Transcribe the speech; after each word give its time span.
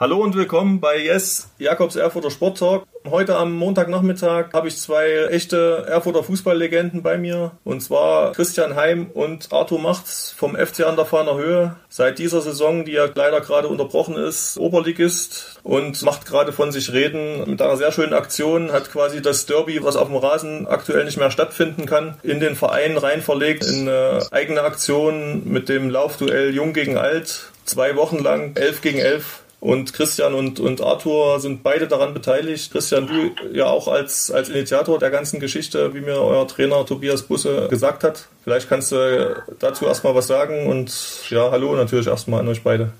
Hallo 0.00 0.18
und 0.18 0.36
willkommen 0.36 0.78
bei 0.78 0.96
Yes, 0.96 1.50
Jakobs 1.58 1.96
Erfurter 1.96 2.30
Sport 2.30 2.58
Talk. 2.58 2.84
Heute 3.10 3.34
am 3.34 3.52
Montagnachmittag 3.54 4.52
habe 4.52 4.68
ich 4.68 4.78
zwei 4.78 5.26
echte 5.28 5.86
Erfurter 5.88 6.22
Fußballlegenden 6.22 7.02
bei 7.02 7.18
mir. 7.18 7.50
Und 7.64 7.80
zwar 7.80 8.30
Christian 8.30 8.76
Heim 8.76 9.10
und 9.12 9.52
Arthur 9.52 9.80
Machts 9.80 10.32
vom 10.38 10.54
FC 10.54 10.86
an 10.86 10.94
der 10.94 11.04
Fahner 11.04 11.34
Höhe. 11.34 11.74
Seit 11.88 12.20
dieser 12.20 12.42
Saison, 12.42 12.84
die 12.84 12.92
ja 12.92 13.08
leider 13.12 13.40
gerade 13.40 13.66
unterbrochen 13.66 14.14
ist, 14.14 14.56
Oberligist 14.56 15.58
und 15.64 16.00
macht 16.04 16.26
gerade 16.26 16.52
von 16.52 16.70
sich 16.70 16.92
reden 16.92 17.50
mit 17.50 17.60
einer 17.60 17.76
sehr 17.76 17.90
schönen 17.90 18.14
Aktion, 18.14 18.70
hat 18.70 18.92
quasi 18.92 19.20
das 19.20 19.46
Derby, 19.46 19.82
was 19.82 19.96
auf 19.96 20.06
dem 20.06 20.18
Rasen 20.18 20.68
aktuell 20.68 21.06
nicht 21.06 21.18
mehr 21.18 21.32
stattfinden 21.32 21.86
kann, 21.86 22.14
in 22.22 22.38
den 22.38 22.54
Verein 22.54 22.96
rein 22.98 23.20
verlegt 23.20 23.66
in 23.66 23.88
eine 23.88 24.20
eigene 24.30 24.62
Aktion 24.62 25.42
mit 25.44 25.68
dem 25.68 25.90
Laufduell 25.90 26.54
Jung 26.54 26.72
gegen 26.72 26.96
Alt. 26.96 27.50
Zwei 27.64 27.96
Wochen 27.96 28.18
lang, 28.18 28.52
elf 28.54 28.80
gegen 28.80 28.98
elf 28.98 29.42
und 29.60 29.92
Christian 29.92 30.34
und, 30.34 30.60
und 30.60 30.80
Arthur 30.80 31.40
sind 31.40 31.62
beide 31.62 31.88
daran 31.88 32.14
beteiligt. 32.14 32.70
Christian, 32.70 33.06
du 33.06 33.34
ja 33.52 33.66
auch 33.66 33.88
als, 33.88 34.30
als 34.30 34.48
Initiator 34.48 34.98
der 34.98 35.10
ganzen 35.10 35.40
Geschichte, 35.40 35.94
wie 35.94 36.00
mir 36.00 36.20
euer 36.20 36.46
Trainer 36.46 36.86
Tobias 36.86 37.22
Busse 37.22 37.66
gesagt 37.68 38.04
hat. 38.04 38.28
Vielleicht 38.44 38.68
kannst 38.68 38.92
du 38.92 39.42
dazu 39.58 39.86
erstmal 39.86 40.14
was 40.14 40.28
sagen 40.28 40.66
und 40.68 40.92
ja, 41.30 41.50
hallo 41.50 41.74
natürlich 41.74 42.06
erstmal 42.06 42.40
an 42.40 42.48
euch 42.48 42.62
beide. 42.62 42.92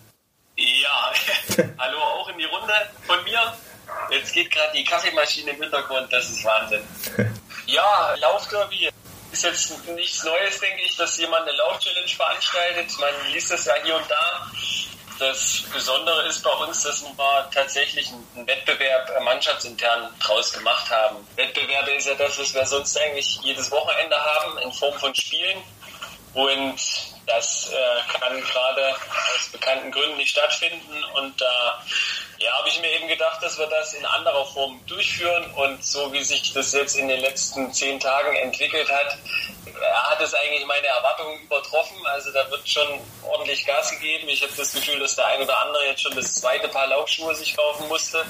Ja, 0.56 1.12
hallo 1.78 1.98
auch 1.98 2.28
in 2.30 2.38
die 2.38 2.44
Runde 2.44 2.74
von 3.06 3.22
mir. 3.22 3.54
Jetzt 4.10 4.32
geht 4.32 4.50
gerade 4.50 4.72
die 4.74 4.84
Kaffeemaschine 4.84 5.52
im 5.52 5.62
Hintergrund, 5.62 6.12
das 6.12 6.28
ist 6.28 6.44
Wahnsinn. 6.44 6.80
Ja, 7.70 8.14
Laufderby 8.18 8.88
ist 9.30 9.44
jetzt 9.44 9.86
nichts 9.88 10.24
Neues, 10.24 10.58
denke 10.58 10.80
ich, 10.86 10.96
dass 10.96 11.18
jemand 11.18 11.46
eine 11.46 11.54
Laufchallenge 11.58 12.08
veranstaltet. 12.08 12.86
Man 12.98 13.10
liest 13.30 13.50
das 13.50 13.66
ja 13.66 13.74
hier 13.84 13.94
und 13.94 14.10
da 14.10 14.50
das 15.18 15.64
Besondere 15.72 16.26
ist 16.28 16.42
bei 16.42 16.50
uns, 16.50 16.82
dass 16.82 17.02
wir 17.02 17.50
tatsächlich 17.52 18.10
einen 18.36 18.46
Wettbewerb 18.46 19.10
mannschaftsintern 19.22 20.14
draus 20.20 20.52
gemacht 20.52 20.90
haben. 20.90 21.16
Wettbewerbe 21.36 21.92
ist 21.92 22.06
ja 22.06 22.14
das, 22.14 22.38
was 22.38 22.54
wir 22.54 22.64
sonst 22.66 22.96
eigentlich 22.98 23.38
jedes 23.42 23.70
Wochenende 23.70 24.16
haben 24.16 24.58
in 24.58 24.72
Form 24.72 24.94
von 24.98 25.14
Spielen. 25.14 25.62
Und 26.34 26.80
das 27.26 27.70
äh, 27.72 28.18
kann 28.18 28.40
gerade 28.40 28.94
aus 29.34 29.48
bekannten 29.50 29.90
Gründen 29.90 30.16
nicht 30.16 30.30
stattfinden. 30.30 31.04
Und 31.14 31.40
da 31.40 31.46
äh, 31.46 32.27
ja, 32.38 32.52
habe 32.52 32.68
ich 32.68 32.80
mir 32.80 32.90
eben 32.94 33.08
gedacht, 33.08 33.42
dass 33.42 33.58
wir 33.58 33.66
das 33.66 33.94
in 33.94 34.04
anderer 34.06 34.44
Form 34.46 34.80
durchführen. 34.86 35.50
Und 35.54 35.84
so 35.84 36.12
wie 36.12 36.22
sich 36.22 36.52
das 36.52 36.72
jetzt 36.72 36.96
in 36.96 37.08
den 37.08 37.20
letzten 37.20 37.72
zehn 37.72 37.98
Tagen 37.98 38.36
entwickelt 38.36 38.88
hat, 38.90 39.18
hat 39.92 40.20
es 40.20 40.34
eigentlich 40.34 40.64
meine 40.66 40.86
Erwartungen 40.86 41.42
übertroffen. 41.42 41.96
Also 42.06 42.30
da 42.32 42.48
wird 42.50 42.68
schon 42.68 43.00
ordentlich 43.24 43.66
Gas 43.66 43.90
gegeben. 43.90 44.28
Ich 44.28 44.42
habe 44.42 44.52
das 44.56 44.72
Gefühl, 44.72 44.98
dass 45.00 45.16
der 45.16 45.26
ein 45.26 45.42
oder 45.42 45.58
andere 45.60 45.86
jetzt 45.86 46.02
schon 46.02 46.14
das 46.14 46.34
zweite 46.34 46.68
Paar 46.68 46.86
Laufschuhe 46.86 47.34
sich 47.34 47.56
kaufen 47.56 47.88
musste. 47.88 48.24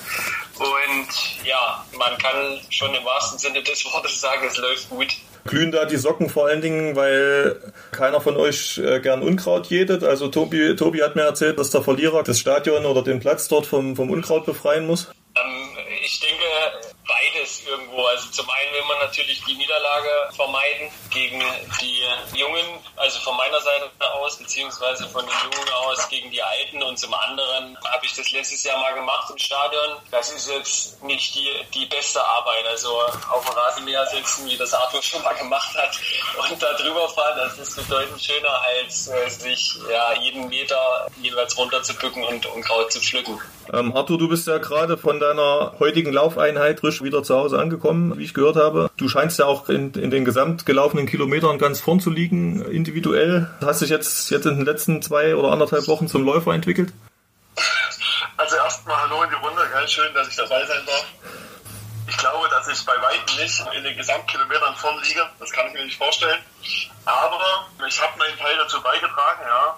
Und 0.59 1.09
ja, 1.45 1.84
man 1.92 2.17
kann 2.19 2.61
schon 2.70 2.95
im 2.95 3.05
wahrsten 3.05 3.39
Sinne 3.39 3.62
des 3.62 3.84
Wortes 3.84 4.20
sagen, 4.20 4.47
es 4.47 4.56
läuft 4.56 4.89
gut. 4.89 5.14
Glühen 5.49 5.73
da 5.73 5.85
die 5.87 5.97
Socken 5.97 6.29
vor 6.29 6.47
allen 6.47 6.61
Dingen, 6.61 6.95
weil 6.95 7.57
keiner 7.91 8.21
von 8.21 8.37
euch 8.37 8.79
äh, 8.79 9.01
gern 9.01 9.23
Unkraut 9.23 9.67
jedet. 9.67 10.05
Also 10.05 10.29
Tobi, 10.29 10.77
Tobi 10.77 11.03
hat 11.03 11.17
mir 11.17 11.23
erzählt, 11.23 11.59
dass 11.59 11.71
der 11.71 11.83
Verlierer 11.83 12.23
das 12.23 12.39
Stadion 12.39 12.85
oder 12.85 13.03
den 13.03 13.19
Platz 13.19 13.49
dort 13.49 13.67
vom, 13.67 13.97
vom 13.97 14.11
Unkraut 14.11 14.47
befreien 14.47 14.87
muss. 14.87 15.11
Ähm, 15.37 15.69
ich 16.05 16.21
denke, 16.21 16.45
beides 17.09 17.64
irgendwo. 17.67 18.05
Also 18.05 18.31
zum 18.31 18.48
einen 18.48 18.73
will 18.75 18.84
man 18.84 18.98
natürlich 18.98 19.42
die 19.45 19.55
Niederlage 19.55 20.30
vermeiden 20.36 20.91
gegen 21.11 21.42
die 21.80 22.05
Jungen, 22.39 22.85
also 22.96 23.19
von 23.20 23.36
meiner 23.36 23.61
Seite 23.61 23.91
aus, 24.13 24.36
beziehungsweise 24.36 25.08
von 25.08 25.27
den 25.27 25.35
Jungen 25.42 25.73
aus 25.73 26.08
gegen 26.08 26.30
die 26.30 26.42
Alten. 26.42 26.83
Und 26.83 26.98
zum 26.98 27.13
anderen 27.14 27.77
habe 27.85 28.05
ich 28.05 28.14
das 28.14 28.30
letztes 28.30 28.63
Jahr 28.63 28.79
mal 28.79 28.95
gemacht 28.95 29.30
im 29.30 29.39
Stadion. 29.39 29.96
Das 30.11 30.30
ist 30.30 30.48
jetzt 30.48 31.02
nicht 31.02 31.35
die, 31.35 31.48
die 31.74 31.86
beste 31.86 32.23
Arbeit. 32.23 32.67
Also 32.67 33.01
auf 33.30 33.45
dem 33.45 33.55
Rasenmäher 33.55 34.07
sitzen, 34.07 34.46
wie 34.46 34.57
das 34.57 34.75
Arthur 34.75 35.02
schon 35.02 35.23
mal 35.23 35.35
gemacht 35.35 35.75
hat, 35.77 35.98
und 36.51 36.63
da 36.63 36.73
drüber 36.75 37.08
fahren, 37.08 37.39
das 37.39 37.58
ist 37.58 37.77
bedeutend 37.77 38.23
schöner, 38.23 38.63
als 38.63 39.08
äh, 39.08 39.29
sich 39.29 39.75
ja, 39.90 40.13
jeden 40.14 40.48
Meter 40.48 41.08
jeweils 41.20 41.57
runter 41.57 41.83
zu 41.83 41.95
bücken 41.95 42.23
und 42.25 42.45
Unkraut 42.46 42.92
zu 42.92 43.01
pflücken. 43.01 43.40
Ähm, 43.73 43.95
Arthur, 43.95 44.18
du 44.18 44.29
bist 44.29 44.46
ja 44.46 44.58
gerade 44.58 44.96
von 44.96 45.20
deiner 45.20 45.74
heutigen 45.79 46.12
Laufeinheit 46.12 46.80
frisch 46.80 47.02
wieder 47.02 47.23
zu 47.23 47.36
Hause 47.36 47.58
angekommen, 47.58 48.17
wie 48.18 48.24
ich 48.24 48.33
gehört 48.33 48.56
habe. 48.56 48.90
Du 48.96 49.08
scheinst 49.08 49.39
ja 49.39 49.45
auch 49.45 49.68
in, 49.68 49.92
in 49.92 50.11
den 50.11 50.24
gesamt 50.24 50.64
gelaufenen 50.64 51.06
Kilometern 51.06 51.58
ganz 51.58 51.80
vorn 51.80 52.01
zu 52.01 52.11
liegen, 52.11 52.62
individuell. 52.62 53.51
Hast 53.61 53.83
dich 53.83 53.90
jetzt, 53.90 54.30
jetzt 54.30 54.46
in 54.46 54.57
den 54.57 54.64
letzten 54.64 55.02
zwei 55.02 55.36
oder 55.36 55.52
anderthalb 55.52 55.86
Wochen 55.89 56.08
zum 56.08 56.24
Läufer 56.24 56.55
entwickelt? 56.55 56.92
Also 58.39 58.57
erstmal 58.57 58.96
hallo 59.02 59.23
in 59.24 59.30
die 59.30 59.36
Runde, 59.36 59.62
ganz 59.73 59.90
schön, 59.90 60.14
dass 60.14 60.28
ich 60.28 60.36
dabei 60.36 60.64
sein 60.64 60.86
darf. 60.86 61.07
Ich 62.08 62.17
glaube, 62.17 62.48
dass 62.48 62.68
ich 62.68 62.86
bei 62.86 62.95
weitem 63.02 63.36
nicht 63.36 63.64
in 63.77 63.84
den 63.84 63.96
Gesamtkilometern 63.98 64.74
vorn 64.77 64.96
liege. 65.02 65.27
Das 65.39 65.51
kann 65.51 65.67
ich 65.67 65.74
mir 65.74 65.84
nicht 65.84 65.98
vorstellen. 65.98 66.39
Aber 67.05 67.68
ich 67.86 68.01
habe 68.01 68.18
meinen 68.18 68.39
Teil 68.39 68.57
dazu 68.57 68.80
beigetragen, 68.80 69.42
ja. 69.45 69.77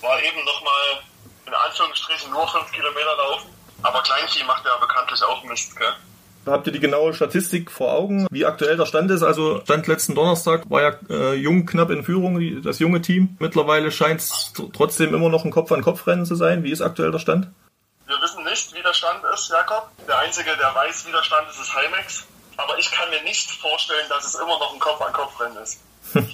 War 0.00 0.20
eben 0.20 0.44
nochmal 0.44 1.04
in 1.46 1.54
Anführungsstrichen 1.54 2.30
nur 2.30 2.46
fünf 2.48 2.70
Kilometer 2.72 3.16
laufen. 3.16 3.50
Aber 3.82 4.02
Kleinvieh 4.02 4.44
macht 4.44 4.64
ja 4.64 4.76
bekanntlich 4.78 5.22
auch 5.22 5.44
Mist, 5.44 5.76
gell? 5.76 5.92
Habt 6.46 6.66
ihr 6.66 6.72
die 6.74 6.80
genaue 6.80 7.14
Statistik 7.14 7.70
vor 7.70 7.92
Augen, 7.94 8.26
wie 8.30 8.44
aktuell 8.44 8.76
der 8.76 8.84
Stand 8.84 9.10
ist? 9.10 9.22
Also 9.22 9.62
Stand 9.62 9.86
letzten 9.86 10.14
Donnerstag 10.14 10.68
war 10.68 10.82
ja 10.82 10.98
äh, 11.08 11.34
Jung 11.34 11.64
knapp 11.64 11.88
in 11.90 12.04
Führung, 12.04 12.62
das 12.62 12.78
junge 12.80 13.00
Team. 13.00 13.36
Mittlerweile 13.40 13.90
scheint 13.90 14.20
es 14.20 14.52
trotzdem 14.74 15.14
immer 15.14 15.30
noch 15.30 15.44
ein 15.46 15.50
Kopf-an-Kopf-Rennen 15.50 16.26
zu 16.26 16.34
sein. 16.34 16.62
Wie 16.62 16.70
ist 16.70 16.82
aktuell 16.82 17.12
der 17.12 17.18
Stand? 17.18 17.48
Wir 18.06 18.20
wissen 18.20 18.44
nicht, 18.44 18.74
wie 18.74 18.82
der 18.82 18.92
Stand 18.92 19.24
ist, 19.32 19.48
Jakob. 19.50 19.88
Der 20.06 20.18
Einzige, 20.18 20.54
der 20.56 20.74
weiß, 20.74 21.06
wie 21.06 21.12
der 21.12 21.22
Stand 21.22 21.48
ist, 21.48 21.60
ist 21.60 21.74
Heimex. 21.74 22.26
Aber 22.58 22.78
ich 22.78 22.90
kann 22.90 23.08
mir 23.08 23.22
nicht 23.22 23.50
vorstellen, 23.50 24.06
dass 24.10 24.26
es 24.26 24.34
immer 24.34 24.58
noch 24.58 24.74
ein 24.74 24.80
Kopf-an-Kopf-Rennen 24.80 25.56
ist. 25.56 25.80
also, 26.14 26.28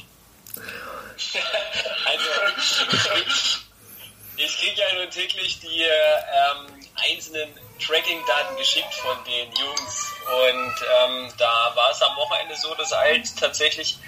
ich 4.44 4.56
kriege 4.58 4.80
ja 4.80 4.94
nur 4.94 5.10
täglich 5.10 5.60
die 5.60 5.82
ähm, 5.82 6.86
einzelnen 6.94 7.48
Tracking-Daten 7.84 8.56
geschickt 8.56 8.94
von 8.94 9.16
den 9.24 9.48
Jungs. 9.52 10.12
Und 10.46 10.74
ähm, 11.02 11.32
da 11.38 11.72
war 11.74 11.90
es 11.90 12.02
am 12.02 12.16
Wochenende 12.16 12.56
so, 12.56 12.74
dass 12.74 12.92
Alt 12.92 13.36
tatsächlich 13.38 13.98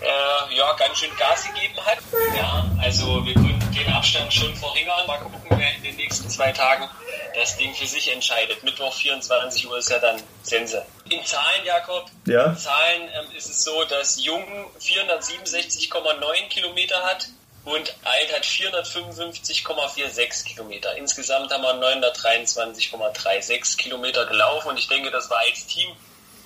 äh, 0.00 0.54
ja, 0.54 0.72
ganz 0.74 0.98
schön 0.98 1.14
Gas 1.16 1.44
gegeben 1.44 1.74
hat. 1.84 1.98
Ja, 2.36 2.64
also 2.82 3.24
wir 3.24 3.34
konnten 3.34 3.72
den 3.72 3.92
Abstand 3.92 4.32
schon 4.32 4.54
verringern. 4.54 5.06
Mal 5.06 5.18
gucken, 5.18 5.40
wer 5.50 5.74
in 5.76 5.82
den 5.82 5.96
nächsten 5.96 6.28
zwei 6.28 6.52
Tagen 6.52 6.88
das 7.34 7.56
Ding 7.56 7.74
für 7.74 7.86
sich 7.86 8.12
entscheidet. 8.12 8.62
Mittwoch 8.62 8.94
24 8.94 9.68
Uhr 9.68 9.78
ist 9.78 9.90
ja 9.90 9.98
dann 9.98 10.20
Sense. 10.42 10.84
In 11.08 11.24
Zahlen, 11.24 11.64
Jakob, 11.64 12.06
ja. 12.26 12.46
in 12.46 12.56
Zahlen 12.58 13.02
ähm, 13.02 13.36
ist 13.36 13.48
es 13.48 13.64
so, 13.64 13.84
dass 13.84 14.22
Jung 14.24 14.44
467,9 14.80 16.48
Kilometer 16.48 17.02
hat, 17.02 17.28
und 17.68 17.94
Alt 18.04 18.34
hat 18.34 18.44
455,46 18.44 20.46
Kilometer. 20.46 20.96
Insgesamt 20.96 21.52
haben 21.52 21.62
wir 21.62 21.74
923,36 22.12 23.76
Kilometer 23.76 24.26
gelaufen 24.26 24.68
und 24.68 24.78
ich 24.78 24.88
denke, 24.88 25.10
dass 25.10 25.30
wir 25.30 25.38
als 25.38 25.66
Team 25.66 25.88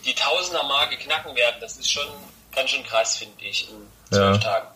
die 0.04 0.14
Tausender-Marke 0.14 0.96
knacken 0.96 1.36
werden. 1.36 1.56
Das 1.60 1.76
ist 1.76 1.90
schon 1.90 2.06
ganz 2.54 2.70
schön 2.70 2.84
krass, 2.84 3.16
finde 3.16 3.44
ich, 3.44 3.68
in 3.70 3.76
zwölf 4.10 4.36
ja. 4.36 4.38
Tagen. 4.38 4.68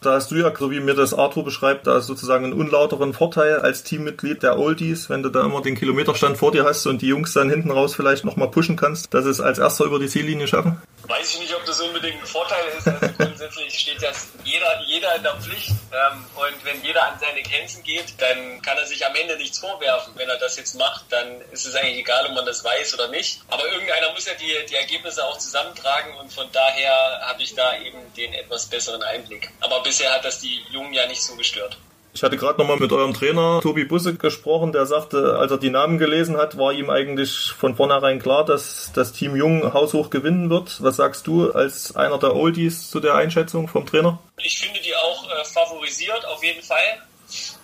Da 0.00 0.14
hast 0.14 0.30
du 0.30 0.34
ja, 0.34 0.54
so 0.54 0.70
wie 0.70 0.80
mir 0.80 0.94
das 0.94 1.14
Arthur 1.14 1.44
beschreibt, 1.44 1.86
da 1.86 2.00
sozusagen 2.00 2.44
einen 2.44 2.52
unlauteren 2.52 3.14
Vorteil 3.14 3.60
als 3.60 3.84
Teammitglied 3.84 4.42
der 4.42 4.58
Oldies, 4.58 5.08
wenn 5.08 5.22
du 5.22 5.30
da 5.30 5.44
immer 5.44 5.62
den 5.62 5.76
Kilometerstand 5.76 6.36
vor 6.36 6.52
dir 6.52 6.64
hast 6.64 6.86
und 6.86 7.00
die 7.00 7.06
Jungs 7.06 7.32
dann 7.32 7.48
hinten 7.48 7.70
raus 7.70 7.94
vielleicht 7.94 8.24
nochmal 8.24 8.50
pushen 8.50 8.76
kannst, 8.76 9.14
dass 9.14 9.24
es 9.24 9.40
als 9.40 9.58
erster 9.58 9.86
über 9.86 9.98
die 9.98 10.08
Ziellinie 10.08 10.46
schaffen? 10.46 10.82
Weiß 11.06 11.34
ich 11.34 11.40
nicht, 11.40 11.54
ob 11.54 11.64
das 11.66 11.80
unbedingt 11.80 12.20
ein 12.20 12.26
Vorteil 12.26 12.66
ist. 12.78 12.88
Also 12.88 13.08
grundsätzlich 13.18 13.78
steht 13.78 14.00
ja 14.00 14.10
jeder, 14.42 14.80
jeder 14.86 15.14
in 15.16 15.22
der 15.22 15.34
Pflicht. 15.36 15.70
Ähm, 15.70 16.24
und 16.34 16.64
wenn 16.64 16.82
jeder 16.82 17.04
an 17.04 17.18
seine 17.20 17.42
Grenzen 17.42 17.82
geht, 17.82 18.20
dann 18.20 18.62
kann 18.62 18.78
er 18.78 18.86
sich 18.86 19.04
am 19.04 19.14
Ende 19.14 19.36
nichts 19.36 19.58
vorwerfen. 19.58 20.14
Wenn 20.16 20.28
er 20.28 20.38
das 20.38 20.56
jetzt 20.56 20.74
macht, 20.74 21.04
dann 21.10 21.42
ist 21.52 21.66
es 21.66 21.74
eigentlich 21.74 21.98
egal, 21.98 22.26
ob 22.26 22.34
man 22.34 22.46
das 22.46 22.64
weiß 22.64 22.94
oder 22.94 23.08
nicht. 23.08 23.40
Aber 23.48 23.66
irgendeiner 23.70 24.12
muss 24.12 24.26
ja 24.26 24.34
die, 24.34 24.54
die 24.68 24.76
Ergebnisse 24.76 25.24
auch 25.24 25.38
zusammentragen 25.38 26.16
und 26.16 26.32
von 26.32 26.50
daher 26.52 27.20
habe 27.26 27.42
ich 27.42 27.54
da 27.54 27.76
eben 27.78 28.12
den 28.14 28.32
etwas 28.32 28.66
besseren 28.66 29.02
Einblick. 29.02 29.50
Aber 29.60 29.82
bisher 29.82 30.12
hat 30.12 30.24
das 30.24 30.40
die 30.40 30.64
Jungen 30.70 30.94
ja 30.94 31.06
nicht 31.06 31.22
so 31.22 31.36
gestört. 31.36 31.76
Ich 32.16 32.22
hatte 32.22 32.36
gerade 32.36 32.60
nochmal 32.60 32.76
mit 32.76 32.92
eurem 32.92 33.12
Trainer 33.12 33.58
Tobi 33.60 33.84
Busse 33.84 34.14
gesprochen, 34.14 34.70
der 34.70 34.86
sagte, 34.86 35.36
als 35.36 35.50
er 35.50 35.58
die 35.58 35.70
Namen 35.70 35.98
gelesen 35.98 36.36
hat, 36.36 36.56
war 36.56 36.72
ihm 36.72 36.88
eigentlich 36.88 37.50
von 37.58 37.74
vornherein 37.74 38.20
klar, 38.20 38.44
dass 38.44 38.92
das 38.94 39.12
Team 39.12 39.34
Jung 39.34 39.74
haushoch 39.74 40.10
gewinnen 40.10 40.48
wird. 40.48 40.80
Was 40.80 40.96
sagst 40.96 41.26
du 41.26 41.50
als 41.50 41.96
einer 41.96 42.16
der 42.20 42.36
Oldies 42.36 42.88
zu 42.88 43.00
der 43.00 43.16
Einschätzung 43.16 43.66
vom 43.66 43.84
Trainer? 43.84 44.20
Ich 44.36 44.60
finde 44.60 44.80
die 44.80 44.94
auch 44.94 45.28
äh, 45.28 45.44
favorisiert, 45.44 46.24
auf 46.26 46.42
jeden 46.44 46.62
Fall. 46.62 47.02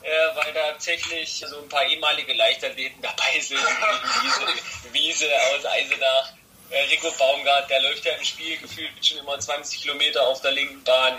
Äh, 0.03 0.09
weil 0.35 0.53
da 0.53 0.73
tatsächlich 0.73 1.45
so 1.47 1.57
ein 1.61 1.69
paar 1.69 1.85
ehemalige 1.85 2.33
Leichtathleten 2.33 3.01
dabei 3.03 3.39
sind, 3.39 3.61
wie 3.61 4.27
Wiese, 4.27 4.93
Wiese 4.93 5.27
aus 5.55 5.65
Eisenach. 5.65 6.33
Äh, 6.71 6.83
Rico 6.91 7.09
Baumgart, 7.17 7.71
der 7.71 7.83
läuft 7.83 8.05
ja 8.05 8.13
im 8.15 8.25
Spiel 8.25 8.57
gefühlt 8.57 8.91
schon 9.01 9.19
immer 9.19 9.39
20 9.39 9.83
Kilometer 9.83 10.27
auf 10.27 10.41
der 10.41 10.51
linken 10.51 10.83
Bahn. 10.83 11.19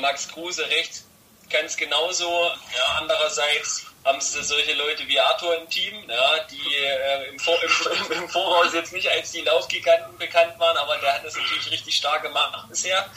Max 0.00 0.26
Kruse 0.28 0.68
rechts 0.68 1.06
ganz 1.52 1.76
genauso. 1.76 2.50
Ja, 2.76 2.98
andererseits 2.98 3.86
haben 4.04 4.20
sie 4.20 4.42
solche 4.42 4.72
Leute 4.74 5.06
wie 5.06 5.18
Arthur 5.20 5.56
im 5.58 5.68
Team, 5.68 5.94
ja, 6.08 6.38
die 6.50 6.76
äh, 6.76 7.28
im, 7.28 7.38
Vor 7.38 7.56
im, 7.62 8.12
im, 8.12 8.28
Voraus 8.28 8.74
jetzt 8.74 8.92
nicht 8.92 9.08
als 9.08 9.30
die 9.30 9.42
Laufgiganten 9.42 10.18
bekannt 10.18 10.58
waren, 10.58 10.76
aber 10.76 10.96
der 10.98 11.14
hat 11.14 11.24
das 11.24 11.36
natürlich 11.36 11.70
richtig 11.70 11.94
stark 11.96 12.22
gemacht 12.22 12.68
bisher. 12.68 13.08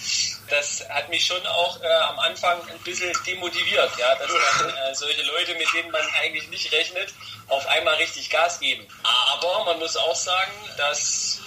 Das 0.49 0.87
hat 0.89 1.09
mich 1.09 1.25
schon 1.25 1.43
auch 1.47 1.81
äh, 1.81 1.87
am 1.87 2.19
Anfang 2.19 2.61
ein 2.69 2.77
bisschen 2.79 3.11
demotiviert, 3.25 3.97
ja, 3.97 4.15
dass 4.15 4.31
dann 4.31 4.69
äh, 4.69 4.93
solche 4.93 5.23
Leute, 5.23 5.55
mit 5.55 5.67
denen 5.73 5.89
man 5.89 6.03
eigentlich 6.21 6.47
nicht 6.49 6.71
rechnet, 6.71 7.13
auf 7.47 7.65
einmal 7.67 7.95
richtig 7.95 8.29
Gas 8.29 8.59
geben. 8.59 8.85
Aber 9.03 9.65
man 9.65 9.79
muss 9.79 9.97
auch 9.97 10.15
sagen, 10.15 10.51
dass 10.77 11.41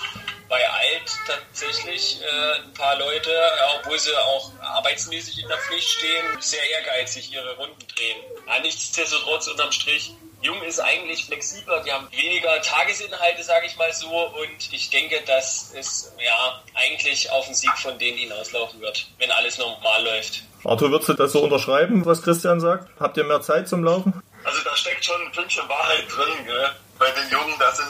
bei 0.48 0.68
Alt 0.68 1.18
tatsächlich 1.26 2.20
äh, 2.22 2.62
ein 2.62 2.72
paar 2.74 2.98
Leute, 2.98 3.30
ja, 3.30 3.80
obwohl 3.80 3.98
sie 3.98 4.14
auch 4.16 4.50
arbeitsmäßig 4.60 5.42
in 5.42 5.48
der 5.48 5.58
Pflicht 5.58 5.88
stehen, 5.88 6.24
sehr 6.40 6.62
ehrgeizig 6.70 7.32
ihre 7.32 7.56
Runden 7.56 7.86
drehen. 7.94 8.18
Ja, 8.46 8.58
nichtsdestotrotz 8.60 9.46
unterm 9.48 9.72
Strich 9.72 10.12
Jung 10.40 10.62
ist 10.62 10.78
eigentlich 10.78 11.24
flexibler, 11.24 11.82
die 11.82 11.92
haben 11.92 12.06
weniger 12.12 12.62
Tagesinhalte, 12.62 13.42
sage 13.42 13.66
ich 13.66 13.76
mal 13.76 13.92
so, 13.92 14.08
und 14.08 14.72
ich 14.72 14.88
denke, 14.88 15.20
dass 15.26 15.74
es 15.74 16.12
ja 16.18 16.62
eigentlich 16.74 17.28
auf 17.32 17.46
den 17.46 17.54
Sieg 17.54 17.76
von 17.76 17.98
denen 17.98 18.18
hinauslaufen 18.18 18.80
wird, 18.80 19.08
wenn 19.18 19.32
alles 19.32 19.58
normal 19.58 20.04
läuft. 20.04 20.44
Arthur, 20.64 20.92
würdest 20.92 21.08
du 21.08 21.14
das 21.14 21.32
so 21.32 21.40
unterschreiben, 21.40 22.06
was 22.06 22.22
Christian 22.22 22.60
sagt? 22.60 22.88
Habt 23.00 23.16
ihr 23.16 23.24
mehr 23.24 23.42
Zeit 23.42 23.68
zum 23.68 23.82
Laufen? 23.82 24.22
Also 24.44 24.62
da 24.62 24.76
steckt 24.76 25.04
schon 25.04 25.20
ein 25.26 25.32
Fünkchen 25.34 25.68
Wahrheit 25.68 26.04
drin. 26.08 26.46
Gell? 26.46 26.70
Bei 26.98 27.10
den 27.10 27.30
Jungen, 27.30 27.54
da 27.58 27.72
sind 27.72 27.88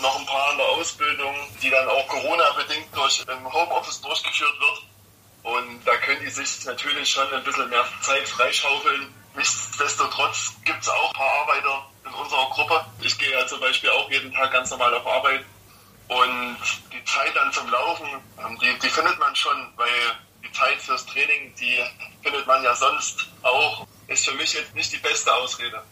noch 0.00 0.18
ein 0.18 0.26
paar 0.26 0.52
in 0.52 0.58
der 0.58 0.66
Ausbildung, 0.66 1.34
die 1.62 1.70
dann 1.70 1.88
auch 1.88 2.06
Corona-bedingt 2.08 2.94
durch 2.94 3.24
im 3.26 3.52
Homeoffice 3.52 4.00
durchgeführt 4.00 4.60
wird. 4.60 4.82
Und 5.42 5.84
da 5.84 5.96
können 5.96 6.20
die 6.20 6.30
sich 6.30 6.64
natürlich 6.64 7.08
schon 7.08 7.32
ein 7.32 7.42
bisschen 7.44 7.68
mehr 7.68 7.84
Zeit 8.02 8.28
freischaufeln. 8.28 9.14
Nichtsdestotrotz 9.34 10.52
gibt 10.64 10.82
es 10.82 10.88
auch 10.88 11.08
ein 11.08 11.14
paar 11.14 11.40
Arbeiter 11.40 11.86
in 12.04 12.14
unserer 12.14 12.50
Gruppe. 12.50 12.84
Ich 13.00 13.16
gehe 13.18 13.30
ja 13.30 13.46
zum 13.46 13.60
Beispiel 13.60 13.90
auch 13.90 14.10
jeden 14.10 14.32
Tag 14.32 14.52
ganz 14.52 14.70
normal 14.70 14.94
auf 14.94 15.06
Arbeit. 15.06 15.44
Und 16.08 16.56
die 16.92 17.04
Zeit 17.04 17.36
dann 17.36 17.52
zum 17.52 17.70
Laufen, 17.70 18.08
ähm, 18.38 18.58
die, 18.60 18.78
die 18.78 18.88
findet 18.88 19.18
man 19.18 19.34
schon, 19.36 19.72
weil 19.76 19.88
die 20.42 20.50
Zeit 20.52 20.80
fürs 20.80 21.04
Training, 21.06 21.54
die 21.56 21.84
findet 22.22 22.46
man 22.46 22.62
ja 22.62 22.74
sonst 22.74 23.28
auch. 23.42 23.86
Ist 24.06 24.26
für 24.26 24.34
mich 24.34 24.54
jetzt 24.54 24.74
nicht 24.74 24.90
die 24.90 24.98
beste 24.98 25.32
Ausrede. 25.34 25.82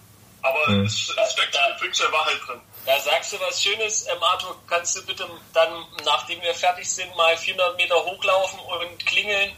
Aber 0.42 0.68
mhm. 0.68 0.88
steckt 0.88 1.54
schon 1.54 1.72
ein 1.72 1.78
Fünkchen 1.78 2.12
Wahrheit 2.12 2.40
drin. 2.46 2.60
Da 2.86 3.00
sagst 3.00 3.32
du 3.32 3.40
was 3.40 3.60
Schönes, 3.60 4.06
ähm, 4.06 4.22
Arthur, 4.22 4.56
kannst 4.68 4.96
du 4.96 5.04
bitte 5.04 5.28
dann, 5.52 5.84
nachdem 6.04 6.40
wir 6.40 6.54
fertig 6.54 6.88
sind, 6.88 7.14
mal 7.16 7.36
400 7.36 7.76
Meter 7.76 7.96
hochlaufen 7.96 8.60
und 8.60 9.04
klingeln 9.04 9.52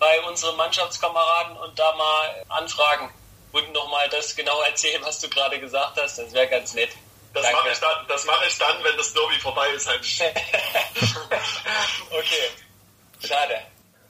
bei 0.00 0.20
unseren 0.28 0.56
Mannschaftskameraden 0.56 1.56
und 1.56 1.78
da 1.78 1.94
mal 1.94 2.44
anfragen 2.48 3.10
und 3.52 3.72
nochmal 3.72 4.08
das 4.08 4.34
genau 4.34 4.60
erzählen, 4.62 5.00
was 5.04 5.20
du 5.20 5.28
gerade 5.28 5.60
gesagt 5.60 6.00
hast. 6.02 6.18
Das 6.18 6.32
wäre 6.32 6.48
ganz 6.48 6.74
nett. 6.74 6.90
Das 7.32 7.44
mache 7.52 7.68
ich, 7.70 7.78
dann, 7.78 8.06
mach 8.26 8.46
ich 8.46 8.58
dann, 8.58 8.82
wenn 8.82 8.96
das 8.96 9.12
Derby 9.12 9.38
vorbei 9.40 9.68
ist. 9.70 9.88
Halt. 9.88 10.00
okay, 12.10 12.50
schade. 13.24 13.60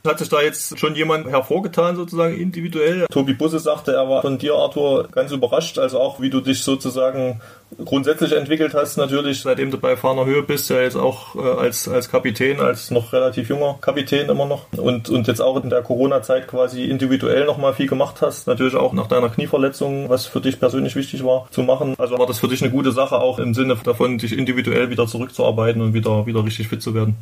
Hat 0.07 0.19
sich 0.19 0.29
da 0.29 0.43
jetzt 0.43 0.79
schon 0.79 0.95
jemand 0.95 1.27
hervorgetan, 1.27 1.97
sozusagen 1.97 2.39
individuell? 2.39 3.07
Tobi 3.11 3.33
Busse 3.33 3.59
sagte, 3.59 3.95
er 3.95 4.07
war 4.07 4.21
von 4.21 4.37
dir, 4.37 4.55
Arthur, 4.55 5.09
ganz 5.09 5.33
überrascht, 5.33 5.79
also 5.79 5.99
auch 5.99 6.21
wie 6.21 6.29
du 6.29 6.43
dich 6.43 6.63
sozusagen 6.63 7.41
grundsätzlich 7.85 8.33
entwickelt 8.33 8.75
hast, 8.75 8.97
natürlich, 8.97 9.43
seitdem 9.43 9.71
du 9.71 9.79
bei 9.79 9.97
Fahner 9.97 10.25
Höhe 10.25 10.43
bist, 10.43 10.71
ja 10.71 10.81
jetzt 10.81 10.97
auch 10.97 11.35
äh, 11.35 11.41
als, 11.41 11.89
als 11.89 12.11
Kapitän, 12.11 12.61
als 12.61 12.91
noch 12.91 13.13
relativ 13.13 13.49
junger 13.49 13.79
Kapitän 13.81 14.29
immer 14.29 14.47
noch 14.47 14.67
und, 14.77 15.09
und 15.09 15.27
jetzt 15.27 15.41
auch 15.41 15.63
in 15.63 15.71
der 15.71 15.83
Corona-Zeit 15.83 16.49
quasi 16.49 16.85
individuell 16.85 17.45
nochmal 17.45 17.75
viel 17.75 17.89
gemacht 17.89 18.21
hast, 18.21 18.47
natürlich 18.47 18.77
auch 18.77 18.93
nach 18.93 19.07
deiner 19.07 19.29
Knieverletzung, 19.29 20.09
was 20.09 20.27
für 20.27 20.41
dich 20.41 20.61
persönlich 20.61 20.95
wichtig 20.95 21.25
war, 21.25 21.49
zu 21.51 21.63
machen. 21.63 21.95
Also 21.99 22.19
war 22.19 22.27
das 22.27 22.39
für 22.39 22.49
dich 22.49 22.63
eine 22.63 22.71
gute 22.71 22.93
Sache, 22.93 23.17
auch 23.17 23.39
im 23.39 23.55
Sinne 23.55 23.77
davon, 23.77 24.19
dich 24.19 24.33
individuell 24.33 24.91
wieder 24.91 25.07
zurückzuarbeiten 25.07 25.83
und 25.83 25.95
wieder, 25.95 26.27
wieder 26.27 26.45
richtig 26.45 26.69
fit 26.69 26.83
zu 26.83 26.95
werden? 26.95 27.17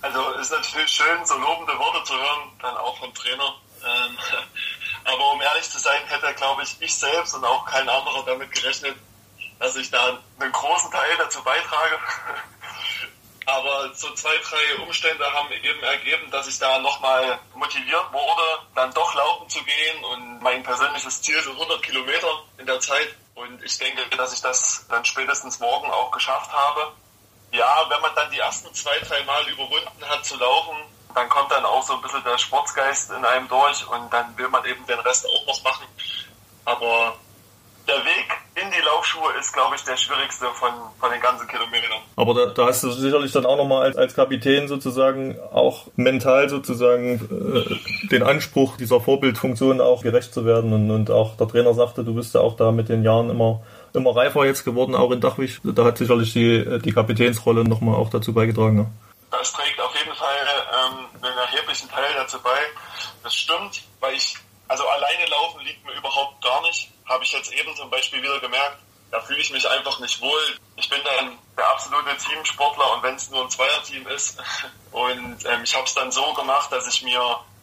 Also 0.00 0.20
ist 0.40 0.52
natürlich 0.52 0.90
schön, 0.90 1.24
so 1.24 1.34
lobende 1.34 1.72
Worte 1.78 2.04
zu 2.04 2.14
hören, 2.14 2.48
dann 2.62 2.76
auch 2.76 2.96
vom 2.98 3.12
Trainer. 3.14 3.54
Ähm, 3.82 4.16
aber 5.04 5.32
um 5.32 5.40
ehrlich 5.40 5.68
zu 5.68 5.78
sein, 5.78 6.00
hätte, 6.06 6.32
glaube 6.34 6.62
ich, 6.62 6.76
ich 6.80 6.94
selbst 6.94 7.34
und 7.34 7.44
auch 7.44 7.64
kein 7.66 7.88
anderer 7.88 8.22
damit 8.26 8.52
gerechnet, 8.52 8.94
dass 9.58 9.76
ich 9.76 9.90
da 9.90 10.18
einen 10.38 10.52
großen 10.52 10.90
Teil 10.90 11.16
dazu 11.18 11.42
beitrage. 11.42 11.98
Aber 13.46 13.94
so 13.94 14.12
zwei, 14.12 14.36
drei 14.42 14.82
Umstände 14.82 15.24
haben 15.32 15.50
eben 15.50 15.82
ergeben, 15.82 16.30
dass 16.30 16.48
ich 16.48 16.58
da 16.58 16.78
nochmal 16.80 17.38
motiviert 17.54 18.12
wurde, 18.12 18.42
dann 18.74 18.92
doch 18.92 19.14
laufen 19.14 19.48
zu 19.48 19.62
gehen. 19.64 20.04
Und 20.04 20.40
mein 20.40 20.62
persönliches 20.62 21.22
Ziel 21.22 21.40
sind 21.42 21.54
100 21.54 21.82
Kilometer 21.82 22.44
in 22.58 22.66
der 22.66 22.78
Zeit. 22.80 23.16
Und 23.34 23.62
ich 23.62 23.78
denke, 23.78 24.04
dass 24.16 24.34
ich 24.34 24.42
das 24.42 24.84
dann 24.90 25.04
spätestens 25.04 25.60
morgen 25.60 25.90
auch 25.90 26.10
geschafft 26.10 26.52
habe 26.52 26.92
ja, 27.52 27.86
wenn 27.88 28.00
man 28.00 28.14
dann 28.14 28.30
die 28.30 28.38
ersten 28.38 28.72
zwei, 28.74 28.98
drei 29.00 29.22
Mal 29.24 29.48
überwunden 29.48 30.04
hat 30.08 30.24
zu 30.24 30.36
laufen, 30.36 30.76
dann 31.14 31.28
kommt 31.28 31.50
dann 31.50 31.64
auch 31.64 31.82
so 31.82 31.94
ein 31.94 32.02
bisschen 32.02 32.22
der 32.24 32.38
Sportsgeist 32.38 33.10
in 33.10 33.24
einem 33.24 33.48
durch 33.48 33.86
und 33.88 34.12
dann 34.12 34.36
will 34.36 34.48
man 34.48 34.64
eben 34.66 34.86
den 34.86 34.98
Rest 35.00 35.26
auch 35.26 35.46
noch 35.46 35.62
machen. 35.64 35.86
Aber 36.64 37.16
der 37.88 38.04
Weg 38.04 38.28
in 38.54 38.70
die 38.70 38.84
Laufschuhe 38.84 39.32
ist, 39.40 39.52
glaube 39.52 39.76
ich, 39.76 39.84
der 39.84 39.96
schwierigste 39.96 40.46
von, 40.54 40.70
von 41.00 41.10
den 41.10 41.20
ganzen 41.20 41.48
Kilometern. 41.48 41.98
Aber 42.16 42.34
da, 42.34 42.46
da 42.46 42.66
hast 42.66 42.82
du 42.82 42.90
sicherlich 42.90 43.32
dann 43.32 43.46
auch 43.46 43.56
nochmal 43.56 43.82
als, 43.82 43.96
als 43.96 44.14
Kapitän 44.14 44.68
sozusagen 44.68 45.38
auch 45.52 45.86
mental 45.96 46.48
sozusagen 46.48 47.14
äh, 47.14 48.08
den 48.08 48.22
Anspruch 48.22 48.76
dieser 48.76 49.00
Vorbildfunktion 49.00 49.80
auch 49.80 50.02
gerecht 50.02 50.34
zu 50.34 50.44
werden. 50.44 50.72
Und, 50.72 50.90
und 50.90 51.10
auch 51.10 51.36
der 51.36 51.48
Trainer 51.48 51.74
sagte, 51.74 52.04
du 52.04 52.14
bist 52.14 52.34
ja 52.34 52.40
auch 52.40 52.56
da 52.56 52.72
mit 52.72 52.88
den 52.88 53.02
Jahren 53.02 53.30
immer 53.30 53.62
immer 53.94 54.14
reifer 54.14 54.44
jetzt 54.44 54.64
geworden, 54.64 54.94
auch 54.94 55.10
in 55.10 55.20
Dachwig. 55.20 55.60
Da 55.64 55.84
hat 55.84 55.98
sicherlich 55.98 56.32
die, 56.32 56.78
die 56.80 56.92
Kapitänsrolle 56.92 57.64
nochmal 57.64 57.94
auch 57.94 58.10
dazu 58.10 58.32
beigetragen. 58.32 58.76
Ne? 58.76 58.86
Das 59.30 59.52
trägt 59.52 59.80
auf 59.80 59.94
jeden 59.96 60.14
Fall 60.16 60.36
ähm, 60.72 61.06
einen 61.22 61.38
erheblichen 61.38 61.88
Teil 61.88 62.14
dazu 62.16 62.38
bei. 62.42 62.58
Das 63.22 63.34
stimmt, 63.34 63.82
weil 64.00 64.14
ich, 64.14 64.36
also 64.68 64.86
alleine 64.86 65.26
laufen 65.26 65.60
liegt 65.60 65.84
mir 65.84 65.92
überhaupt 65.92 66.42
gar 66.42 66.60
nicht. 66.62 66.90
Habe 67.06 67.24
ich 67.24 67.32
jetzt 67.32 67.52
eben 67.52 67.74
zum 67.76 67.90
Beispiel 67.90 68.22
wieder 68.22 68.38
gemerkt. 68.40 68.78
Da 69.10 69.20
fühle 69.22 69.40
ich 69.40 69.50
mich 69.50 69.68
einfach 69.68 69.98
nicht 70.00 70.20
wohl. 70.20 70.58
Ich 70.76 70.88
bin 70.88 71.00
dann 71.02 71.38
der 71.56 71.68
absolute 71.68 72.16
Teamsportler 72.18 72.92
und 72.94 73.02
wenn 73.02 73.14
es 73.14 73.30
nur 73.30 73.42
ein 73.42 73.50
Zweierteam 73.50 74.06
ist. 74.08 74.38
Und 74.92 75.44
ähm, 75.44 75.62
ich 75.64 75.74
habe 75.74 75.84
es 75.84 75.94
dann 75.94 76.10
so 76.10 76.32
gemacht, 76.32 76.72
dass 76.72 76.88
ich 76.88 77.02
mir 77.02 77.20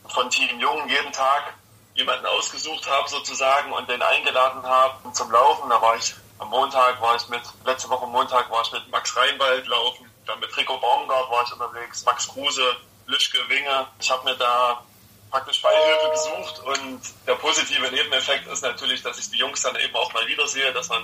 von 0.07 0.29
Team 0.29 0.59
Jung 0.59 0.87
jeden 0.87 1.11
Tag 1.11 1.55
jemanden 1.95 2.25
ausgesucht 2.27 2.87
habe 2.87 3.09
sozusagen 3.09 3.73
und 3.73 3.89
den 3.89 4.01
eingeladen 4.01 4.61
habe 4.63 5.11
zum 5.11 5.31
Laufen. 5.31 5.69
Da 5.69 5.81
war 5.81 5.95
ich 5.95 6.13
am 6.37 6.49
Montag 6.49 7.01
war 7.01 7.15
ich 7.15 7.27
mit, 7.29 7.41
letzte 7.65 7.89
Woche 7.89 8.05
Montag 8.07 8.51
war 8.51 8.61
ich 8.61 8.71
mit 8.71 8.89
Max 8.91 9.15
Reinwald 9.15 9.65
laufen, 9.67 10.09
dann 10.25 10.39
mit 10.39 10.55
Rico 10.57 10.77
Baumgart 10.77 11.29
war 11.31 11.43
ich 11.43 11.53
unterwegs, 11.53 12.03
Max 12.03 12.27
Kruse, 12.27 12.75
Lischke 13.07 13.39
Winge. 13.47 13.87
Ich 13.99 14.11
habe 14.11 14.25
mir 14.25 14.35
da 14.35 14.83
praktisch 15.31 15.61
Beihilfe 15.61 16.11
gesucht 16.11 16.61
und 16.65 16.99
der 17.27 17.35
positive 17.35 17.91
Nebeneffekt 17.91 18.47
ist 18.47 18.63
natürlich, 18.63 19.01
dass 19.03 19.19
ich 19.19 19.29
die 19.29 19.37
Jungs 19.37 19.61
dann 19.61 19.75
eben 19.75 19.95
auch 19.95 20.13
mal 20.13 20.25
wiedersehe, 20.27 20.71
dass 20.73 20.89
man 20.89 21.03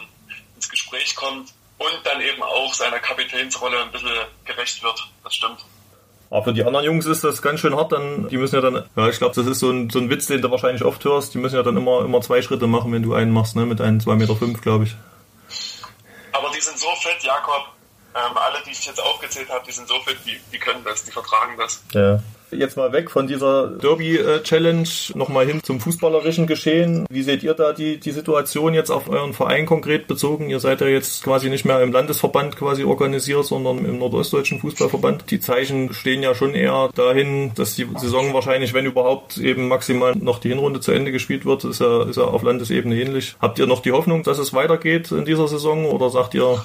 ins 0.55 0.69
Gespräch 0.69 1.15
kommt 1.15 1.53
und 1.77 1.99
dann 2.03 2.21
eben 2.21 2.41
auch 2.43 2.73
seiner 2.73 2.99
Kapitänsrolle 2.99 3.81
ein 3.81 3.91
bisschen 3.91 4.11
gerecht 4.45 4.83
wird. 4.83 5.07
Das 5.23 5.33
stimmt. 5.33 5.65
Aber 6.29 6.45
für 6.45 6.53
die 6.53 6.63
anderen 6.63 6.85
Jungs 6.85 7.05
ist 7.07 7.25
das 7.25 7.41
ganz 7.41 7.59
schön 7.59 7.75
hart, 7.75 7.91
dann, 7.91 8.29
die 8.29 8.37
müssen 8.37 8.55
ja 8.55 8.61
dann, 8.61 8.85
ja, 8.95 9.09
ich 9.09 9.17
glaube, 9.17 9.35
das 9.35 9.45
ist 9.47 9.59
so 9.59 9.69
ein, 9.69 9.89
so 9.89 9.99
ein 9.99 10.09
Witz, 10.09 10.27
den 10.27 10.41
du 10.41 10.49
wahrscheinlich 10.49 10.85
oft 10.85 11.03
hörst, 11.03 11.33
die 11.33 11.39
müssen 11.39 11.57
ja 11.57 11.63
dann 11.63 11.75
immer, 11.75 12.05
immer 12.05 12.21
zwei 12.21 12.41
Schritte 12.41 12.67
machen, 12.67 12.93
wenn 12.93 13.03
du 13.03 13.13
einen 13.13 13.31
machst, 13.31 13.57
ne, 13.57 13.65
mit 13.65 13.81
einem 13.81 13.99
2,5 13.99 14.15
Meter, 14.15 14.61
glaube 14.61 14.85
ich. 14.85 14.95
Aber 16.31 16.49
die 16.55 16.61
sind 16.61 16.79
so 16.79 16.87
fit, 17.01 17.21
Jakob. 17.21 17.67
Ähm, 18.15 18.37
alle, 18.37 18.59
die 18.65 18.71
ich 18.71 18.85
jetzt 18.85 19.01
aufgezählt 19.01 19.49
habe, 19.49 19.65
die 19.65 19.73
sind 19.73 19.89
so 19.89 19.95
fit, 20.05 20.17
die, 20.25 20.39
die 20.53 20.57
können 20.57 20.83
das, 20.85 21.03
die 21.03 21.11
vertragen 21.11 21.57
das. 21.57 21.83
Ja. 21.91 22.21
Jetzt 22.51 22.75
mal 22.75 22.91
weg 22.91 23.09
von 23.09 23.27
dieser 23.27 23.67
Derby-Challenge, 23.67 24.87
nochmal 25.15 25.45
hin 25.45 25.63
zum 25.63 25.79
fußballerischen 25.79 26.47
Geschehen. 26.47 27.05
Wie 27.09 27.23
seht 27.23 27.43
ihr 27.43 27.53
da 27.53 27.71
die, 27.71 27.99
die 27.99 28.11
Situation 28.11 28.73
jetzt 28.73 28.89
auf 28.89 29.09
euren 29.09 29.33
Verein 29.33 29.65
konkret 29.65 30.07
bezogen? 30.07 30.49
Ihr 30.49 30.59
seid 30.59 30.81
ja 30.81 30.87
jetzt 30.87 31.23
quasi 31.23 31.49
nicht 31.49 31.63
mehr 31.63 31.81
im 31.81 31.91
Landesverband 31.93 32.57
quasi 32.57 32.83
organisiert, 32.83 33.45
sondern 33.45 33.85
im 33.85 33.99
Nordostdeutschen 33.99 34.59
Fußballverband. 34.59 35.31
Die 35.31 35.39
Zeichen 35.39 35.93
stehen 35.93 36.23
ja 36.23 36.35
schon 36.35 36.53
eher 36.53 36.89
dahin, 36.93 37.51
dass 37.55 37.75
die 37.75 37.87
Saison 37.95 38.33
wahrscheinlich, 38.33 38.73
wenn 38.73 38.85
überhaupt, 38.85 39.37
eben 39.37 39.69
maximal 39.69 40.13
noch 40.15 40.39
die 40.39 40.49
Hinrunde 40.49 40.81
zu 40.81 40.91
Ende 40.91 41.11
gespielt 41.11 41.45
wird. 41.45 41.63
Ist 41.63 41.79
ja, 41.79 42.03
ist 42.03 42.17
ja 42.17 42.23
auf 42.23 42.43
Landesebene 42.43 43.01
ähnlich. 43.01 43.35
Habt 43.39 43.59
ihr 43.59 43.67
noch 43.67 43.81
die 43.81 43.93
Hoffnung, 43.93 44.23
dass 44.23 44.39
es 44.39 44.53
weitergeht 44.53 45.11
in 45.11 45.23
dieser 45.23 45.47
Saison 45.47 45.85
oder 45.85 46.09
sagt 46.09 46.33
ihr, 46.33 46.61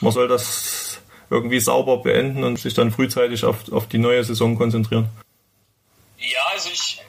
man 0.00 0.12
soll 0.12 0.28
das 0.28 1.00
irgendwie 1.30 1.60
sauber 1.60 1.98
beenden 1.98 2.44
und 2.44 2.58
sich 2.58 2.74
dann 2.74 2.90
frühzeitig 2.90 3.44
auf, 3.44 3.72
auf 3.72 3.88
die 3.88 3.98
neue 3.98 4.22
Saison 4.22 4.56
konzentrieren? 4.56 5.08
Ja, 6.18 6.46
also 6.46 6.70
ich 6.70 7.00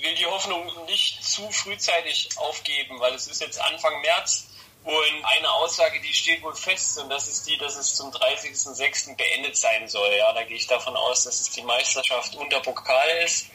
will 0.00 0.14
die 0.14 0.26
Hoffnung 0.26 0.84
nicht 0.86 1.22
zu 1.24 1.50
frühzeitig 1.50 2.30
aufgeben, 2.36 3.00
weil 3.00 3.14
es 3.14 3.26
ist 3.26 3.40
jetzt 3.40 3.60
Anfang 3.60 4.00
März 4.00 4.48
und 4.84 5.24
eine 5.24 5.52
Aussage, 5.52 6.00
die 6.00 6.12
steht 6.12 6.42
wohl 6.42 6.54
fest 6.54 6.98
und 6.98 7.10
das 7.10 7.28
ist 7.28 7.46
die, 7.46 7.58
dass 7.58 7.76
es 7.76 7.94
zum 7.94 8.10
30.06. 8.10 9.16
beendet 9.16 9.56
sein 9.56 9.88
soll. 9.88 10.14
Ja, 10.14 10.32
da 10.32 10.42
gehe 10.44 10.56
ich 10.56 10.66
davon 10.66 10.96
aus, 10.96 11.24
dass 11.24 11.40
es 11.40 11.50
die 11.50 11.62
Meisterschaft 11.62 12.34
unter 12.34 12.60
Pokal 12.60 13.08
ist. 13.24 13.46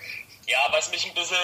Ja, 0.47 0.67
was 0.71 0.91
mich 0.91 1.05
ein 1.05 1.15
bisschen 1.15 1.37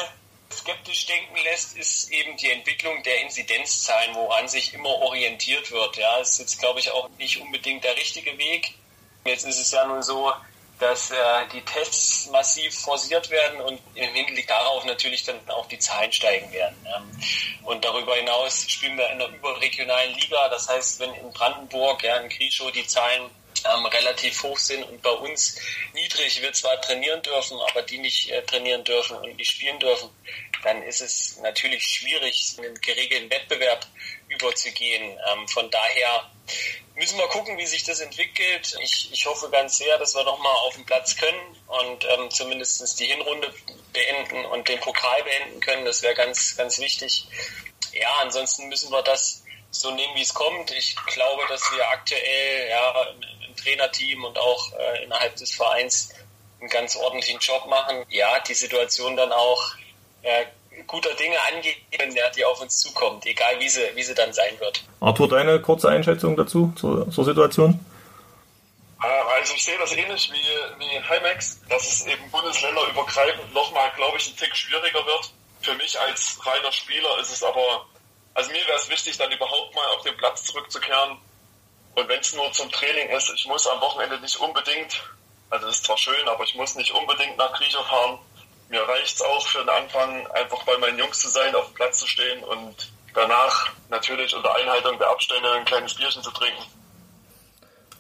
skeptisch 0.52 1.08
denken 1.08 1.38
lässt, 1.44 1.76
ist 1.78 2.12
eben 2.12 2.38
die 2.38 2.52
Entwicklung 2.52 3.02
der 3.04 3.22
Inzidenzzahlen, 3.22 4.14
woran 4.16 4.48
sich 4.48 4.74
immer 4.74 4.90
orientiert 4.90 5.72
wird. 5.72 5.98
Ja, 5.98 6.20
das 6.20 6.32
ist 6.32 6.40
jetzt, 6.40 6.60
glaube 6.60 6.80
ich, 6.80 6.92
auch 6.92 7.10
nicht 7.18 7.38
unbedingt 7.42 7.84
der 7.84 7.96
richtige 7.96 8.38
Weg. 8.38 8.76
Jetzt 9.26 9.46
ist 9.46 9.60
es 9.60 9.72
ja 9.72 9.86
nun 9.86 10.04
so, 10.04 10.32
dass 10.82 11.12
äh, 11.12 11.16
die 11.54 11.62
Tests 11.62 12.28
massiv 12.32 12.74
forciert 12.80 13.30
werden 13.30 13.62
und 13.62 13.80
im 13.94 14.14
Hinblick 14.14 14.48
darauf 14.48 14.84
natürlich 14.86 15.24
dann 15.24 15.38
auch 15.50 15.68
die 15.68 15.78
Zahlen 15.78 16.12
steigen 16.12 16.52
werden. 16.52 16.76
Ähm, 16.88 17.22
und 17.64 17.86
darüber 17.86 18.16
hinaus 18.16 18.66
spielen 18.68 18.98
wir 18.98 19.06
in 19.12 19.22
einer 19.22 19.28
überregionalen 19.28 20.16
Liga. 20.16 20.50
Das 20.50 20.68
heißt, 20.68 21.00
wenn 21.00 21.14
in 21.14 21.32
Brandenburg, 21.32 22.04
ja, 22.04 22.18
in 22.18 22.30
Grischow 22.30 22.72
die 22.72 22.86
Zahlen 22.88 23.30
ähm, 23.64 23.86
relativ 23.86 24.42
hoch 24.42 24.58
sind 24.58 24.84
und 24.84 25.02
bei 25.04 25.12
uns 25.12 25.56
niedrig 25.94 26.42
wir 26.42 26.52
zwar 26.54 26.82
trainieren 26.82 27.22
dürfen, 27.22 27.60
aber 27.70 27.84
die 27.84 28.00
nicht 28.00 28.32
äh, 28.32 28.42
trainieren 28.42 28.84
dürfen 28.84 29.18
und 29.18 29.36
nicht 29.36 29.52
spielen 29.52 29.80
dürfen, 29.80 30.10
dann 30.64 30.82
ist 30.82 31.02
es 31.02 31.38
natürlich 31.44 31.84
schwierig, 31.84 32.58
in 32.58 32.66
einen 32.66 32.82
geregelten 32.82 33.30
Wettbewerb 33.30 33.86
überzugehen. 34.30 35.18
Ähm, 35.32 35.48
von 35.48 35.70
daher 35.70 36.32
müssen 37.02 37.18
wir 37.18 37.28
gucken, 37.30 37.58
wie 37.58 37.66
sich 37.66 37.84
das 37.84 38.00
entwickelt. 38.00 38.78
Ich, 38.80 39.10
ich 39.12 39.26
hoffe 39.26 39.50
ganz 39.50 39.80
sehr, 39.80 39.98
dass 39.98 40.14
wir 40.14 40.24
nochmal 40.24 40.56
auf 40.68 40.76
den 40.76 40.86
Platz 40.86 41.18
können 41.18 41.58
und 41.66 42.06
ähm, 42.06 42.30
zumindest 42.30 43.00
die 43.00 43.06
Hinrunde 43.06 43.52
beenden 43.92 44.46
und 44.46 44.68
den 44.68 44.80
Pokal 44.80 45.24
beenden 45.24 45.60
können. 45.62 45.84
Das 45.84 46.04
wäre 46.04 46.14
ganz, 46.14 46.56
ganz 46.56 46.78
wichtig. 46.78 47.26
Ja, 47.92 48.14
ansonsten 48.22 48.70
müssen 48.70 48.92
wir 48.92 49.02
das 49.02 49.44
so 49.72 49.90
nehmen, 49.90 50.16
wie 50.16 50.22
es 50.22 50.36
kommt. 50.36 50.70
Ich 50.72 50.96
glaube, 51.08 51.42
dass 51.50 51.64
wir 51.76 51.90
aktuell 51.90 52.70
ja, 52.70 53.08
im 53.48 53.56
Trainerteam 53.56 54.24
und 54.24 54.38
auch 54.38 54.72
äh, 54.74 55.04
innerhalb 55.04 55.36
des 55.38 55.56
Vereins 55.56 56.14
einen 56.60 56.70
ganz 56.70 56.96
ordentlichen 56.96 57.40
Job 57.40 57.66
machen. 57.66 58.06
Ja, 58.10 58.40
die 58.42 58.54
Situation 58.54 59.16
dann 59.16 59.32
auch 59.32 59.72
äh, 60.22 60.46
guter 60.88 61.14
Dinge 61.16 61.36
angehen, 61.54 62.16
ja, 62.16 62.30
die 62.30 62.46
auf 62.46 62.62
uns 62.62 62.80
zukommt, 62.80 63.26
egal 63.26 63.60
wie 63.60 63.70
sie, 63.70 63.82
wie 63.96 64.04
sie 64.04 64.14
dann 64.14 64.34
sein 64.34 64.60
wird. 64.60 64.84
Arthur, 65.00 65.28
deine 65.28 65.62
kurze 65.62 65.90
Einschätzung 65.90 66.36
dazu, 66.36 66.74
zur, 66.76 67.10
zur 67.10 67.26
Situation? 67.26 67.80
Also 69.00 69.56
ich 69.56 69.64
sehe 69.64 69.78
das 69.80 69.92
ähnlich 69.94 70.32
wie, 70.32 70.80
wie 70.80 71.10
Heimex, 71.10 71.60
dass 71.68 71.92
es 71.92 72.06
eben 72.06 72.30
bundesländerübergreifend 72.30 73.54
nochmal, 73.54 73.92
glaube 73.96 74.18
ich, 74.18 74.30
ein 74.30 74.38
Tick 74.38 74.56
schwieriger 74.56 75.04
wird. 75.06 75.34
Für 75.62 75.74
mich 75.76 76.00
als 76.00 76.40
reiner 76.46 76.72
Spieler 76.72 77.20
ist 77.20 77.32
es 77.32 77.44
aber, 77.44 77.86
also 78.36 78.52
mir 78.52 78.66
wäre 78.68 78.78
es 78.78 78.90
wichtig, 78.90 79.18
dann 79.18 79.32
überhaupt 79.32 79.74
mal 79.74 79.88
auf 79.96 80.04
den 80.04 80.16
Platz 80.18 80.44
zurückzukehren. 80.44 81.18
Und 81.96 82.08
wenn 82.08 82.20
es 82.20 82.34
nur 82.34 82.52
zum 82.52 82.72
Training 82.72 83.10
ist, 83.10 83.32
ich 83.36 83.48
muss 83.48 83.66
am 83.68 83.82
Wochenende 83.82 84.20
nicht 84.20 84.40
unbedingt, 84.40 85.02
also 85.50 85.66
das 85.66 85.78
ist 85.78 85.86
zwar 85.86 85.98
schön, 85.98 86.28
aber 86.28 86.44
ich 86.44 86.56
muss 86.56 86.76
nicht 86.76 86.92
unbedingt 86.92 87.38
nach 87.38 87.54
Griechow 87.54 87.86
fahren 87.88 88.20
mir 88.72 88.88
reicht 88.88 89.16
es 89.16 89.22
auch 89.22 89.46
für 89.48 89.60
den 89.60 89.70
Anfang, 89.70 90.26
einfach 90.32 90.64
bei 90.64 90.78
meinen 90.78 90.98
Jungs 90.98 91.20
zu 91.20 91.28
sein, 91.28 91.54
auf 91.56 91.68
dem 91.68 91.76
Platz 91.76 92.00
zu 92.00 92.08
stehen 92.08 92.44
und 92.46 92.92
danach 93.14 93.70
natürlich 93.90 94.34
unter 94.34 94.56
Einhaltung 94.56 94.98
der 94.98 95.10
Abstände 95.10 95.52
ein 95.52 95.66
kleines 95.66 95.94
Bierchen 95.94 96.24
zu 96.24 96.32
trinken. 96.32 96.64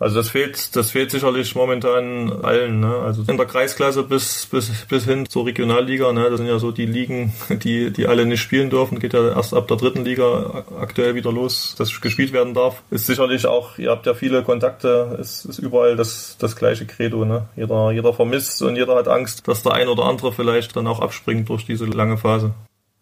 Also 0.01 0.15
das 0.15 0.29
fehlt, 0.29 0.75
das 0.75 0.89
fehlt 0.89 1.11
sicherlich 1.11 1.53
momentan 1.53 2.43
allen, 2.43 2.79
ne? 2.79 2.91
Also 3.05 3.23
in 3.27 3.37
der 3.37 3.45
Kreisklasse 3.45 4.01
bis, 4.01 4.47
bis, 4.47 4.71
bis 4.87 5.05
hin 5.05 5.29
zur 5.29 5.45
Regionalliga, 5.45 6.11
ne? 6.11 6.27
Das 6.27 6.39
sind 6.39 6.47
ja 6.47 6.57
so 6.57 6.71
die 6.71 6.87
Ligen, 6.87 7.33
die, 7.49 7.91
die 7.91 8.07
alle 8.07 8.25
nicht 8.25 8.41
spielen 8.41 8.71
dürfen. 8.71 8.97
Geht 8.97 9.13
ja 9.13 9.29
erst 9.29 9.53
ab 9.53 9.67
der 9.67 9.77
dritten 9.77 10.03
Liga 10.03 10.65
aktuell 10.79 11.13
wieder 11.13 11.31
los, 11.31 11.75
dass 11.77 12.01
gespielt 12.01 12.33
werden 12.33 12.55
darf. 12.55 12.81
Ist 12.89 13.05
sicherlich 13.05 13.45
auch, 13.45 13.77
ihr 13.77 13.91
habt 13.91 14.07
ja 14.07 14.15
viele 14.15 14.41
Kontakte, 14.41 15.19
ist, 15.21 15.45
ist 15.45 15.59
überall 15.59 15.95
das, 15.95 16.35
das 16.39 16.55
gleiche 16.55 16.87
Credo, 16.87 17.23
ne? 17.23 17.47
Jeder, 17.55 17.91
jeder 17.91 18.11
vermisst 18.11 18.59
und 18.63 18.77
jeder 18.77 18.95
hat 18.95 19.07
Angst, 19.07 19.47
dass 19.47 19.61
der 19.61 19.73
ein 19.73 19.87
oder 19.87 20.05
andere 20.05 20.33
vielleicht 20.33 20.75
dann 20.75 20.87
auch 20.87 20.99
abspringt 20.99 21.47
durch 21.47 21.67
diese 21.67 21.85
lange 21.85 22.17
Phase. 22.17 22.55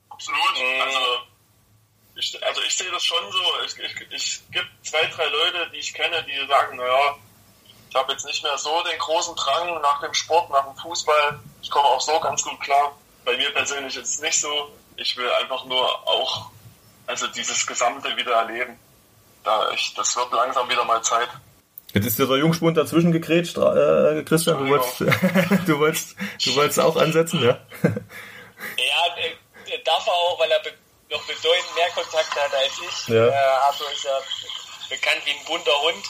Absolut. 0.10 0.59
Das 3.00 3.06
schon 3.06 3.32
so. 3.32 3.40
Ich, 3.66 3.80
ich, 3.80 4.12
ich 4.12 4.42
gibt 4.52 4.68
zwei, 4.84 5.06
drei 5.06 5.26
Leute, 5.28 5.70
die 5.72 5.78
ich 5.78 5.94
kenne, 5.94 6.22
die 6.24 6.48
sagen, 6.48 6.76
naja, 6.76 7.16
ich 7.90 7.96
habe 7.96 8.12
jetzt 8.12 8.26
nicht 8.26 8.44
mehr 8.44 8.58
so 8.58 8.84
den 8.84 9.00
großen 9.00 9.34
Drang 9.38 9.82
nach 9.82 10.02
dem 10.02 10.14
Sport, 10.14 10.50
nach 10.50 10.66
dem 10.66 10.76
Fußball. 10.76 11.40
Ich 11.62 11.72
komme 11.72 11.86
auch 11.86 12.02
so 12.02 12.20
ganz 12.20 12.44
gut 12.44 12.60
klar. 12.60 12.98
Bei 13.24 13.38
mir 13.38 13.54
persönlich 13.54 13.96
ist 13.96 14.16
es 14.16 14.22
nicht 14.22 14.42
so. 14.42 14.50
Ich 14.98 15.16
will 15.16 15.32
einfach 15.42 15.64
nur 15.64 15.82
auch, 16.10 16.52
also 17.08 17.28
dieses 17.28 17.66
Gesamte 17.66 18.18
wieder 18.18 18.34
erleben. 18.34 18.78
Da 19.46 19.72
ich, 19.72 19.94
das 19.94 20.18
wird 20.18 20.34
langsam 20.34 20.70
wieder 20.70 20.84
mal 20.84 21.02
Zeit. 21.02 21.30
Jetzt 21.94 22.06
ist 22.06 22.20
dir 22.20 22.28
der 22.28 22.38
Jungspund 22.38 22.76
dazwischen 22.76 23.14
gegrätscht, 23.14 23.58
äh, 23.58 24.24
Christian. 24.24 24.66
Du 24.66 24.72
wolltest, 24.72 25.00
du 25.68 25.80
wolltest, 25.80 26.16
du 26.46 26.56
wolltest 26.58 26.82
auch 26.82 26.98
ansetzen, 26.98 27.42
ja? 27.44 27.60
Ja, 27.82 29.78
darf 29.86 30.06
er 30.06 30.14
auch, 30.14 30.38
weil 30.38 30.52
er 30.52 30.60
noch 31.10 31.24
bedeutend 31.26 31.76
mehr 31.76 31.90
Kontakte 31.92 32.42
hat 32.42 32.54
als 32.54 32.74
ich. 32.80 33.08
Ja. 33.08 33.28
Äh, 33.28 33.34
Arthur 33.34 33.92
ist 33.92 34.04
ja 34.04 34.20
bekannt 34.90 35.22
wie 35.26 35.32
ein 35.32 35.46
bunter 35.46 35.82
Hund. 35.82 36.06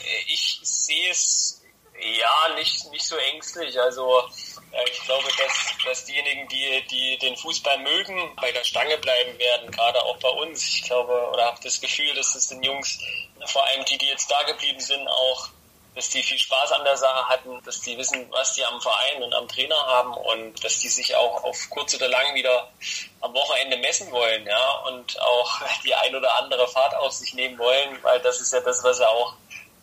Äh, 0.00 0.32
ich 0.32 0.60
sehe 0.62 1.10
es 1.10 1.62
ja 2.00 2.54
nicht, 2.54 2.90
nicht 2.90 3.06
so 3.06 3.16
ängstlich. 3.16 3.78
Also 3.78 4.22
äh, 4.72 4.90
ich 4.90 5.00
glaube, 5.02 5.28
dass, 5.38 5.74
dass 5.84 6.04
diejenigen, 6.06 6.48
die, 6.48 6.86
die 6.90 7.18
den 7.18 7.36
Fußball 7.36 7.78
mögen, 7.78 8.34
bei 8.36 8.50
der 8.52 8.64
Stange 8.64 8.96
bleiben 8.98 9.38
werden, 9.38 9.70
gerade 9.70 10.02
auch 10.02 10.16
bei 10.18 10.30
uns. 10.30 10.66
Ich 10.68 10.82
glaube 10.84 11.30
oder 11.32 11.46
habe 11.46 11.60
das 11.62 11.80
Gefühl, 11.80 12.14
dass 12.14 12.34
es 12.34 12.48
den 12.48 12.62
Jungs, 12.62 12.98
vor 13.46 13.66
allem 13.66 13.84
die, 13.84 13.98
die 13.98 14.06
jetzt 14.06 14.30
da 14.30 14.42
geblieben 14.44 14.80
sind, 14.80 15.06
auch 15.06 15.48
dass 15.94 16.08
die 16.10 16.22
viel 16.22 16.38
Spaß 16.38 16.72
an 16.72 16.84
der 16.84 16.96
Sache 16.96 17.28
hatten, 17.28 17.60
dass 17.64 17.80
die 17.80 17.96
wissen, 17.98 18.30
was 18.30 18.54
die 18.54 18.64
am 18.64 18.80
Verein 18.80 19.22
und 19.22 19.34
am 19.34 19.48
Trainer 19.48 19.76
haben 19.86 20.14
und 20.14 20.62
dass 20.64 20.78
die 20.78 20.88
sich 20.88 21.14
auch 21.16 21.42
auf 21.42 21.68
kurz 21.70 21.94
oder 21.94 22.08
lang 22.08 22.34
wieder 22.34 22.70
am 23.20 23.34
Wochenende 23.34 23.76
messen 23.78 24.10
wollen, 24.12 24.46
ja, 24.46 24.70
und 24.86 25.20
auch 25.20 25.60
die 25.84 25.94
ein 25.94 26.14
oder 26.14 26.36
andere 26.36 26.68
Fahrt 26.68 26.94
auf 26.96 27.12
sich 27.12 27.34
nehmen 27.34 27.58
wollen, 27.58 28.02
weil 28.02 28.20
das 28.20 28.40
ist 28.40 28.52
ja 28.52 28.60
das, 28.60 28.82
was 28.84 29.00
er 29.00 29.10
auch 29.10 29.34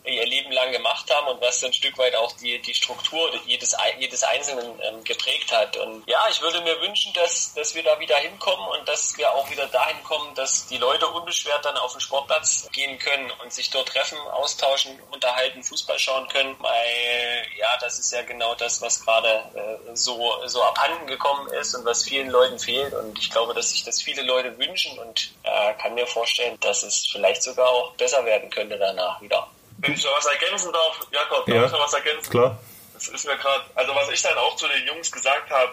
ihr 0.04 0.26
Leben 0.26 0.52
lang 0.52 0.72
gemacht 0.72 1.12
haben 1.14 1.28
und 1.28 1.40
was 1.40 1.62
ein 1.64 1.72
Stück 1.72 1.96
weit 1.98 2.14
auch 2.16 2.32
die, 2.32 2.60
die 2.60 2.74
Struktur 2.74 3.30
jedes, 3.46 3.76
jedes 3.98 4.22
Einzelnen 4.22 4.80
ähm, 4.82 5.04
geprägt 5.04 5.52
hat. 5.52 5.76
Und 5.76 6.08
ja, 6.08 6.26
ich 6.30 6.40
würde 6.40 6.60
mir 6.62 6.80
wünschen, 6.80 7.12
dass, 7.14 7.54
dass 7.54 7.74
wir 7.74 7.82
da 7.82 7.98
wieder 8.00 8.16
hinkommen 8.16 8.66
und 8.68 8.88
dass 8.88 9.16
wir 9.16 9.32
auch 9.32 9.50
wieder 9.50 9.66
dahin 9.66 10.02
kommen, 10.04 10.34
dass 10.34 10.66
die 10.66 10.78
Leute 10.78 11.06
unbeschwert 11.08 11.64
dann 11.64 11.76
auf 11.76 11.92
den 11.92 12.00
Sportplatz 12.00 12.68
gehen 12.72 12.98
können 12.98 13.30
und 13.42 13.52
sich 13.52 13.70
dort 13.70 13.88
treffen, 13.88 14.18
austauschen, 14.18 14.98
unterhalten, 15.10 15.62
Fußball 15.62 15.98
schauen 15.98 16.28
können. 16.28 16.56
Weil 16.60 17.46
ja, 17.58 17.76
das 17.80 17.98
ist 17.98 18.12
ja 18.12 18.22
genau 18.22 18.54
das, 18.54 18.80
was 18.80 19.04
gerade 19.04 19.28
äh, 19.54 19.94
so, 19.96 20.36
so 20.46 20.62
abhanden 20.62 21.06
gekommen 21.06 21.48
ist 21.54 21.74
und 21.74 21.84
was 21.84 22.04
vielen 22.04 22.30
Leuten 22.30 22.58
fehlt. 22.58 22.94
Und 22.94 23.18
ich 23.18 23.30
glaube, 23.30 23.54
dass 23.54 23.70
sich 23.70 23.84
das 23.84 24.02
viele 24.02 24.22
Leute 24.22 24.56
wünschen 24.58 24.98
und 24.98 25.32
äh, 25.42 25.74
kann 25.74 25.94
mir 25.94 26.06
vorstellen, 26.06 26.58
dass 26.60 26.82
es 26.82 27.06
vielleicht 27.10 27.42
sogar 27.42 27.68
auch 27.68 27.92
besser 27.92 28.24
werden 28.24 28.50
könnte 28.50 28.78
danach 28.78 29.20
wieder. 29.20 29.48
Wenn 29.78 29.92
ich 29.92 30.04
noch 30.04 30.16
was 30.16 30.26
ergänzen 30.26 30.72
darf, 30.72 31.00
Jakob, 31.10 31.46
darf 31.46 31.54
ja, 31.54 31.66
ich 31.66 31.72
noch 31.72 31.80
was 31.80 31.94
ergänzen? 31.94 32.30
Klar. 32.30 32.58
Das 32.94 33.08
ist 33.08 33.26
mir 33.26 33.36
gerade, 33.36 33.64
also 33.76 33.94
was 33.94 34.08
ich 34.10 34.20
dann 34.22 34.36
auch 34.38 34.56
zu 34.56 34.66
den 34.66 34.86
Jungs 34.86 35.10
gesagt 35.12 35.50
habe, 35.50 35.72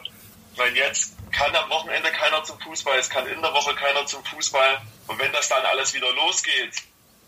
weil 0.55 0.75
jetzt 0.77 1.15
kann 1.31 1.53
am 1.55 1.69
Wochenende 1.69 2.11
keiner 2.11 2.43
zum 2.43 2.59
Fußball, 2.59 2.97
es 2.99 3.09
kann 3.09 3.25
in 3.27 3.41
der 3.41 3.51
Woche 3.53 3.73
keiner 3.75 4.05
zum 4.05 4.23
Fußball. 4.25 4.81
Und 5.07 5.19
wenn 5.19 5.31
das 5.33 5.49
dann 5.49 5.65
alles 5.65 5.93
wieder 5.93 6.11
losgeht, 6.13 6.75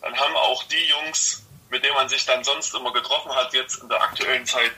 dann 0.01 0.15
haben 0.17 0.36
auch 0.36 0.63
die 0.63 0.86
Jungs, 0.86 1.43
mit 1.69 1.84
denen 1.84 1.96
man 1.96 2.10
sich 2.10 2.25
dann 2.25 2.43
sonst 2.43 2.74
immer 2.74 2.93
getroffen 2.93 3.34
hat, 3.36 3.53
jetzt 3.53 3.81
in 3.81 3.89
der 3.89 4.01
aktuellen 4.01 4.46
Zeit 4.46 4.72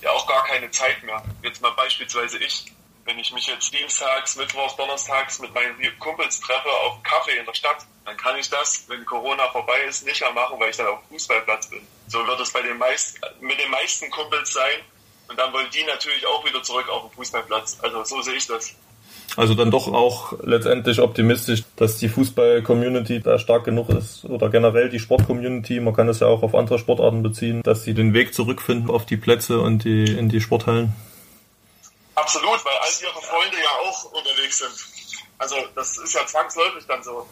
ja 0.00 0.10
auch 0.10 0.26
gar 0.26 0.44
keine 0.44 0.70
Zeit 0.70 1.02
mehr. 1.02 1.22
Jetzt 1.42 1.60
mal 1.60 1.72
beispielsweise 1.72 2.38
ich, 2.38 2.66
wenn 3.08 3.18
ich 3.18 3.32
mich 3.32 3.46
jetzt 3.46 3.72
dienstags, 3.72 4.36
mittwochs, 4.36 4.76
donnerstags 4.76 5.40
mit 5.40 5.52
meinen 5.54 5.74
Kumpels 5.98 6.40
treffe 6.40 6.68
auf 6.84 6.94
einen 6.94 7.02
Kaffee 7.02 7.38
in 7.38 7.46
der 7.46 7.54
Stadt, 7.54 7.86
dann 8.04 8.16
kann 8.18 8.36
ich 8.36 8.50
das, 8.50 8.84
wenn 8.88 9.04
Corona 9.06 9.48
vorbei 9.50 9.80
ist, 9.88 10.04
nicht 10.04 10.20
mehr 10.20 10.32
machen, 10.32 10.60
weil 10.60 10.68
ich 10.70 10.76
dann 10.76 10.88
auf 10.88 11.00
dem 11.00 11.16
Fußballplatz 11.16 11.70
bin. 11.70 11.80
So 12.08 12.18
wird 12.26 12.38
es 12.38 12.52
bei 12.52 12.60
den 12.60 12.76
meisten, 12.76 13.18
mit 13.40 13.58
den 13.58 13.70
meisten 13.70 14.10
Kumpels 14.10 14.52
sein. 14.52 14.84
Und 15.26 15.38
dann 15.38 15.52
wollen 15.54 15.66
die 15.72 15.84
natürlich 15.84 16.26
auch 16.26 16.44
wieder 16.44 16.62
zurück 16.62 16.88
auf 16.90 17.08
den 17.08 17.10
Fußballplatz. 17.16 17.78
Also 17.82 18.04
so 18.04 18.20
sehe 18.20 18.36
ich 18.36 18.46
das. 18.46 18.74
Also 19.36 19.54
dann 19.54 19.70
doch 19.70 19.88
auch 19.88 20.34
letztendlich 20.42 21.00
optimistisch, 21.00 21.62
dass 21.76 21.96
die 21.96 22.08
Fußball-Community 22.10 23.20
da 23.20 23.38
stark 23.38 23.64
genug 23.64 23.88
ist 23.88 24.26
oder 24.26 24.50
generell 24.50 24.90
die 24.90 24.98
Sport-Community, 24.98 25.80
man 25.80 25.94
kann 25.94 26.08
es 26.08 26.20
ja 26.20 26.26
auch 26.26 26.42
auf 26.42 26.54
andere 26.54 26.78
Sportarten 26.78 27.22
beziehen, 27.22 27.62
dass 27.62 27.84
sie 27.84 27.94
den 27.94 28.12
Weg 28.12 28.34
zurückfinden 28.34 28.90
auf 28.90 29.06
die 29.06 29.16
Plätze 29.16 29.60
und 29.60 29.84
die, 29.84 30.04
in 30.04 30.28
die 30.28 30.40
Sporthallen. 30.40 30.94
Absolut, 32.18 32.64
weil 32.64 32.76
all 32.76 32.90
ihre 33.00 33.22
Freunde 33.22 33.56
ja 33.58 33.70
auch 33.84 34.04
unterwegs 34.12 34.58
sind. 34.58 34.74
Also 35.38 35.56
das 35.74 35.96
ist 35.98 36.14
ja 36.14 36.26
zwangsläufig 36.26 36.84
dann 36.86 37.02
so. 37.02 37.28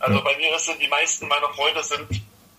Also 0.00 0.22
bei 0.22 0.36
mir 0.36 0.58
sind 0.58 0.80
die 0.80 0.88
meisten 0.88 1.28
meiner 1.28 1.52
Freunde 1.54 1.82
sind 1.82 2.08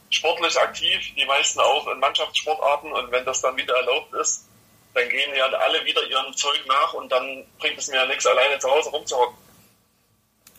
sportlich 0.09 0.57
aktiv, 0.57 1.13
die 1.17 1.25
meisten 1.25 1.59
auch 1.59 1.87
in 1.87 1.99
Mannschaftssportarten 1.99 2.91
und 2.93 3.11
wenn 3.11 3.25
das 3.25 3.41
dann 3.41 3.57
wieder 3.57 3.75
erlaubt 3.75 4.13
ist, 4.13 4.45
dann 4.93 5.09
gehen 5.09 5.35
ja 5.35 5.45
alle 5.45 5.83
wieder 5.83 6.03
ihrem 6.03 6.33
Zeug 6.35 6.65
nach 6.67 6.93
und 6.93 7.11
dann 7.11 7.45
bringt 7.59 7.77
es 7.77 7.87
mir 7.89 7.97
ja 7.97 8.05
nichts, 8.05 8.25
alleine 8.25 8.57
zu 8.59 8.71
Hause 8.71 8.89
rumzuhocken. 8.89 9.37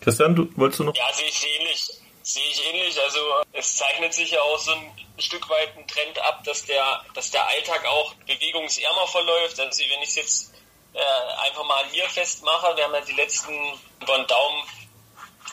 Christian, 0.02 0.36
du 0.36 0.48
wolltest 0.56 0.80
du 0.80 0.84
noch? 0.84 0.94
Ja, 0.94 1.12
sehe 1.14 1.28
ich 1.28 1.46
ähnlich. 1.56 1.88
Sehe 2.22 2.44
ich 2.50 2.66
ähnlich. 2.66 3.00
Also 3.00 3.18
es 3.52 3.76
zeichnet 3.76 4.12
sich 4.12 4.30
ja 4.32 4.40
auch 4.42 4.58
so 4.58 4.72
ein 4.72 4.92
Stück 5.18 5.48
weit 5.48 5.76
ein 5.78 5.86
Trend 5.86 6.18
ab, 6.18 6.44
dass 6.44 6.66
der, 6.66 7.02
dass 7.14 7.30
der 7.30 7.46
Alltag 7.48 7.86
auch 7.86 8.12
bewegungsärmer 8.26 9.06
verläuft. 9.06 9.58
Also 9.58 9.82
wenn 9.88 10.02
ich 10.02 10.10
es 10.10 10.16
jetzt 10.16 10.54
äh, 10.96 11.46
einfach 11.46 11.64
mal 11.64 11.84
hier 11.92 12.08
festmache. 12.08 12.76
Wir 12.76 12.84
haben 12.84 12.94
ja 12.94 13.00
die 13.02 13.12
letzten 13.12 13.52
über 14.00 14.16
den 14.16 14.26
Daumen 14.26 14.62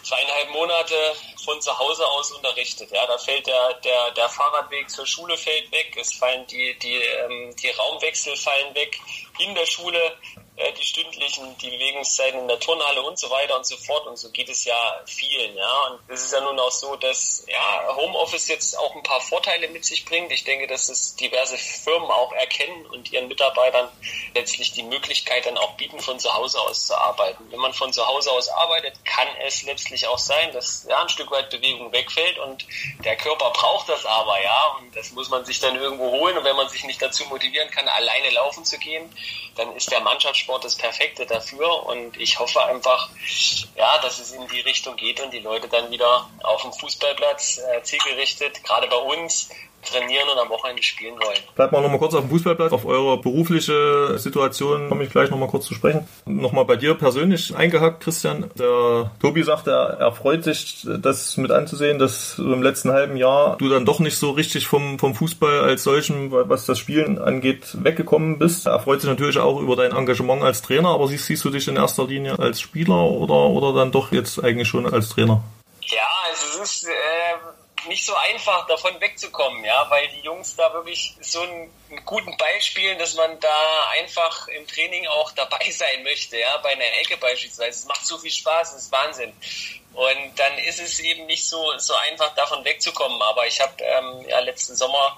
zweieinhalb 0.03 0.49
Monate 0.51 0.95
von 1.43 1.61
zu 1.61 1.77
Hause 1.77 2.05
aus 2.07 2.31
unterrichtet. 2.31 2.91
Ja, 2.91 3.05
da 3.07 3.17
fällt 3.17 3.47
der, 3.47 3.73
der, 3.75 4.11
der 4.11 4.29
Fahrradweg 4.29 4.89
zur 4.89 5.05
Schule 5.05 5.37
fällt 5.37 5.71
weg, 5.71 5.95
es 5.97 6.13
fallen 6.13 6.45
die, 6.47 6.77
die, 6.79 6.95
ähm, 6.95 7.55
die 7.55 7.69
Raumwechsel 7.69 8.35
fallen 8.35 8.73
weg 8.75 8.97
in 9.39 9.53
der 9.55 9.65
Schule 9.65 10.17
die 10.55 10.85
stündlichen, 10.85 11.57
die 11.57 11.69
Bewegungszeiten 11.69 12.41
in 12.41 12.47
der 12.47 12.59
Turnhalle 12.59 13.01
und 13.01 13.17
so 13.17 13.29
weiter 13.29 13.57
und 13.57 13.65
so 13.65 13.75
fort. 13.77 14.05
Und 14.05 14.17
so 14.17 14.29
geht 14.29 14.49
es 14.49 14.65
ja 14.65 15.01
vielen. 15.05 15.57
Ja. 15.57 15.87
Und 15.87 15.99
es 16.09 16.25
ist 16.25 16.33
ja 16.33 16.41
nun 16.41 16.59
auch 16.59 16.71
so, 16.71 16.95
dass 16.95 17.45
ja, 17.47 17.95
Homeoffice 17.95 18.47
jetzt 18.47 18.77
auch 18.77 18.95
ein 18.95 19.03
paar 19.03 19.21
Vorteile 19.21 19.67
mit 19.69 19.83
sich 19.83 20.05
bringt. 20.05 20.31
Ich 20.31 20.43
denke, 20.43 20.67
dass 20.67 20.89
es 20.89 21.15
diverse 21.15 21.57
Firmen 21.57 22.09
auch 22.09 22.31
erkennen 22.33 22.85
und 22.87 23.11
ihren 23.11 23.27
Mitarbeitern 23.27 23.89
letztlich 24.35 24.71
die 24.73 24.83
Möglichkeit 24.83 25.45
dann 25.45 25.57
auch 25.57 25.73
bieten, 25.73 25.99
von 25.99 26.19
zu 26.19 26.33
Hause 26.33 26.59
aus 26.61 26.87
zu 26.87 26.95
arbeiten. 26.95 27.43
Wenn 27.49 27.59
man 27.59 27.73
von 27.73 27.91
zu 27.91 28.05
Hause 28.05 28.31
aus 28.31 28.49
arbeitet, 28.49 28.93
kann 29.05 29.27
es 29.45 29.63
letztlich 29.63 30.07
auch 30.07 30.19
sein, 30.19 30.51
dass 30.53 30.85
ja, 30.87 31.01
ein 31.01 31.09
Stück 31.09 31.31
weit 31.31 31.49
Bewegung 31.49 31.91
wegfällt 31.91 32.37
und 32.37 32.65
der 33.03 33.15
Körper 33.15 33.49
braucht 33.51 33.89
das 33.89 34.05
aber, 34.05 34.41
ja. 34.41 34.77
Und 34.79 34.95
das 34.95 35.11
muss 35.11 35.29
man 35.29 35.45
sich 35.45 35.59
dann 35.59 35.75
irgendwo 35.75 36.11
holen. 36.11 36.37
Und 36.37 36.43
wenn 36.43 36.55
man 36.55 36.69
sich 36.69 36.83
nicht 36.83 37.01
dazu 37.01 37.25
motivieren 37.25 37.71
kann, 37.71 37.87
alleine 37.87 38.29
laufen 38.29 38.63
zu 38.65 38.77
gehen, 38.77 39.13
dann 39.55 39.75
ist 39.75 39.91
der 39.91 39.99
Mannschaftssport 39.99 40.42
Sport 40.43 40.65
das 40.65 40.75
Perfekte 40.75 41.25
dafür 41.25 41.85
und 41.85 42.17
ich 42.17 42.39
hoffe 42.39 42.63
einfach, 42.65 43.09
ja, 43.75 43.97
dass 43.99 44.19
es 44.19 44.31
in 44.31 44.47
die 44.49 44.59
Richtung 44.61 44.95
geht 44.95 45.21
und 45.21 45.31
die 45.31 45.39
Leute 45.39 45.69
dann 45.69 45.89
wieder 45.89 46.29
auf 46.43 46.61
dem 46.61 46.73
Fußballplatz 46.73 47.59
äh, 47.59 47.83
zielgerichtet, 47.83 48.63
gerade 48.63 48.87
bei 48.87 48.97
uns, 48.97 49.49
trainieren 49.83 50.27
und 50.29 50.39
am 50.39 50.49
Wochenende 50.49 50.83
spielen 50.83 51.15
wollen. 51.15 51.37
Bleibt 51.55 51.71
mal 51.71 51.81
nochmal 51.81 51.99
kurz 51.99 52.13
auf 52.13 52.21
dem 52.21 52.29
Fußballplatz. 52.29 52.71
Auf 52.71 52.85
eure 52.85 53.17
berufliche 53.17 54.17
Situation 54.17 54.89
komme 54.89 55.03
ich 55.03 55.09
gleich 55.09 55.29
nochmal 55.29 55.49
kurz 55.49 55.65
zu 55.65 55.73
sprechen. 55.73 56.07
Nochmal 56.25 56.65
bei 56.65 56.75
dir 56.75 56.95
persönlich 56.95 57.55
eingehakt, 57.55 58.03
Christian. 58.03 58.49
Der 58.57 59.11
Tobi 59.19 59.43
sagt, 59.43 59.67
er, 59.67 59.97
er 59.99 60.11
freut 60.11 60.43
sich, 60.43 60.87
das 60.99 61.37
mit 61.37 61.51
anzusehen, 61.51 61.99
dass 61.99 62.39
im 62.39 62.63
letzten 62.63 62.91
halben 62.91 63.17
Jahr 63.17 63.57
du 63.57 63.69
dann 63.69 63.85
doch 63.85 63.99
nicht 63.99 64.17
so 64.17 64.31
richtig 64.31 64.67
vom, 64.67 64.99
vom 64.99 65.15
Fußball 65.15 65.61
als 65.61 65.83
solchen, 65.83 66.31
was 66.31 66.65
das 66.65 66.79
Spielen 66.79 67.19
angeht, 67.19 67.77
weggekommen 67.83 68.39
bist. 68.39 68.65
Er 68.65 68.79
freut 68.79 69.01
sich 69.01 69.09
natürlich 69.09 69.37
auch 69.37 69.59
über 69.59 69.75
dein 69.75 69.91
Engagement 69.91 70.43
als 70.43 70.61
Trainer, 70.61 70.89
aber 70.89 71.07
siehst, 71.07 71.25
siehst 71.25 71.45
du 71.45 71.49
dich 71.49 71.67
in 71.67 71.75
erster 71.75 72.07
Linie 72.07 72.39
als 72.39 72.61
Spieler 72.61 73.03
oder, 73.03 73.33
oder 73.33 73.73
dann 73.73 73.91
doch 73.91 74.11
jetzt 74.11 74.43
eigentlich 74.43 74.67
schon 74.67 74.91
als 74.91 75.09
Trainer? 75.09 75.43
Ja, 75.81 76.07
also 76.29 76.63
es 76.63 76.83
ist... 76.83 76.87
Äh 76.87 77.52
nicht 77.87 78.05
so 78.05 78.15
einfach 78.15 78.67
davon 78.67 78.99
wegzukommen, 78.99 79.63
ja, 79.63 79.89
weil 79.89 80.07
die 80.09 80.21
Jungs 80.21 80.55
da 80.55 80.73
wirklich 80.73 81.15
so 81.21 81.41
einen, 81.41 81.71
einen, 81.89 82.05
guten 82.05 82.35
Beispiel, 82.37 82.95
dass 82.95 83.15
man 83.15 83.39
da 83.39 83.89
einfach 83.99 84.47
im 84.47 84.67
Training 84.67 85.07
auch 85.07 85.31
dabei 85.31 85.69
sein 85.71 86.03
möchte, 86.03 86.37
ja, 86.37 86.57
bei 86.57 86.69
einer 86.69 86.85
Ecke 87.01 87.17
beispielsweise. 87.17 87.69
Es 87.69 87.85
macht 87.85 88.05
so 88.05 88.17
viel 88.17 88.31
Spaß, 88.31 88.73
es 88.73 88.83
ist 88.83 88.91
Wahnsinn. 88.91 89.33
Und 89.93 90.39
dann 90.39 90.57
ist 90.57 90.79
es 90.79 90.99
eben 90.99 91.25
nicht 91.27 91.47
so, 91.47 91.77
so 91.77 91.93
einfach 91.95 92.33
davon 92.33 92.65
wegzukommen. 92.65 93.21
Aber 93.21 93.45
ich 93.45 93.61
habe 93.61 93.73
ähm, 93.83 94.25
ja 94.27 94.39
letzten 94.39 94.75
Sommer 94.75 95.17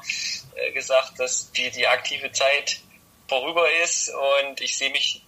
äh, 0.56 0.72
gesagt, 0.72 1.20
dass 1.20 1.52
die, 1.52 1.72
die 1.72 1.88
aktive 1.88 2.32
Zeit 2.32 2.80
vorüber 3.28 3.72
ist 3.84 4.12
und 4.44 4.62
ich 4.62 4.78
sehe 4.78 4.92
mich 4.92 5.22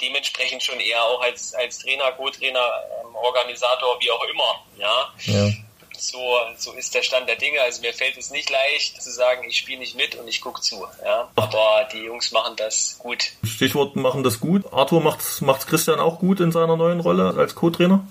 dementsprechend 0.00 0.62
schon 0.62 0.80
eher 0.80 1.04
auch 1.04 1.20
als, 1.20 1.54
als 1.54 1.78
Trainer, 1.78 2.10
Co-Trainer, 2.12 2.82
ähm, 3.00 3.14
Organisator, 3.14 4.00
wie 4.00 4.10
auch 4.10 4.24
immer. 4.24 4.64
Ja. 4.78 5.14
ja 5.26 5.52
so, 5.98 6.18
so 6.56 6.72
ist 6.72 6.94
der 6.94 7.02
Stand 7.02 7.28
der 7.28 7.36
Dinge. 7.36 7.60
Also 7.62 7.80
mir 7.80 7.92
fällt 7.92 8.16
es 8.16 8.30
nicht 8.30 8.50
leicht 8.50 9.00
zu 9.02 9.10
sagen, 9.10 9.44
ich 9.48 9.56
spiele 9.56 9.78
nicht 9.78 9.96
mit 9.96 10.14
und 10.14 10.28
ich 10.28 10.40
gucke 10.40 10.60
zu. 10.60 10.86
Ja? 11.04 11.30
Aber 11.36 11.88
die 11.92 12.04
Jungs 12.04 12.32
machen 12.32 12.56
das 12.56 12.98
gut. 12.98 13.32
Stichwort 13.44 13.96
machen 13.96 14.22
das 14.22 14.40
gut. 14.40 14.72
Arthur 14.72 15.00
macht 15.00 15.20
es 15.20 15.66
Christian 15.66 16.00
auch 16.00 16.18
gut 16.18 16.40
in 16.40 16.52
seiner 16.52 16.76
neuen 16.76 17.00
Rolle 17.00 17.34
als 17.36 17.54
Co-Trainer? 17.54 18.06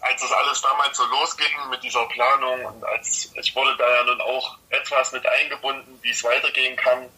Als 0.00 0.20
das 0.20 0.32
alles 0.32 0.62
damals 0.62 0.96
so 0.96 1.04
losging 1.06 1.70
mit 1.70 1.82
dieser 1.82 2.04
Planung 2.06 2.64
und 2.64 2.84
als 2.84 3.32
ich 3.34 3.56
wurde 3.56 3.76
da 3.76 3.88
ja 3.96 4.04
nun 4.04 4.20
auch 4.20 4.56
etwas 4.70 5.10
mit 5.12 5.26
eingebunden, 5.26 5.98
wie 6.02 6.10
es 6.10 6.22
weitergehen 6.22 6.76
kann, 6.76 7.08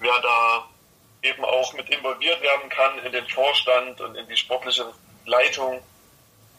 wer 0.00 0.20
da 0.20 0.68
eben 1.22 1.44
auch 1.44 1.72
mit 1.74 1.88
involviert 1.88 2.40
werden 2.42 2.68
kann 2.68 2.98
in 3.04 3.12
den 3.12 3.26
Vorstand 3.28 4.00
und 4.00 4.16
in 4.16 4.26
die 4.28 4.36
sportliche 4.36 4.92
Leitung. 5.24 5.82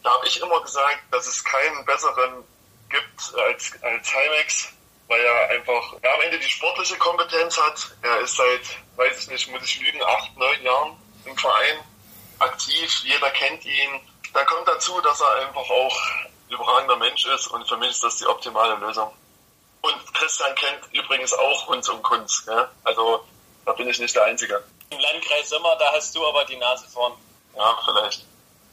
Da 0.04 0.12
habe 0.12 0.28
ich 0.28 0.42
immer 0.42 0.62
gesagt, 0.62 1.02
dass 1.12 1.28
es 1.28 1.44
keinen 1.44 1.86
besseren 1.86 2.44
gibt 2.92 3.36
als, 3.36 3.72
als 3.82 4.14
Heimex, 4.14 4.74
weil 5.08 5.22
er 5.22 5.50
einfach 5.50 5.94
ja, 6.04 6.14
am 6.14 6.22
Ende 6.22 6.40
die 6.40 6.50
sportliche 6.50 6.98
Kompetenz 6.98 7.58
hat. 7.58 7.92
Er 8.02 8.20
ist 8.20 8.36
seit, 8.36 8.62
weiß 8.96 9.20
ich 9.20 9.28
nicht, 9.30 9.52
muss 9.52 9.64
ich 9.64 9.82
lügen, 9.82 10.02
acht, 10.04 10.38
neun 10.38 10.64
Jahren 10.64 10.98
im 11.26 11.38
Verein 11.38 11.80
aktiv. 12.40 12.92
Jeder 13.04 13.30
kennt 13.32 13.66
ihn. 13.66 14.02
Da 14.34 14.44
kommt 14.46 14.68
dazu, 14.68 15.00
dass 15.02 15.22
er 15.22 15.48
einfach 15.48 15.70
auch 15.70 15.98
ein 16.24 16.54
überragender 16.54 16.98
Mensch 16.98 17.26
ist 17.26 17.48
und 17.48 17.68
für 17.68 17.78
mich 17.78 17.90
ist 17.90 18.04
das 18.04 18.18
die 18.18 18.26
optimale 18.26 18.76
Lösung. 18.76 19.12
Und 19.82 20.14
Christian 20.14 20.54
kennt 20.56 20.94
übrigens 20.94 21.34
auch 21.34 21.68
uns 21.68 21.90
und 21.90 22.04
Kunst. 22.04 22.48
Ja? 22.48 22.70
Also 22.84 23.26
da 23.66 23.74
bin 23.74 23.90
ich 23.90 24.00
nicht 24.00 24.16
der 24.16 24.26
Einzige. 24.26 24.64
Im 24.90 25.00
Landkreis 25.00 25.50
Sommer, 25.50 25.76
da 25.78 25.92
hast 25.94 26.16
du 26.16 26.26
aber 26.26 26.46
die 26.46 26.58
Nase 26.58 26.88
vorn. 26.90 27.14
Ja, 27.56 27.78
vielleicht. 27.86 28.26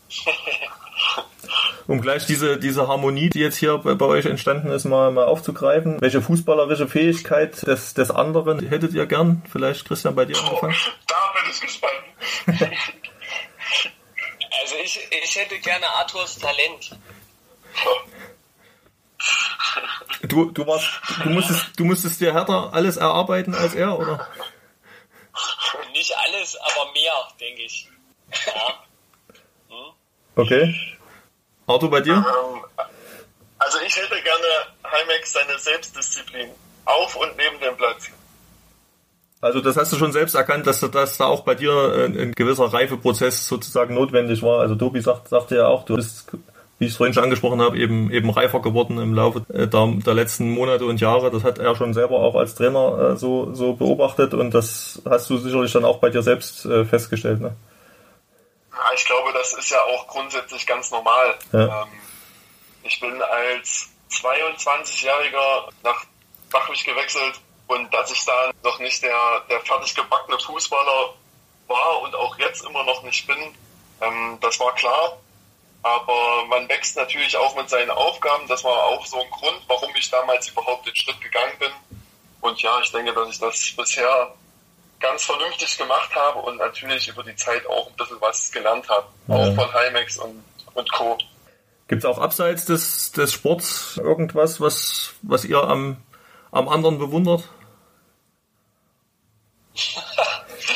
um 1.87 2.01
gleich 2.01 2.27
diese, 2.27 2.59
diese 2.59 2.89
Harmonie, 2.89 3.31
die 3.31 3.41
jetzt 3.41 3.57
hier 3.57 3.79
bei, 3.79 3.95
bei, 3.95 4.07
euch 4.07 4.27
entstanden 4.27 4.71
ist, 4.71 4.85
mal, 4.85 5.11
mal 5.11 5.25
aufzugreifen. 5.25 6.01
Welche 6.01 6.23
fußballerische 6.23 6.89
Fähigkeit 6.89 7.67
des, 7.67 7.95
des 7.95 8.11
anderen 8.11 8.67
hättet 8.67 8.95
ihr 8.95 9.07
gern? 9.07 9.43
Vielleicht, 9.51 9.87
Christian, 9.87 10.15
bei 10.15 10.25
dir 10.25 10.39
angefangen? 10.39 10.77
Da 11.07 11.17
bin 11.41 11.51
ich 11.51 11.61
gespannt. 11.61 11.93
also 14.61 14.75
ich, 14.83 15.01
ich 15.11 15.37
hätte 15.37 15.59
gerne 15.59 15.87
Arthurs 15.87 16.39
Talent. 16.39 16.91
Du, 20.23 20.51
du 20.51 20.67
warst, 20.67 20.89
du 21.23 21.31
musstest, 21.31 21.67
du 21.77 21.85
musstest 21.85 22.21
dir 22.21 22.33
härter 22.35 22.73
alles 22.73 22.97
erarbeiten 22.97 23.55
als 23.55 23.75
er, 23.75 23.99
oder? 23.99 24.29
Nicht 25.93 26.15
alles, 26.17 26.57
aber 26.57 26.93
mehr, 26.93 27.13
denke 27.41 27.63
ich. 27.63 27.89
Ja. 28.47 28.88
Okay. 30.39 30.73
Arthur, 31.67 31.91
bei 31.91 32.01
dir? 32.01 32.15
Ähm, 32.15 32.85
also 33.59 33.79
ich 33.85 33.97
hätte 33.97 34.15
gerne 34.23 34.47
Heimex 34.85 35.33
seine 35.33 35.59
Selbstdisziplin 35.59 36.49
auf 36.85 37.17
und 37.17 37.37
neben 37.37 37.59
dem 37.61 37.77
Platz. 37.77 38.09
Also 39.41 39.61
das 39.61 39.77
hast 39.77 39.93
du 39.93 39.97
schon 39.97 40.13
selbst 40.13 40.37
erkannt, 40.37 40.69
dass, 40.69 40.79
dass 40.79 41.17
da 41.19 41.27
auch 41.27 41.43
bei 41.43 41.57
dir 41.57 41.73
ein, 41.73 42.17
ein, 42.17 42.33
gewisser 42.33 42.73
Reifeprozess 42.73 43.49
sozusagen 43.49 43.95
notwendig 43.95 44.41
war. 44.43 44.61
Also 44.61 44.77
Tobi 44.77 45.01
sagt, 45.01 45.29
sagte 45.29 45.57
ja 45.57 45.67
auch, 45.67 45.85
du 45.85 45.97
bist, 45.97 46.31
wie 46.79 46.85
ich 46.85 46.93
es 46.93 46.97
vorhin 46.97 47.15
schon 47.15 47.25
angesprochen 47.25 47.61
habe, 47.61 47.77
eben, 47.77 48.13
eben 48.13 48.31
reifer 48.31 48.63
geworden 48.63 48.99
im 48.99 49.15
Laufe 49.15 49.45
äh, 49.53 49.67
der, 49.67 49.93
der 50.07 50.15
letzten 50.15 50.51
Monate 50.51 50.85
und 50.87 51.01
Jahre. 51.01 51.33
Das 51.33 51.43
hat 51.43 51.59
er 51.59 51.75
schon 51.75 51.95
selber 51.95 52.21
auch 52.21 52.37
als 52.37 52.55
Trainer 52.55 53.15
äh, 53.15 53.17
so, 53.17 53.53
so 53.55 53.73
beobachtet 53.73 54.35
und 54.35 54.55
das 54.55 55.03
hast 55.05 55.29
du 55.31 55.37
sicherlich 55.37 55.73
dann 55.73 55.85
auch 55.85 55.99
bei 55.99 56.11
dir 56.11 56.23
selbst 56.23 56.65
äh, 56.65 56.85
festgestellt. 56.85 57.41
Ne? 57.41 57.57
Ja, 58.79 58.93
ich 58.95 59.05
glaube, 59.05 59.33
das 59.33 59.53
ist 59.55 59.71
ja 59.71 59.83
auch 59.83 60.07
grundsätzlich 60.07 60.67
ganz 60.67 60.91
normal. 60.91 61.37
Ja. 61.53 61.83
Ähm, 61.83 61.89
ich 62.85 63.01
bin 63.01 63.21
als 63.21 63.89
22-Jähriger 64.11 65.69
nach 65.83 66.05
Bachwig 66.51 66.85
gewechselt 66.85 67.41
und 67.67 67.93
dass 67.93 68.11
ich 68.13 68.25
da 68.25 68.53
noch 68.63 68.79
nicht 68.79 69.03
der, 69.03 69.41
der 69.51 69.61
fertig 69.61 69.95
gebackene 69.95 70.39
Fußballer 70.39 71.15
war 71.67 72.01
und 72.03 72.15
auch 72.15 72.39
jetzt 72.39 72.65
immer 72.65 72.85
noch 72.85 73.03
nicht 73.03 73.27
bin, 73.27 73.55
ähm, 74.01 74.39
das 74.41 74.59
war 74.61 74.75
klar. 74.75 75.19
Aber 75.83 76.45
man 76.47 76.69
wächst 76.69 76.97
natürlich 76.97 77.37
auch 77.37 77.55
mit 77.57 77.69
seinen 77.69 77.91
Aufgaben. 77.91 78.49
Das 78.49 78.65
war 78.65 78.85
auch 78.85 79.05
so 79.07 79.21
ein 79.21 79.31
Grund, 79.31 79.61
warum 79.69 79.95
ich 79.97 80.11
damals 80.11 80.49
überhaupt 80.49 80.87
den 80.87 80.97
Schritt 80.97 81.21
gegangen 81.21 81.59
bin. 81.59 81.71
Und 82.41 82.61
ja, 82.63 82.81
ich 82.81 82.91
denke, 82.91 83.13
dass 83.13 83.31
ich 83.31 83.39
das 83.39 83.73
bisher 83.77 84.35
ganz 85.01 85.25
vernünftig 85.25 85.79
gemacht 85.79 86.15
habe 86.15 86.41
und 86.41 86.57
natürlich 86.57 87.09
über 87.09 87.23
die 87.23 87.37
Zeit 87.37 87.67
auch 87.67 87.89
ein 87.89 87.97
bisschen 87.97 88.21
was 88.21 88.51
gelernt 88.51 88.89
habe. 88.89 89.07
Ja. 89.29 89.35
Auch 89.35 89.55
von 89.55 89.73
Heimex 89.73 90.19
und, 90.19 90.45
und 90.75 90.93
Co. 90.93 91.19
Gibt 91.87 92.05
es 92.05 92.11
auch 92.11 92.19
abseits 92.19 92.67
des, 92.67 93.13
des 93.13 93.33
Sports 93.33 93.97
irgendwas, 93.97 94.61
was, 94.61 95.15
was 95.23 95.45
ihr 95.45 95.63
am, 95.63 96.03
am 96.51 96.69
anderen 96.69 96.99
bewundert? 96.99 97.45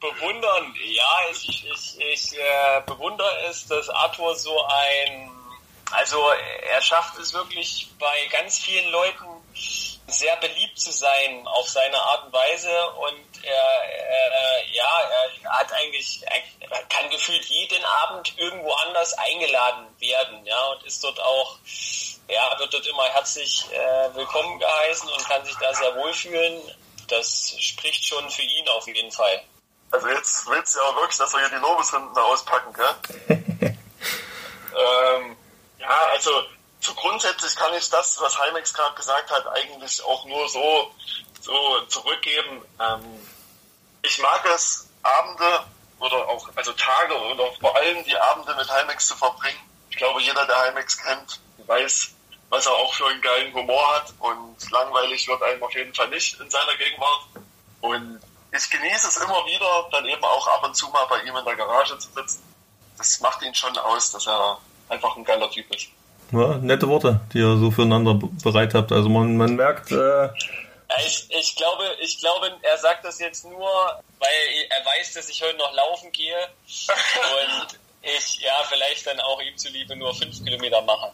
Bewundern, 0.00 0.74
ja, 0.84 1.04
ich, 1.30 1.64
ich, 1.72 2.00
ich 2.00 2.36
äh, 2.36 2.80
bewundere 2.86 3.28
es, 3.48 3.68
dass 3.68 3.88
Arthur 3.88 4.34
so 4.34 4.50
ein 4.64 5.30
also 5.92 6.30
er 6.30 6.80
schafft 6.82 7.18
es 7.18 7.32
wirklich 7.32 7.88
bei 7.98 8.26
ganz 8.30 8.58
vielen 8.58 8.90
Leuten 8.90 9.26
sehr 10.06 10.36
beliebt 10.36 10.78
zu 10.78 10.92
sein 10.92 11.46
auf 11.46 11.68
seine 11.68 12.00
Art 12.00 12.26
und 12.26 12.32
Weise 12.32 12.90
und 12.90 13.44
er, 13.44 13.52
er 13.52 14.66
ja, 14.72 15.00
er 15.44 15.58
hat 15.58 15.72
eigentlich, 15.72 16.22
er 16.70 16.82
kann 16.84 17.08
gefühlt 17.10 17.44
jeden 17.44 17.84
Abend 17.84 18.36
irgendwo 18.36 18.72
anders 18.72 19.14
eingeladen 19.14 19.86
werden, 19.98 20.44
ja, 20.44 20.64
und 20.66 20.82
ist 20.84 21.02
dort 21.02 21.20
auch 21.20 21.58
ja, 22.28 22.58
wird 22.58 22.72
dort 22.72 22.86
immer 22.86 23.04
herzlich 23.04 23.66
äh, 23.72 24.14
willkommen 24.14 24.58
geheißen 24.58 25.08
und 25.08 25.28
kann 25.28 25.44
sich 25.44 25.56
da 25.56 25.74
sehr 25.74 25.94
wohlfühlen. 25.96 26.62
Das 27.08 27.54
spricht 27.58 28.06
schon 28.06 28.28
für 28.30 28.42
ihn 28.42 28.68
auf 28.68 28.86
jeden 28.86 29.12
Fall. 29.12 29.42
Also 29.90 30.08
jetzt 30.08 30.46
willst 30.48 30.74
du 30.74 30.78
ja 30.78 30.84
auch 30.86 30.96
wirklich, 30.96 31.18
dass 31.18 31.32
wir 31.32 31.40
hier 31.40 31.50
die 31.50 31.56
Lobeshymnen 31.56 32.16
auspacken, 32.16 32.72
gell? 32.72 33.76
ähm, 34.74 35.36
ja, 35.82 36.06
also 36.12 36.30
so 36.80 36.94
grundsätzlich 36.94 37.54
kann 37.56 37.74
ich 37.74 37.88
das, 37.90 38.20
was 38.20 38.38
Heimex 38.38 38.72
gerade 38.72 38.94
gesagt 38.94 39.30
hat, 39.30 39.46
eigentlich 39.48 40.02
auch 40.04 40.24
nur 40.24 40.48
so, 40.48 40.94
so 41.40 41.80
zurückgeben. 41.88 42.62
Ähm, 42.80 43.28
ich 44.02 44.18
mag 44.18 44.44
es, 44.54 44.88
Abende 45.02 45.64
oder 45.98 46.28
auch, 46.28 46.48
also 46.54 46.72
Tage 46.72 47.14
oder 47.14 47.52
vor 47.60 47.76
allem 47.76 48.04
die 48.04 48.16
Abende 48.16 48.54
mit 48.54 48.70
Heimex 48.70 49.08
zu 49.08 49.16
verbringen. 49.16 49.58
Ich 49.90 49.96
glaube, 49.96 50.20
jeder, 50.22 50.46
der 50.46 50.58
Heimex 50.60 50.96
kennt, 50.98 51.40
weiß, 51.66 52.14
was 52.48 52.66
er 52.66 52.72
auch 52.72 52.94
für 52.94 53.06
einen 53.06 53.20
geilen 53.20 53.54
Humor 53.54 53.96
hat 53.96 54.12
und 54.18 54.70
langweilig 54.70 55.26
wird 55.26 55.42
einem 55.42 55.62
auf 55.62 55.74
jeden 55.74 55.94
Fall 55.94 56.08
nicht 56.08 56.38
in 56.40 56.50
seiner 56.50 56.76
Gegenwart. 56.76 57.22
Und 57.80 58.20
ich 58.52 58.70
genieße 58.70 59.08
es 59.08 59.16
immer 59.16 59.44
wieder, 59.46 59.88
dann 59.90 60.06
eben 60.06 60.24
auch 60.24 60.46
ab 60.48 60.64
und 60.64 60.74
zu 60.74 60.88
mal 60.88 61.06
bei 61.06 61.22
ihm 61.22 61.36
in 61.36 61.44
der 61.44 61.56
Garage 61.56 61.98
zu 61.98 62.10
sitzen. 62.12 62.42
Das 62.98 63.20
macht 63.20 63.42
ihn 63.42 63.54
schon 63.54 63.76
aus, 63.78 64.12
dass 64.12 64.26
er 64.26 64.58
einfach 64.88 65.16
ein 65.16 65.24
geiler 65.24 65.50
Typ 65.50 65.72
ist. 65.74 65.88
Ja, 66.32 66.56
nette 66.58 66.88
Worte, 66.88 67.20
die 67.32 67.38
ihr 67.38 67.56
so 67.56 67.70
füreinander 67.70 68.18
bereit 68.42 68.74
habt. 68.74 68.90
Also 68.92 69.08
man, 69.08 69.36
man 69.36 69.54
merkt. 69.54 69.92
Äh 69.92 70.28
ich, 71.06 71.26
ich, 71.30 71.56
glaube, 71.56 71.84
ich 72.00 72.18
glaube, 72.18 72.52
er 72.62 72.78
sagt 72.78 73.04
das 73.04 73.18
jetzt 73.18 73.44
nur, 73.44 73.68
weil 74.18 74.68
er 74.68 74.84
weiß, 74.84 75.14
dass 75.14 75.28
ich 75.28 75.42
heute 75.42 75.56
noch 75.56 75.72
laufen 75.74 76.10
gehe 76.12 76.36
und 76.66 77.78
ich 78.02 78.40
ja 78.40 78.54
vielleicht 78.68 79.06
dann 79.06 79.20
auch 79.20 79.40
ihm 79.40 79.56
zuliebe 79.56 79.96
nur 79.96 80.14
fünf 80.14 80.42
Kilometer 80.44 80.82
mache. 80.82 81.12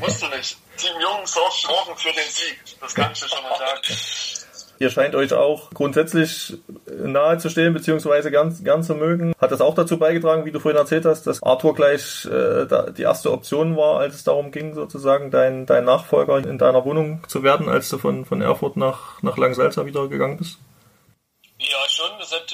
Musst 0.00 0.22
du 0.22 0.28
nicht. 0.28 0.56
Team 0.76 1.00
Jung 1.00 1.26
sorgt 1.26 1.66
morgen 1.68 1.96
für 1.96 2.12
den 2.12 2.28
Sieg. 2.28 2.58
Das 2.80 2.94
kann 2.94 3.12
ich 3.12 3.20
dir 3.20 3.28
schon 3.28 3.42
mal 3.42 3.58
sagen. 3.58 3.80
Ihr 4.82 4.90
scheint 4.90 5.14
euch 5.14 5.32
auch 5.32 5.70
grundsätzlich 5.70 6.54
nahe 6.86 7.38
zu 7.38 7.48
stehen, 7.48 7.72
beziehungsweise 7.72 8.32
ganz, 8.32 8.64
gern 8.64 8.82
zu 8.82 8.96
mögen. 8.96 9.32
Hat 9.40 9.52
das 9.52 9.60
auch 9.60 9.76
dazu 9.76 9.96
beigetragen, 9.96 10.44
wie 10.44 10.50
du 10.50 10.58
vorhin 10.58 10.76
erzählt 10.76 11.04
hast, 11.04 11.28
dass 11.28 11.40
Arthur 11.40 11.72
gleich 11.76 12.24
äh, 12.24 12.66
die 12.90 13.02
erste 13.02 13.30
Option 13.30 13.76
war, 13.76 14.00
als 14.00 14.16
es 14.16 14.24
darum 14.24 14.50
ging, 14.50 14.74
sozusagen 14.74 15.30
dein, 15.30 15.66
dein 15.66 15.84
Nachfolger 15.84 16.38
in 16.38 16.58
deiner 16.58 16.84
Wohnung 16.84 17.24
zu 17.28 17.44
werden, 17.44 17.68
als 17.68 17.90
du 17.90 17.98
von, 17.98 18.24
von 18.24 18.42
Erfurt 18.42 18.76
nach, 18.76 19.22
nach 19.22 19.38
Langsalza 19.38 19.86
wieder 19.86 20.08
gegangen 20.08 20.38
bist? 20.38 20.58
Ja, 21.60 21.78
schon. 21.88 22.10
Das 22.18 22.32
hat 22.32 22.52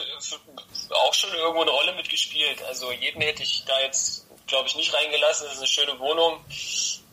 auch 0.91 1.15
schon 1.15 1.31
irgendwo 1.33 1.63
eine 1.63 1.71
Rolle 1.71 1.95
mitgespielt. 1.95 2.63
Also 2.69 2.93
jeden 2.93 3.23
hätte 3.23 3.43
ich 3.43 3.65
da 3.67 3.73
jetzt, 3.81 4.27
glaube 4.47 4.69
ich, 4.69 4.77
nicht 4.77 4.93
reingelassen. 4.93 5.47
Das 5.47 5.55
ist 5.55 5.61
eine 5.61 5.67
schöne 5.67 5.99
Wohnung 5.99 6.41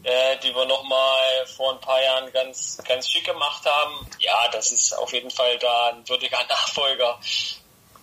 äh, 0.06 0.38
die 0.44 0.54
wir 0.54 0.66
nochmal 0.66 1.25
vor 1.56 1.74
ein 1.74 1.80
paar 1.80 2.02
Jahren 2.02 2.32
ganz, 2.32 2.78
ganz 2.88 3.10
schick 3.10 3.26
gemacht 3.26 3.66
haben. 3.66 4.08
Ja, 4.20 4.48
das 4.52 4.72
ist 4.72 4.94
auf 4.98 5.14
jeden 5.14 5.32
Fall 5.32 5.58
da 5.60 5.90
ein 5.90 6.08
würdiger 6.08 6.44
Nachfolger. 6.50 7.20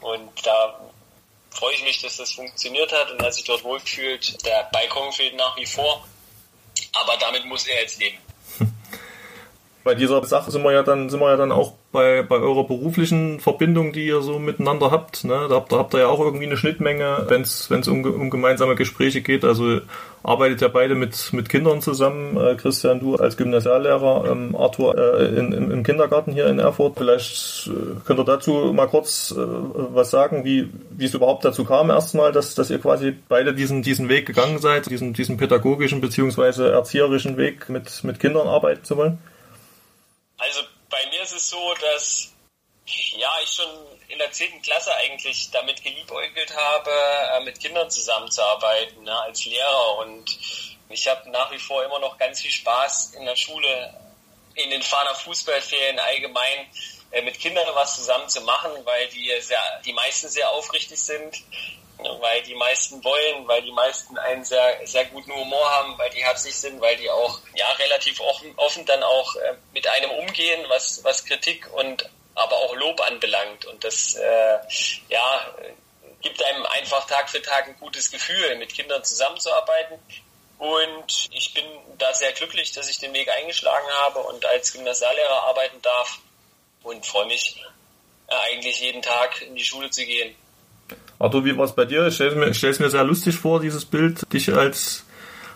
Und 0.00 0.46
da 0.46 0.80
freue 1.50 1.74
ich 1.74 1.82
mich, 1.84 2.00
dass 2.00 2.16
das 2.16 2.32
funktioniert 2.32 2.92
hat 2.92 3.10
und 3.10 3.22
er 3.22 3.32
sich 3.32 3.44
dort 3.44 3.62
wohlfühlt. 3.64 4.44
Der 4.46 4.68
Balkon 4.72 5.12
fehlt 5.12 5.36
nach 5.36 5.56
wie 5.56 5.66
vor, 5.66 6.06
aber 6.92 7.16
damit 7.18 7.44
muss 7.44 7.66
er 7.66 7.80
jetzt 7.82 7.98
leben. 7.98 8.18
Bei 9.84 9.94
dieser 9.94 10.24
Sache 10.24 10.50
sind 10.50 10.62
wir 10.62 10.72
ja 10.72 10.82
dann, 10.82 11.10
sind 11.10 11.18
wir 11.18 11.30
ja 11.30 11.36
dann 11.36 11.50
auch 11.50 11.72
bei, 11.90 12.22
bei 12.22 12.36
eurer 12.36 12.64
beruflichen 12.64 13.40
Verbindung, 13.40 13.92
die 13.92 14.06
ihr 14.06 14.22
so 14.22 14.38
miteinander 14.38 14.92
habt. 14.92 15.24
Ne? 15.24 15.46
Da, 15.48 15.56
habt, 15.56 15.72
da 15.72 15.78
habt 15.78 15.94
ihr 15.94 16.00
ja 16.00 16.06
auch 16.06 16.20
irgendwie 16.20 16.46
eine 16.46 16.56
Schnittmenge, 16.56 17.26
wenn 17.28 17.42
es 17.42 17.88
um, 17.88 18.04
um 18.04 18.30
gemeinsame 18.30 18.76
Gespräche 18.76 19.22
geht. 19.22 19.44
Also 19.44 19.80
arbeitet 20.22 20.60
ja 20.60 20.68
beide 20.68 20.94
mit, 20.94 21.32
mit 21.32 21.48
Kindern 21.48 21.80
zusammen. 21.80 22.36
Äh, 22.36 22.54
Christian, 22.54 23.00
du 23.00 23.16
als 23.16 23.36
Gymnasiallehrer, 23.36 24.30
ähm, 24.30 24.54
Arthur 24.56 24.96
äh, 24.96 25.26
in, 25.36 25.52
im, 25.52 25.70
im 25.72 25.82
Kindergarten 25.82 26.32
hier 26.32 26.46
in 26.46 26.60
Erfurt. 26.60 26.94
Vielleicht 26.96 27.66
äh, 27.68 28.00
könnt 28.04 28.20
ihr 28.20 28.24
dazu 28.24 28.72
mal 28.72 28.86
kurz 28.86 29.34
äh, 29.36 29.40
was 29.40 30.10
sagen, 30.10 30.44
wie, 30.44 30.70
wie 30.90 31.06
es 31.06 31.14
überhaupt 31.14 31.44
dazu 31.44 31.64
kam 31.64 31.90
erstmal, 31.90 32.30
dass, 32.30 32.54
dass 32.54 32.70
ihr 32.70 32.78
quasi 32.78 33.14
beide 33.28 33.52
diesen, 33.52 33.82
diesen 33.82 34.08
Weg 34.08 34.26
gegangen 34.26 34.58
seid, 34.58 34.88
diesen, 34.88 35.12
diesen 35.12 35.38
pädagogischen 35.38 36.00
beziehungsweise 36.00 36.70
erzieherischen 36.70 37.36
Weg 37.36 37.68
mit, 37.68 38.04
mit 38.04 38.20
Kindern 38.20 38.46
arbeiten 38.46 38.84
zu 38.84 38.96
wollen? 38.96 39.18
Also 40.42 40.60
bei 40.90 41.06
mir 41.06 41.22
ist 41.22 41.34
es 41.34 41.50
so, 41.50 41.74
dass 41.74 42.32
ja, 43.16 43.30
ich 43.44 43.50
schon 43.50 43.70
in 44.08 44.18
der 44.18 44.32
10. 44.32 44.60
Klasse 44.62 44.92
eigentlich 44.96 45.48
damit 45.52 45.84
geliebäugelt 45.84 46.56
habe, 46.56 46.90
äh, 46.90 47.44
mit 47.44 47.60
Kindern 47.60 47.88
zusammenzuarbeiten 47.88 49.04
ne, 49.04 49.16
als 49.22 49.44
Lehrer. 49.44 49.98
Und 49.98 50.36
ich 50.88 51.06
habe 51.06 51.30
nach 51.30 51.52
wie 51.52 51.60
vor 51.60 51.84
immer 51.84 52.00
noch 52.00 52.18
ganz 52.18 52.40
viel 52.40 52.50
Spaß 52.50 53.14
in 53.14 53.24
der 53.24 53.36
Schule, 53.36 53.94
in 54.54 54.70
den 54.70 54.82
Fahner 54.82 55.14
Fußballferien 55.14 56.00
allgemein 56.00 56.66
äh, 57.12 57.22
mit 57.22 57.38
Kindern 57.38 57.68
was 57.74 57.94
zusammen 57.94 58.28
zu 58.28 58.40
machen, 58.40 58.72
weil 58.84 59.06
die 59.10 59.32
sehr, 59.40 59.60
die 59.84 59.92
meisten 59.92 60.28
sehr 60.28 60.50
aufrichtig 60.50 61.00
sind, 61.00 61.40
weil 61.98 62.42
die 62.42 62.54
meisten 62.54 63.02
wollen, 63.04 63.46
weil 63.46 63.62
die 63.62 63.72
meisten 63.72 64.18
einen 64.18 64.44
sehr, 64.44 64.86
sehr 64.86 65.04
guten 65.06 65.32
Humor 65.32 65.70
haben, 65.70 65.98
weil 65.98 66.10
die 66.10 66.24
herzlich 66.24 66.54
sind, 66.56 66.80
weil 66.80 66.96
die 66.96 67.10
auch 67.10 67.40
ja 67.54 67.70
relativ 67.72 68.20
offen, 68.20 68.52
offen 68.56 68.84
dann 68.86 69.02
auch 69.02 69.36
äh, 69.36 69.54
mit 69.72 69.86
einem 69.86 70.10
umgehen, 70.10 70.64
was, 70.68 71.04
was 71.04 71.24
Kritik 71.24 71.72
und 71.72 72.08
aber 72.34 72.56
auch 72.56 72.74
Lob 72.74 73.00
anbelangt. 73.00 73.66
Und 73.66 73.84
das 73.84 74.14
äh, 74.14 74.58
ja, 75.08 75.54
gibt 76.22 76.42
einem 76.42 76.64
einfach 76.66 77.06
Tag 77.06 77.30
für 77.30 77.42
Tag 77.42 77.68
ein 77.68 77.76
gutes 77.78 78.10
Gefühl, 78.10 78.56
mit 78.56 78.74
Kindern 78.74 79.04
zusammenzuarbeiten. 79.04 79.98
Und 80.58 81.28
ich 81.32 81.54
bin 81.54 81.64
da 81.98 82.14
sehr 82.14 82.32
glücklich, 82.32 82.72
dass 82.72 82.88
ich 82.88 82.98
den 82.98 83.12
Weg 83.12 83.28
eingeschlagen 83.28 83.88
habe 84.04 84.20
und 84.20 84.46
als 84.46 84.72
Gymnasiallehrer 84.72 85.42
arbeiten 85.44 85.82
darf 85.82 86.20
und 86.84 87.04
freue 87.04 87.26
mich 87.26 87.60
äh, 88.28 88.34
eigentlich 88.34 88.80
jeden 88.80 89.02
Tag 89.02 89.42
in 89.42 89.56
die 89.56 89.64
Schule 89.64 89.90
zu 89.90 90.04
gehen. 90.04 90.36
Arthur, 91.18 91.44
wie 91.44 91.56
war 91.56 91.64
es 91.64 91.74
bei 91.74 91.84
dir? 91.84 92.06
Ich 92.08 92.14
stelle 92.16 92.50
es 92.50 92.78
mir 92.78 92.90
sehr 92.90 93.04
lustig 93.04 93.36
vor, 93.36 93.60
dieses 93.60 93.84
Bild, 93.84 94.32
dich 94.32 94.52
als, 94.52 95.04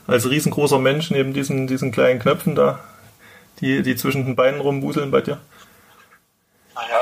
als 0.07 0.29
riesengroßer 0.29 0.79
Mensch 0.79 1.11
neben 1.11 1.33
diesen, 1.33 1.67
diesen 1.67 1.93
kleinen 1.93 2.21
Knöpfen 2.21 2.55
da, 2.55 2.85
die, 3.61 3.83
die 3.83 3.97
zwischen 3.97 4.27
den 4.27 4.37
Beinen 4.37 4.61
rumwuseln 4.61 5.11
bei 5.11 5.21
dir. 5.21 5.41
Ja, 6.75 7.01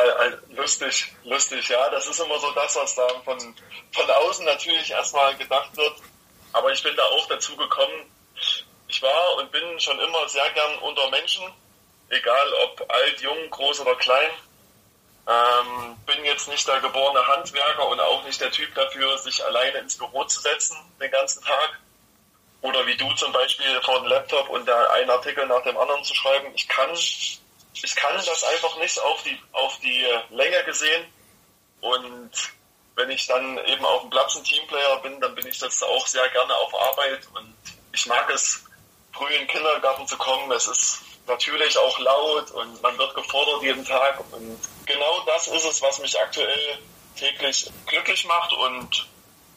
lustig, 0.57 1.13
lustig, 1.25 1.69
ja. 1.69 1.91
Das 1.91 2.07
ist 2.07 2.21
immer 2.21 2.39
so 2.39 2.51
das, 2.53 2.77
was 2.77 2.95
da 2.95 3.07
von, 3.25 3.39
von 3.39 4.11
außen 4.11 4.45
natürlich 4.45 4.91
erstmal 4.91 5.37
gedacht 5.37 5.77
wird. 5.77 5.95
Aber 6.53 6.73
ich 6.73 6.83
bin 6.83 6.95
da 6.97 7.03
auch 7.03 7.27
dazu 7.29 7.57
gekommen. 7.57 8.07
Ich 8.89 9.03
war 9.03 9.37
und 9.39 9.51
bin 9.51 9.63
schon 9.79 9.99
immer 9.99 10.29
sehr 10.29 10.49
gern 10.55 10.79
unter 10.79 11.11
Menschen, 11.11 11.45
egal 12.09 12.53
ob 12.65 12.89
alt, 12.89 13.21
jung, 13.21 13.51
groß 13.51 13.81
oder 13.81 13.97
klein. 13.97 14.31
Ähm, 15.27 15.97
bin 16.05 16.25
jetzt 16.25 16.49
nicht 16.49 16.69
der 16.69 16.81
geborene 16.81 17.27
Handwerker 17.27 17.89
und 17.89 18.01
auch 18.01 18.25
nicht 18.25 18.41
der 18.41 18.51
Typ 18.51 18.75
dafür, 18.75 19.17
sich 19.19 19.45
alleine 19.45 19.79
ins 19.79 19.97
Büro 19.97 20.25
zu 20.25 20.41
setzen 20.41 20.77
den 21.01 21.11
ganzen 21.11 21.43
Tag. 21.43 21.79
Oder 22.61 22.87
wie 22.87 22.97
du 22.97 23.11
zum 23.15 23.33
Beispiel 23.33 23.81
vor 23.83 24.01
dem 24.01 24.09
Laptop 24.09 24.49
und 24.51 24.67
da 24.67 24.91
einen 24.91 25.11
Artikel 25.11 25.47
nach 25.47 25.63
dem 25.63 25.77
anderen 25.77 26.05
zu 26.05 26.15
schreiben. 26.15 26.53
Ich 26.55 26.69
kann 26.69 26.95
ich 27.85 27.95
kann 27.97 28.17
das 28.17 28.45
einfach 28.45 28.77
nicht 28.79 28.99
auf 29.01 29.23
die, 29.25 29.39
auf 29.53 29.79
die 29.81 30.07
Länge 30.31 30.65
gesehen. 30.65 31.05
Und 31.81 32.31
wenn 32.95 33.11
ich 33.11 33.27
dann 33.27 33.59
eben 33.67 33.85
auf 33.85 34.03
dem 34.03 34.11
Platz 34.11 34.37
ein 34.37 34.45
Teamplayer 34.45 35.01
bin, 35.03 35.21
dann 35.21 35.35
bin 35.35 35.47
ich 35.47 35.59
das 35.59 35.83
auch 35.83 36.07
sehr 36.07 36.27
gerne 36.31 36.55
auf 36.57 36.75
Arbeit. 36.75 37.27
Und 37.35 37.55
ich 37.93 38.07
mag 38.07 38.31
es, 38.31 38.65
früh 39.15 39.47
Kindergarten 39.47 40.07
zu 40.07 40.17
kommen. 40.17 40.51
Es 40.53 40.67
ist 40.67 41.03
natürlich 41.27 41.79
auch 41.79 41.99
laut 41.99 42.51
und 42.51 42.83
man 42.83 42.99
wird 42.99 43.15
gefordert 43.15 43.63
jeden 43.63 43.85
Tag. 43.85 44.21
Und 44.33 44.59
genau 44.87 45.21
das 45.27 45.49
ist 45.49 45.65
es, 45.65 45.83
was 45.83 46.01
mich 46.01 46.19
aktuell 46.21 46.79
täglich 47.17 47.71
glücklich 47.87 48.27
macht. 48.27 48.53
Und 48.53 49.09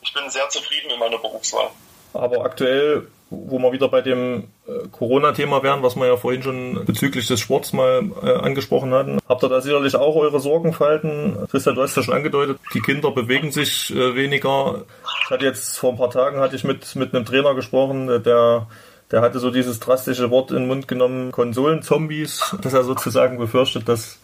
ich 0.01 0.13
bin 0.13 0.29
sehr 0.29 0.47
zufrieden 0.49 0.91
in 0.91 0.99
meiner 0.99 1.17
Berufswahl. 1.17 1.71
Aber 2.13 2.45
aktuell 2.45 3.07
wo 3.29 3.59
wir 3.59 3.71
wieder 3.71 3.89
bei 3.89 4.01
dem 4.01 4.47
äh, 4.67 4.87
Corona-Thema 4.91 5.61
wären, 5.61 5.83
was 5.83 5.95
wir 5.95 6.07
ja 6.07 6.17
vorhin 6.17 6.43
schon 6.43 6.85
bezüglich 6.85 7.27
des 7.27 7.39
Sports 7.39 7.73
mal 7.73 8.09
äh, 8.23 8.31
angesprochen 8.31 8.93
hatten. 8.93 9.19
Habt 9.27 9.43
ihr 9.43 9.49
da 9.49 9.59
sicherlich 9.59 9.95
auch 9.95 10.15
eure 10.15 10.39
Sorgenfalten? 10.39 11.47
Christian, 11.51 11.75
du 11.75 11.81
hast 11.81 11.97
ja 11.97 12.03
schon 12.03 12.13
angedeutet, 12.13 12.59
die 12.73 12.79
Kinder 12.79 13.11
bewegen 13.11 13.51
sich 13.51 13.93
äh, 13.93 14.15
weniger. 14.15 14.85
Ich 15.25 15.29
hatte 15.29 15.45
jetzt 15.45 15.77
vor 15.77 15.91
ein 15.91 15.97
paar 15.97 16.09
Tagen 16.09 16.39
hatte 16.39 16.55
ich 16.55 16.63
mit, 16.63 16.95
mit 16.95 17.13
einem 17.13 17.25
Trainer 17.25 17.53
gesprochen, 17.53 18.23
der 18.23 18.67
der 19.11 19.21
hatte 19.21 19.39
so 19.39 19.51
dieses 19.51 19.79
drastische 19.79 20.29
Wort 20.31 20.51
in 20.51 20.57
den 20.57 20.67
Mund 20.67 20.87
genommen, 20.87 21.31
Konsolenzombies, 21.31 22.55
dass 22.61 22.73
er 22.73 22.83
sozusagen 22.83 23.37
befürchtet, 23.37 23.87
dass 23.87 24.19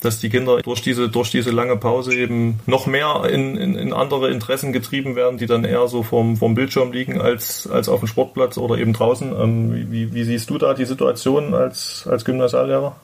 dass 0.00 0.18
die 0.18 0.28
Kinder 0.28 0.60
durch 0.60 0.82
diese, 0.82 1.08
durch 1.08 1.30
diese 1.30 1.50
lange 1.50 1.76
Pause 1.76 2.14
eben 2.14 2.60
noch 2.66 2.86
mehr 2.86 3.24
in, 3.30 3.56
in, 3.56 3.76
in 3.76 3.92
andere 3.92 4.30
Interessen 4.30 4.72
getrieben 4.72 5.16
werden, 5.16 5.38
die 5.38 5.46
dann 5.46 5.64
eher 5.64 5.88
so 5.88 6.02
vom, 6.02 6.36
vom 6.36 6.54
Bildschirm 6.54 6.92
liegen 6.92 7.20
als, 7.20 7.66
als 7.66 7.88
auf 7.88 8.00
dem 8.00 8.08
Sportplatz 8.08 8.58
oder 8.58 8.76
eben 8.76 8.92
draußen. 8.92 9.32
Ähm, 9.32 9.90
wie, 9.90 10.12
wie 10.12 10.24
siehst 10.24 10.50
du 10.50 10.58
da 10.58 10.74
die 10.74 10.84
Situation 10.84 11.54
als, 11.54 12.06
als 12.06 12.24
Gymnasiallehrer? 12.24 12.94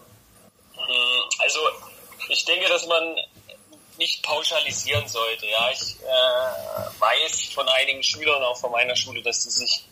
Also 1.39 1.61
ich 2.29 2.45
denke, 2.45 2.69
dass 2.69 2.87
man 2.87 3.03
nicht 3.99 4.23
pauschalisieren 4.23 5.07
sollte. 5.09 5.47
Ja, 5.47 5.71
ich 5.73 5.97
äh, 6.01 7.01
weiß 7.01 7.53
von 7.55 7.67
einigen 7.69 8.03
Schülern 8.03 8.43
auch 8.43 8.59
von 8.59 8.71
meiner 8.71 8.97
Schule, 8.97 9.23
dass 9.23 9.45
sie 9.45 9.51
sich 9.51 9.85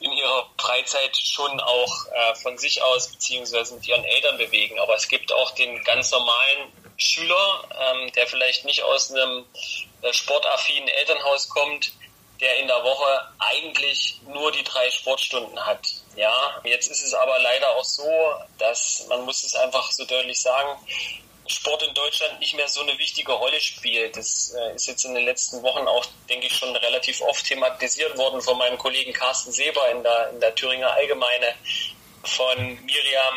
in 0.00 0.12
ihrer 0.12 0.48
Freizeit 0.58 1.16
schon 1.16 1.60
auch 1.60 2.06
äh, 2.06 2.34
von 2.36 2.56
sich 2.58 2.82
aus 2.82 3.08
beziehungsweise 3.08 3.74
mit 3.74 3.86
ihren 3.86 4.04
Eltern 4.04 4.38
bewegen. 4.38 4.78
Aber 4.80 4.94
es 4.94 5.08
gibt 5.08 5.32
auch 5.32 5.50
den 5.52 5.82
ganz 5.84 6.10
normalen 6.10 6.72
Schüler, 6.96 7.64
ähm, 7.78 8.12
der 8.12 8.26
vielleicht 8.26 8.64
nicht 8.64 8.82
aus 8.82 9.12
einem 9.12 9.44
äh, 10.02 10.12
sportaffinen 10.12 10.88
Elternhaus 10.88 11.48
kommt, 11.48 11.92
der 12.40 12.58
in 12.58 12.66
der 12.66 12.82
Woche 12.82 13.28
eigentlich 13.38 14.18
nur 14.26 14.50
die 14.52 14.64
drei 14.64 14.90
Sportstunden 14.90 15.64
hat. 15.64 15.86
Ja, 16.16 16.60
jetzt 16.64 16.90
ist 16.90 17.02
es 17.02 17.14
aber 17.14 17.38
leider 17.38 17.76
auch 17.76 17.84
so, 17.84 18.10
dass 18.58 19.06
man 19.08 19.24
muss 19.24 19.44
es 19.44 19.54
einfach 19.54 19.90
so 19.92 20.04
deutlich 20.04 20.40
sagen, 20.40 20.78
Sport 21.50 21.82
in 21.82 21.94
Deutschland 21.94 22.40
nicht 22.40 22.54
mehr 22.54 22.68
so 22.68 22.80
eine 22.80 22.96
wichtige 22.98 23.32
Rolle 23.32 23.60
spielt. 23.60 24.16
Das 24.16 24.54
äh, 24.54 24.74
ist 24.74 24.86
jetzt 24.86 25.04
in 25.04 25.14
den 25.14 25.24
letzten 25.24 25.62
Wochen 25.62 25.86
auch, 25.86 26.06
denke 26.28 26.46
ich, 26.46 26.56
schon 26.56 26.74
relativ 26.76 27.20
oft 27.22 27.44
thematisiert 27.44 28.16
worden 28.16 28.40
von 28.40 28.56
meinem 28.58 28.78
Kollegen 28.78 29.12
Carsten 29.12 29.52
Seber 29.52 29.88
in 29.90 30.02
der, 30.02 30.30
in 30.30 30.40
der 30.40 30.54
Thüringer 30.54 30.92
Allgemeine, 30.92 31.54
von 32.22 32.84
Miriam 32.84 33.34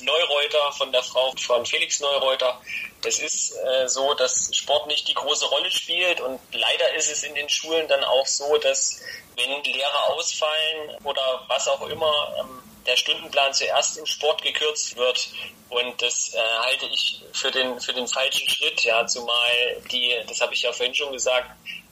Neureuter, 0.00 0.72
von 0.72 0.92
der 0.92 1.02
Frau 1.02 1.32
von 1.38 1.64
Felix 1.64 2.00
Neureuter. 2.00 2.60
Es 3.04 3.18
ist 3.18 3.52
äh, 3.52 3.88
so, 3.88 4.14
dass 4.14 4.50
Sport 4.54 4.86
nicht 4.88 5.08
die 5.08 5.14
große 5.14 5.46
Rolle 5.46 5.70
spielt 5.70 6.20
und 6.20 6.40
leider 6.52 6.94
ist 6.94 7.10
es 7.10 7.22
in 7.22 7.34
den 7.34 7.48
Schulen 7.48 7.88
dann 7.88 8.04
auch 8.04 8.26
so, 8.26 8.58
dass 8.58 9.00
wenn 9.36 9.62
Lehrer 9.64 10.10
ausfallen 10.10 10.96
oder 11.04 11.44
was 11.48 11.68
auch 11.68 11.86
immer, 11.88 12.36
ähm, 12.40 12.62
der 12.86 12.96
Stundenplan 12.96 13.52
zuerst 13.52 13.98
im 13.98 14.06
Sport 14.06 14.42
gekürzt 14.42 14.96
wird. 14.96 15.28
Und 15.68 16.00
das 16.00 16.32
äh, 16.34 16.38
halte 16.38 16.86
ich 16.86 17.20
für 17.32 17.50
den, 17.50 17.80
für 17.80 17.92
den 17.92 18.06
falschen 18.06 18.48
Schritt, 18.48 18.80
ja, 18.82 19.06
zumal 19.06 19.82
die, 19.90 20.14
das 20.28 20.40
habe 20.40 20.54
ich 20.54 20.62
ja 20.62 20.72
vorhin 20.72 20.94
schon 20.94 21.12
gesagt, 21.12 21.50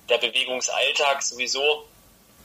der 0.09 0.19
Bewegungsalltag 0.19 1.23
sowieso 1.23 1.87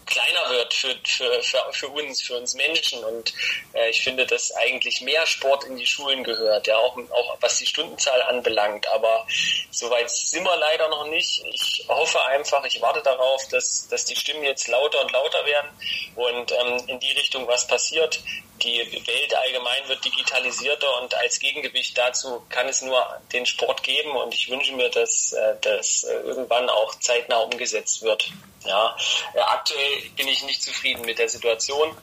kleiner 0.09 0.49
wird 0.49 0.73
für, 0.73 0.95
für, 1.05 1.41
für, 1.41 1.63
für 1.71 1.87
uns, 1.87 2.21
für 2.21 2.37
uns 2.37 2.53
Menschen. 2.55 3.03
Und 3.03 3.33
äh, 3.73 3.89
ich 3.89 4.01
finde, 4.01 4.25
dass 4.25 4.51
eigentlich 4.55 5.01
mehr 5.01 5.25
Sport 5.25 5.63
in 5.65 5.77
die 5.77 5.85
Schulen 5.85 6.23
gehört, 6.23 6.67
ja, 6.67 6.77
auch, 6.77 6.97
auch 6.97 7.37
was 7.39 7.59
die 7.59 7.65
Stundenzahl 7.65 8.21
anbelangt. 8.23 8.87
Aber 8.87 9.25
soweit 9.71 10.09
sind 10.09 10.43
wir 10.43 10.57
leider 10.57 10.89
noch 10.89 11.07
nicht. 11.07 11.43
Ich 11.53 11.85
hoffe 11.87 12.21
einfach, 12.25 12.65
ich 12.65 12.81
warte 12.81 13.01
darauf, 13.01 13.47
dass, 13.49 13.87
dass 13.87 14.05
die 14.05 14.15
Stimmen 14.15 14.43
jetzt 14.43 14.67
lauter 14.67 15.01
und 15.01 15.11
lauter 15.11 15.45
werden 15.45 15.69
und 16.15 16.51
ähm, 16.51 16.83
in 16.87 16.99
die 16.99 17.11
Richtung 17.11 17.47
was 17.47 17.67
passiert. 17.67 18.21
Die 18.61 18.77
Welt 19.07 19.35
allgemein 19.35 19.87
wird 19.87 20.03
digitalisierter 20.03 21.01
und 21.01 21.15
als 21.15 21.39
Gegengewicht 21.39 21.97
dazu 21.97 22.43
kann 22.49 22.67
es 22.67 22.81
nur 22.81 23.01
den 23.31 23.45
Sport 23.45 23.83
geben 23.83 24.11
und 24.11 24.33
ich 24.33 24.49
wünsche 24.49 24.73
mir, 24.73 24.89
dass 24.89 25.31
äh, 25.31 25.55
das 25.61 26.03
äh, 26.03 26.13
irgendwann 26.13 26.69
auch 26.69 26.95
zeitnah 26.99 27.37
umgesetzt 27.37 28.01
wird. 28.01 28.29
Ja, 28.65 28.95
äh, 29.33 29.39
aktuell 29.39 30.09
bin 30.15 30.27
ich 30.27 30.43
nicht 30.43 30.61
zufrieden 30.61 31.05
mit 31.05 31.19
der 31.19 31.29
Situation. 31.29 31.95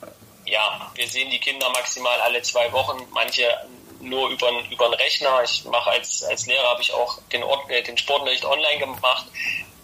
Ja, 0.47 0.91
wir 0.95 1.09
sehen 1.09 1.31
die 1.31 1.41
Kinder 1.41 1.69
maximal 1.71 2.21
alle 2.21 2.41
zwei 2.43 2.73
Wochen, 2.73 3.07
manche 3.11 3.47
nur 4.01 4.29
über, 4.31 4.49
einen 4.49 4.95
Rechner. 4.95 5.43
Ich 5.45 5.65
mache 5.65 5.91
als, 5.91 6.23
als 6.23 6.47
Lehrer 6.47 6.69
habe 6.69 6.83
ich 6.83 6.93
auch 6.93 7.19
den, 7.33 7.43
Ort, 7.43 7.71
äh, 7.71 7.83
den 7.83 7.99
Sportunterricht 7.99 8.45
online 8.45 8.79
gemacht. 8.79 9.27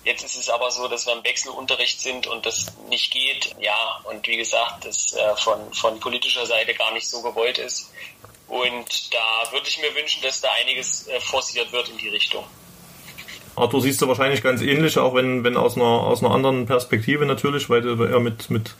Jetzt 0.05 0.25
ist 0.25 0.37
es 0.37 0.51
aber 0.51 0.71
so, 0.71 0.89
dass 0.89 1.07
wir 1.07 1.13
im 1.13 1.25
Wechselunterricht 1.25 2.01
sind 2.01 2.27
und 2.27 2.45
das 2.45 2.67
nicht 2.89 3.13
geht. 3.13 3.55
Ja, 3.61 4.01
und 4.05 4.27
wie 4.27 4.37
gesagt, 4.37 4.85
das 4.85 5.13
äh, 5.13 5.37
von, 5.37 5.73
von 5.73 6.01
politischer 6.01 6.47
Seite 6.47 6.75
gar 6.75 6.93
nicht 6.93 7.09
so 7.09 7.23
gewollt 7.23 7.59
ist. 7.59 7.93
Und 8.49 9.15
da 9.15 9.53
würde 9.53 9.69
ich 9.69 9.79
mir 9.79 9.95
wünschen, 9.95 10.23
dass 10.23 10.41
da 10.41 10.51
einiges 10.61 11.07
äh, 11.07 11.21
forciert 11.21 11.73
wird 11.73 11.89
in 11.89 11.99
die 11.99 12.09
Richtung. 12.09 12.45
Arthur 13.57 13.83
siehst 13.83 14.01
du 14.01 14.09
wahrscheinlich 14.09 14.43
ganz 14.43 14.62
ähnlich, 14.62 14.99
auch 14.99 15.15
wenn, 15.15 15.45
wenn 15.45 15.57
aus 15.57 15.77
einer, 15.77 15.85
aus 15.85 16.23
einer 16.23 16.35
anderen 16.35 16.67
Perspektive 16.67 17.27
natürlich, 17.27 17.69
weil 17.69 17.83
du 17.83 18.03
eher 18.05 18.21
mit, 18.21 18.51
mit 18.51 18.75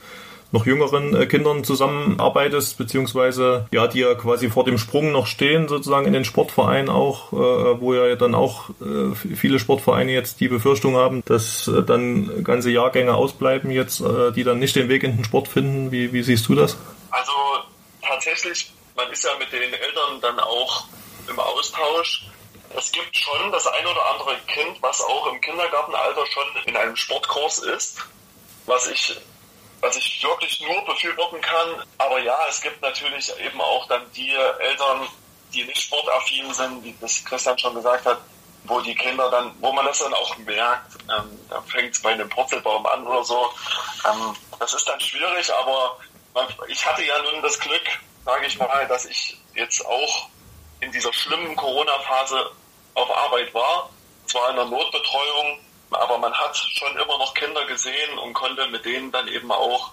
noch 0.53 0.67
jüngeren 0.67 1.15
äh, 1.15 1.25
Kindern 1.25 1.63
zusammenarbeitest, 1.63 2.77
beziehungsweise 2.77 3.67
ja, 3.71 3.87
die 3.87 4.01
ja 4.01 4.13
quasi 4.13 4.49
vor 4.49 4.63
dem 4.63 4.77
Sprung 4.77 5.11
noch 5.11 5.25
stehen, 5.25 5.67
sozusagen 5.67 6.05
in 6.05 6.13
den 6.13 6.25
Sportverein 6.25 6.89
auch, 6.89 7.33
äh, 7.33 7.81
wo 7.81 7.95
ja 7.95 8.15
dann 8.15 8.35
auch 8.35 8.69
äh, 8.79 9.15
viele 9.15 9.57
Sportvereine 9.57 10.11
jetzt 10.11 10.39
die 10.39 10.47
Befürchtung 10.47 10.95
haben, 10.95 11.23
dass 11.25 11.67
äh, 11.67 11.81
dann 11.81 12.43
ganze 12.43 12.69
Jahrgänge 12.69 13.15
ausbleiben 13.15 13.71
jetzt, 13.71 13.99
äh, 14.01 14.31
die 14.31 14.43
dann 14.43 14.59
nicht 14.59 14.75
den 14.75 14.89
Weg 14.89 15.03
in 15.03 15.17
den 15.17 15.25
Sport 15.25 15.47
finden. 15.47 15.91
Wie, 15.91 16.13
wie 16.13 16.21
siehst 16.21 16.47
du 16.47 16.53
das? 16.53 16.77
Also 17.09 17.31
tatsächlich, 18.07 18.71
man 18.95 19.11
ist 19.11 19.23
ja 19.23 19.31
mit 19.39 19.51
den 19.51 19.73
Eltern 19.73 20.21
dann 20.21 20.39
auch 20.39 20.85
im 21.27 21.39
Austausch 21.39 22.27
es 22.75 22.91
gibt 22.91 23.17
schon 23.17 23.51
das 23.51 23.67
ein 23.67 23.85
oder 23.85 24.05
andere 24.07 24.37
Kind, 24.47 24.81
was 24.81 25.01
auch 25.01 25.27
im 25.27 25.41
Kindergartenalter 25.41 26.25
schon 26.27 26.47
in 26.65 26.75
einem 26.75 26.95
Sportkurs 26.95 27.59
ist, 27.59 27.99
was 28.65 28.87
ich, 28.87 29.15
was 29.81 29.95
ich 29.95 30.23
wirklich 30.23 30.61
nur 30.61 30.85
befürworten 30.85 31.41
kann. 31.41 31.83
Aber 31.97 32.19
ja, 32.19 32.37
es 32.49 32.61
gibt 32.61 32.81
natürlich 32.81 33.31
eben 33.39 33.61
auch 33.61 33.87
dann 33.87 34.11
die 34.13 34.31
Eltern, 34.59 35.07
die 35.53 35.63
nicht 35.63 35.81
sportaffin 35.81 36.53
sind, 36.53 36.83
wie 36.83 36.95
das 36.99 37.23
Christian 37.25 37.57
schon 37.57 37.75
gesagt 37.75 38.05
hat, 38.05 38.19
wo 38.65 38.79
die 38.79 38.95
Kinder 38.95 39.29
dann, 39.29 39.53
wo 39.59 39.71
man 39.71 39.85
das 39.85 39.99
dann 39.99 40.13
auch 40.13 40.37
merkt, 40.37 40.93
ähm, 41.03 41.39
da 41.49 41.61
fängt 41.63 41.93
es 41.93 42.01
bei 42.01 42.13
einem 42.13 42.29
Purzelbaum 42.29 42.85
an 42.85 43.05
oder 43.05 43.23
so. 43.23 43.51
Ähm, 44.09 44.35
das 44.59 44.73
ist 44.73 44.87
dann 44.87 44.99
schwierig, 44.99 45.53
aber 45.53 45.99
man, 46.33 46.47
ich 46.69 46.85
hatte 46.85 47.03
ja 47.03 47.15
nun 47.23 47.41
das 47.41 47.59
Glück, 47.59 47.83
sage 48.23 48.45
ich 48.45 48.57
mal, 48.57 48.87
dass 48.87 49.05
ich 49.05 49.37
jetzt 49.53 49.85
auch 49.85 50.29
in 50.79 50.91
dieser 50.91 51.11
schlimmen 51.13 51.55
Corona-Phase 51.55 52.51
auf 52.95 53.09
Arbeit 53.09 53.53
war, 53.53 53.89
zwar 54.25 54.49
in 54.49 54.55
der 54.55 54.65
Notbetreuung, 54.65 55.59
aber 55.91 56.17
man 56.17 56.33
hat 56.33 56.57
schon 56.57 56.91
immer 56.97 57.17
noch 57.17 57.33
Kinder 57.33 57.65
gesehen 57.65 58.17
und 58.19 58.33
konnte 58.33 58.67
mit 58.67 58.85
denen 58.85 59.11
dann 59.11 59.27
eben 59.27 59.51
auch 59.51 59.91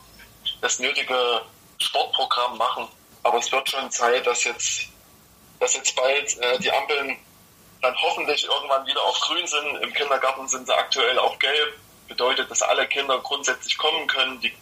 das 0.60 0.78
nötige 0.78 1.42
Sportprogramm 1.78 2.56
machen. 2.58 2.88
Aber 3.22 3.38
es 3.38 3.52
wird 3.52 3.68
schon 3.68 3.90
Zeit, 3.90 4.26
dass 4.26 4.44
jetzt, 4.44 4.88
dass 5.58 5.74
jetzt 5.74 5.94
bald 5.94 6.38
äh, 6.38 6.58
die 6.58 6.72
Ampeln 6.72 7.18
dann 7.82 7.94
hoffentlich 7.96 8.44
irgendwann 8.44 8.86
wieder 8.86 9.02
auf 9.02 9.20
grün 9.20 9.46
sind. 9.46 9.82
Im 9.82 9.92
Kindergarten 9.92 10.48
sind 10.48 10.66
sie 10.66 10.76
aktuell 10.76 11.18
auch 11.18 11.38
gelb. 11.38 11.74
Bedeutet, 12.08 12.50
dass 12.50 12.62
alle 12.62 12.86
Kinder 12.88 13.18
grundsätzlich 13.20 13.76
kommen 13.78 14.06
können. 14.06 14.40
Die, 14.40 14.52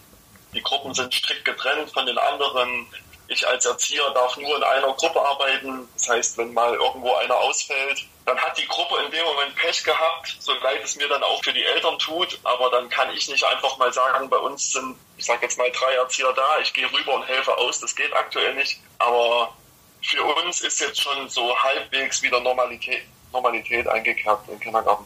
die 0.54 0.62
Gruppen 0.62 0.94
sind 0.94 1.12
strikt 1.14 1.44
getrennt 1.44 1.90
von 1.90 2.06
den 2.06 2.18
anderen. 2.18 2.86
Ich 3.30 3.46
als 3.46 3.66
Erzieher 3.66 4.10
darf 4.10 4.36
nur 4.38 4.56
in 4.56 4.62
einer 4.62 4.92
Gruppe 4.94 5.20
arbeiten. 5.20 5.86
Das 5.94 6.08
heißt, 6.08 6.38
wenn 6.38 6.54
mal 6.54 6.74
irgendwo 6.74 7.14
einer 7.14 7.36
ausfällt, 7.36 8.06
dann 8.24 8.38
hat 8.38 8.56
die 8.56 8.66
Gruppe 8.66 9.02
in 9.04 9.10
dem 9.10 9.24
Moment 9.24 9.54
Pech 9.54 9.84
gehabt, 9.84 10.36
so 10.40 10.52
leid 10.54 10.80
es 10.82 10.96
mir 10.96 11.08
dann 11.08 11.22
auch 11.22 11.42
für 11.44 11.52
die 11.52 11.62
Eltern 11.62 11.98
tut. 11.98 12.38
Aber 12.44 12.70
dann 12.70 12.88
kann 12.88 13.14
ich 13.14 13.28
nicht 13.28 13.44
einfach 13.44 13.76
mal 13.76 13.92
sagen, 13.92 14.30
bei 14.30 14.38
uns 14.38 14.72
sind, 14.72 14.96
ich 15.18 15.26
sage 15.26 15.42
jetzt 15.42 15.58
mal 15.58 15.70
drei 15.70 15.94
Erzieher 15.94 16.32
da, 16.32 16.58
ich 16.60 16.72
gehe 16.72 16.90
rüber 16.90 17.14
und 17.14 17.28
helfe 17.28 17.56
aus. 17.58 17.80
Das 17.80 17.94
geht 17.94 18.12
aktuell 18.14 18.54
nicht. 18.54 18.80
Aber 18.98 19.54
für 20.02 20.22
uns 20.22 20.62
ist 20.62 20.80
jetzt 20.80 21.00
schon 21.00 21.28
so 21.28 21.54
halbwegs 21.58 22.22
wieder 22.22 22.40
Normalität, 22.40 23.02
Normalität 23.32 23.86
eingekehrt 23.88 24.40
im 24.48 24.58
Kindergarten. 24.58 25.04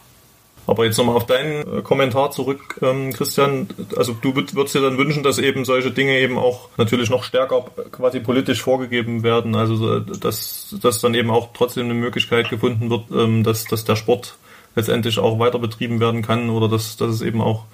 Aber 0.66 0.84
jetzt 0.84 0.96
nochmal 0.96 1.16
auf 1.16 1.26
deinen 1.26 1.78
äh, 1.78 1.82
Kommentar 1.82 2.30
zurück, 2.30 2.78
ähm, 2.82 3.12
Christian. 3.12 3.68
Also 3.96 4.12
du 4.12 4.34
würdest 4.34 4.74
dir 4.74 4.80
dann 4.80 4.96
wünschen, 4.98 5.22
dass 5.22 5.38
eben 5.38 5.64
solche 5.64 5.90
Dinge 5.90 6.18
eben 6.18 6.38
auch 6.38 6.68
natürlich 6.76 7.10
noch 7.10 7.24
stärker 7.24 7.64
quasi 7.90 8.20
politisch 8.20 8.62
vorgegeben 8.62 9.22
werden. 9.22 9.56
Also 9.56 9.98
dass, 10.00 10.74
dass 10.80 11.00
dann 11.00 11.14
eben 11.14 11.30
auch 11.30 11.50
trotzdem 11.52 11.86
eine 11.86 11.94
Möglichkeit 11.94 12.48
gefunden 12.48 12.90
wird, 12.90 13.04
ähm, 13.12 13.42
dass, 13.42 13.64
dass 13.64 13.84
der 13.84 13.96
Sport 13.96 14.36
letztendlich 14.74 15.18
auch 15.18 15.38
weiter 15.38 15.58
betrieben 15.58 16.00
werden 16.00 16.22
kann 16.22 16.48
oder 16.48 16.68
dass, 16.68 16.96
dass 16.96 17.10
es 17.10 17.22
eben 17.22 17.40
auch 17.40 17.64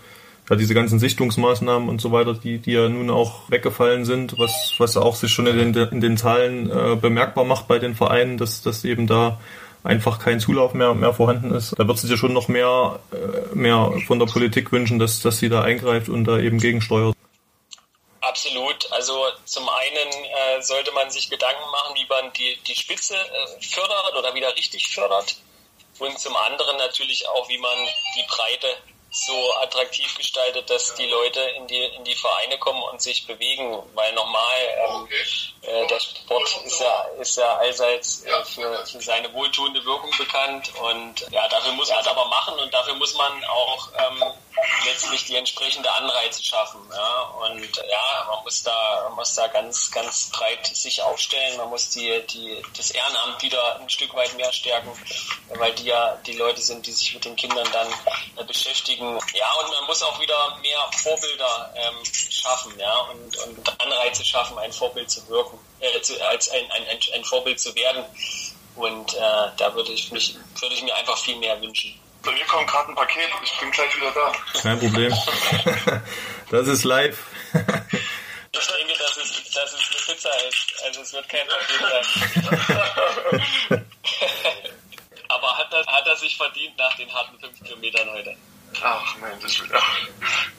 ja, 0.48 0.56
diese 0.56 0.74
ganzen 0.74 0.98
Sichtungsmaßnahmen 0.98 1.88
und 1.88 2.00
so 2.00 2.10
weiter, 2.10 2.34
die, 2.34 2.58
die 2.58 2.72
ja 2.72 2.88
nun 2.88 3.10
auch 3.10 3.50
weggefallen 3.50 4.04
sind, 4.04 4.38
was, 4.38 4.74
was 4.78 4.96
auch 4.96 5.14
sich 5.14 5.30
schon 5.30 5.46
in 5.46 5.72
den, 5.72 5.88
in 5.88 6.00
den 6.00 6.16
Zahlen 6.16 6.70
äh, 6.70 6.96
bemerkbar 6.96 7.44
macht 7.44 7.68
bei 7.68 7.78
den 7.78 7.94
Vereinen, 7.94 8.38
dass, 8.38 8.62
dass 8.62 8.84
eben 8.84 9.06
da 9.06 9.38
einfach 9.84 10.18
kein 10.18 10.40
Zulauf 10.40 10.74
mehr, 10.74 10.94
mehr 10.94 11.12
vorhanden 11.14 11.54
ist. 11.54 11.74
Da 11.78 11.86
wird 11.86 11.98
es 11.98 12.04
dir 12.04 12.16
schon 12.16 12.32
noch 12.32 12.48
mehr, 12.48 13.00
äh, 13.12 13.54
mehr 13.54 13.92
von 14.06 14.18
der 14.18 14.26
Politik 14.26 14.72
wünschen, 14.72 14.98
dass, 14.98 15.20
dass 15.20 15.38
sie 15.38 15.48
da 15.48 15.62
eingreift 15.62 16.08
und 16.08 16.24
da 16.24 16.38
eben 16.38 16.58
gegensteuert. 16.58 17.14
Absolut. 18.20 18.92
Also 18.92 19.14
zum 19.44 19.68
einen 19.68 20.24
äh, 20.24 20.62
sollte 20.62 20.92
man 20.92 21.10
sich 21.10 21.30
Gedanken 21.30 21.70
machen, 21.70 21.96
wie 21.96 22.06
man 22.08 22.32
die, 22.34 22.58
die 22.66 22.74
Spitze 22.74 23.14
äh, 23.14 23.62
fördert 23.62 24.14
oder 24.18 24.34
wieder 24.34 24.54
richtig 24.54 24.88
fördert. 24.88 25.36
Und 25.98 26.18
zum 26.18 26.36
anderen 26.36 26.76
natürlich 26.76 27.26
auch, 27.28 27.48
wie 27.48 27.58
man 27.58 27.76
die 28.16 28.24
Breite 28.28 28.66
so 29.10 29.54
attraktiv 29.62 30.14
gestaltet, 30.16 30.68
dass 30.68 30.94
die 30.94 31.06
Leute 31.06 31.40
in 31.56 31.66
die, 31.66 31.82
in 31.82 32.04
die 32.04 32.14
Vereine 32.14 32.58
kommen 32.58 32.82
und 32.82 33.00
sich 33.00 33.26
bewegen, 33.26 33.82
weil 33.94 34.12
normal 34.12 34.58
ähm, 34.86 35.08
äh, 35.62 35.86
der 35.86 35.98
Sport 35.98 36.60
ist 36.66 36.80
ja, 36.80 37.02
ist 37.18 37.36
ja 37.36 37.56
allseits 37.56 38.24
äh, 38.24 38.44
für, 38.44 38.86
für 38.86 39.00
seine 39.00 39.32
wohltuende 39.32 39.82
Wirkung 39.84 40.10
bekannt 40.18 40.70
und 40.82 41.20
ja, 41.30 41.48
dafür 41.48 41.72
muss 41.72 41.88
man 41.88 42.00
es 42.00 42.06
aber 42.06 42.26
machen 42.26 42.58
und 42.58 42.72
dafür 42.72 42.94
muss 42.94 43.14
man 43.14 43.44
auch 43.44 43.88
ähm, 43.96 44.24
letztlich 44.84 45.24
die 45.24 45.36
entsprechende 45.36 45.90
Anreize 45.92 46.42
schaffen. 46.42 46.80
Ja? 46.90 47.22
Und 47.48 47.76
ja, 47.76 48.26
man 48.28 48.44
muss 48.44 48.62
da, 48.62 49.04
man 49.04 49.14
muss 49.16 49.34
da 49.34 49.46
ganz, 49.48 49.90
ganz 49.90 50.30
breit 50.30 50.66
sich 50.66 51.02
aufstellen. 51.02 51.56
Man 51.56 51.70
muss 51.70 51.90
die, 51.90 52.22
die, 52.26 52.62
das 52.76 52.90
Ehrenamt 52.90 53.42
wieder 53.42 53.80
ein 53.80 53.88
Stück 53.90 54.14
weit 54.14 54.34
mehr 54.36 54.52
stärken, 54.52 54.90
weil 55.54 55.72
die 55.74 55.84
ja 55.84 56.16
die 56.26 56.34
Leute 56.34 56.60
sind, 56.60 56.86
die 56.86 56.92
sich 56.92 57.14
mit 57.14 57.24
den 57.24 57.36
Kindern 57.36 57.66
dann 57.72 57.88
äh, 58.36 58.44
beschäftigen. 58.44 59.18
Ja, 59.34 59.52
und 59.62 59.70
man 59.70 59.84
muss 59.86 60.02
auch 60.02 60.20
wieder 60.20 60.58
mehr 60.62 60.90
Vorbilder 61.02 61.74
ähm, 61.76 62.04
schaffen, 62.04 62.78
ja, 62.78 62.96
und, 63.02 63.36
und 63.36 63.80
Anreize 63.80 64.24
schaffen, 64.24 64.58
ein 64.58 64.72
Vorbild 64.72 65.10
zu 65.10 65.26
wirken, 65.28 65.58
äh, 65.80 66.00
zu, 66.00 66.20
als 66.26 66.50
ein, 66.50 66.70
ein, 66.70 66.98
ein 67.14 67.24
Vorbild 67.24 67.60
zu 67.60 67.74
werden. 67.74 68.04
Und 68.76 69.14
äh, 69.14 69.50
da 69.56 69.74
würde 69.74 69.92
ich 69.92 70.12
mich, 70.12 70.36
würde 70.60 70.74
ich 70.74 70.82
mir 70.82 70.94
einfach 70.94 71.18
viel 71.18 71.36
mehr 71.36 71.60
wünschen. 71.60 71.98
Bei 72.22 72.32
mir 72.32 72.44
kommt 72.46 72.66
gerade 72.68 72.90
ein 72.90 72.94
Paket, 72.94 73.30
ich 73.42 73.60
bin 73.60 73.70
gleich 73.70 73.96
wieder 73.96 74.10
da. 74.12 74.32
Kein 74.60 74.78
Problem. 74.78 75.12
das 76.50 76.66
ist 76.66 76.84
live. 76.84 77.18
Ich 78.50 78.66
denke, 78.66 78.94
dass 78.98 79.16
es, 79.16 79.50
dass 79.52 79.72
es 79.72 79.90
eine 79.90 80.14
Pizza 80.14 80.30
ist. 80.48 80.74
Also 80.84 81.00
es 81.02 81.12
wird 81.12 81.28
kein 81.28 81.46
Paket 81.46 81.80
sein. 83.68 83.84
Aber 85.28 85.58
hat 85.58 85.72
er, 85.72 85.86
hat 85.86 86.06
er 86.06 86.16
sich 86.16 86.36
verdient 86.36 86.76
nach 86.78 86.96
den 86.96 87.12
harten 87.12 87.38
fünf 87.38 87.62
Kilometern 87.62 88.10
heute? 88.10 88.36
Ach 88.82 89.16
Mensch, 89.16 89.44
ich 89.44 89.62
will, 89.62 89.70
ach, 89.74 89.98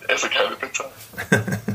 esse 0.07 0.29
keine 0.29 0.55
Pizza. 0.55 0.91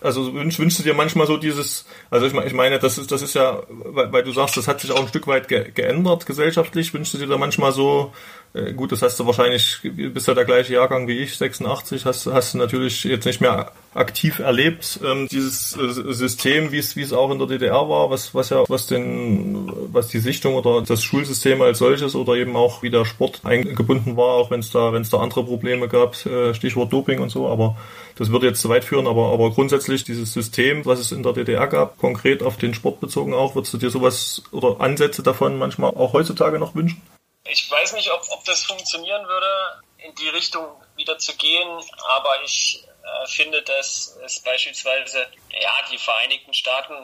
Also 0.00 0.32
wünsch, 0.34 0.58
wünschst 0.58 0.78
du 0.78 0.82
dir 0.82 0.94
manchmal 0.94 1.26
so 1.26 1.36
dieses, 1.36 1.84
also 2.10 2.26
ich, 2.26 2.34
ich 2.34 2.54
meine, 2.54 2.78
das 2.78 2.98
ist, 2.98 3.12
das 3.12 3.22
ist 3.22 3.34
ja, 3.34 3.62
weil, 3.68 4.12
weil, 4.12 4.22
du 4.22 4.32
sagst, 4.32 4.56
das 4.56 4.66
hat 4.66 4.80
sich 4.80 4.90
auch 4.90 5.00
ein 5.00 5.08
Stück 5.08 5.26
weit 5.26 5.48
ge 5.48 5.70
geändert 5.74 6.26
gesellschaftlich, 6.26 6.94
wünschst 6.94 7.14
du 7.14 7.18
dir 7.18 7.26
da 7.26 7.36
manchmal 7.36 7.72
so 7.72 8.12
äh, 8.52 8.72
gut, 8.72 8.90
das 8.90 9.02
hast 9.02 9.18
du 9.20 9.26
wahrscheinlich, 9.26 9.78
bist 9.82 10.26
ja 10.26 10.34
der 10.34 10.44
gleiche 10.44 10.72
Jahrgang 10.72 11.06
wie 11.06 11.18
ich, 11.18 11.36
86, 11.36 12.04
hast, 12.04 12.26
hast 12.26 12.54
du 12.54 12.58
natürlich 12.58 13.04
jetzt 13.04 13.24
nicht 13.24 13.40
mehr 13.40 13.70
aktiv 13.94 14.40
erlebt. 14.40 14.98
Ähm, 15.04 15.28
dieses 15.30 15.76
äh, 15.76 16.12
System, 16.12 16.72
wie 16.72 16.78
es, 16.78 17.12
auch 17.12 17.30
in 17.30 17.38
der 17.38 17.46
DDR 17.46 17.88
war, 17.88 18.10
was, 18.10 18.34
was 18.34 18.50
ja, 18.50 18.64
was 18.68 18.86
den, 18.86 19.70
was 19.92 20.08
die 20.08 20.18
Sichtung 20.18 20.54
oder 20.54 20.82
das 20.82 21.02
Schulsystem 21.04 21.62
als 21.62 21.78
solches 21.78 22.16
oder 22.16 22.34
eben 22.34 22.56
auch 22.56 22.82
wie 22.82 22.90
der 22.90 23.04
Sport 23.04 23.40
eingebunden 23.44 24.16
war, 24.16 24.34
auch 24.34 24.50
wenn 24.50 24.60
es 24.60 24.70
da, 24.70 24.92
wenn 24.92 25.02
es 25.02 25.10
da 25.10 25.18
andere 25.18 25.44
Probleme 25.44 25.86
gab, 25.86 26.14
äh, 26.26 26.52
Stichwort 26.52 26.92
Doping 26.92 27.20
und 27.20 27.30
so, 27.30 27.48
aber 27.48 27.76
das 28.16 28.32
würde 28.32 28.48
jetzt 28.48 28.60
zu 28.60 28.68
weit 28.68 28.84
führen, 28.84 29.06
aber, 29.06 29.32
aber 29.32 29.50
grundsätzlich 29.50 29.89
dieses 29.94 30.32
System, 30.32 30.84
was 30.86 30.98
es 30.98 31.12
in 31.12 31.22
der 31.22 31.32
DDR 31.32 31.66
gab, 31.66 31.98
konkret 31.98 32.42
auf 32.42 32.56
den 32.56 32.74
Sport 32.74 33.00
bezogen 33.00 33.34
auch, 33.34 33.54
würdest 33.54 33.74
du 33.74 33.78
dir 33.78 33.90
sowas 33.90 34.42
oder 34.52 34.80
Ansätze 34.80 35.22
davon 35.22 35.58
manchmal 35.58 35.90
auch 35.94 36.12
heutzutage 36.12 36.58
noch 36.58 36.74
wünschen? 36.74 37.02
Ich 37.48 37.70
weiß 37.70 37.94
nicht, 37.94 38.10
ob, 38.12 38.22
ob 38.30 38.44
das 38.44 38.62
funktionieren 38.62 39.26
würde, 39.26 39.46
in 39.98 40.14
die 40.14 40.28
Richtung 40.28 40.66
wieder 40.96 41.18
zu 41.18 41.34
gehen, 41.36 41.68
aber 42.08 42.30
ich 42.44 42.84
äh, 43.02 43.26
finde, 43.28 43.62
dass 43.62 44.16
es 44.24 44.40
beispielsweise 44.40 45.26
ja, 45.50 45.72
die 45.90 45.98
Vereinigten 45.98 46.54
Staaten 46.54 46.94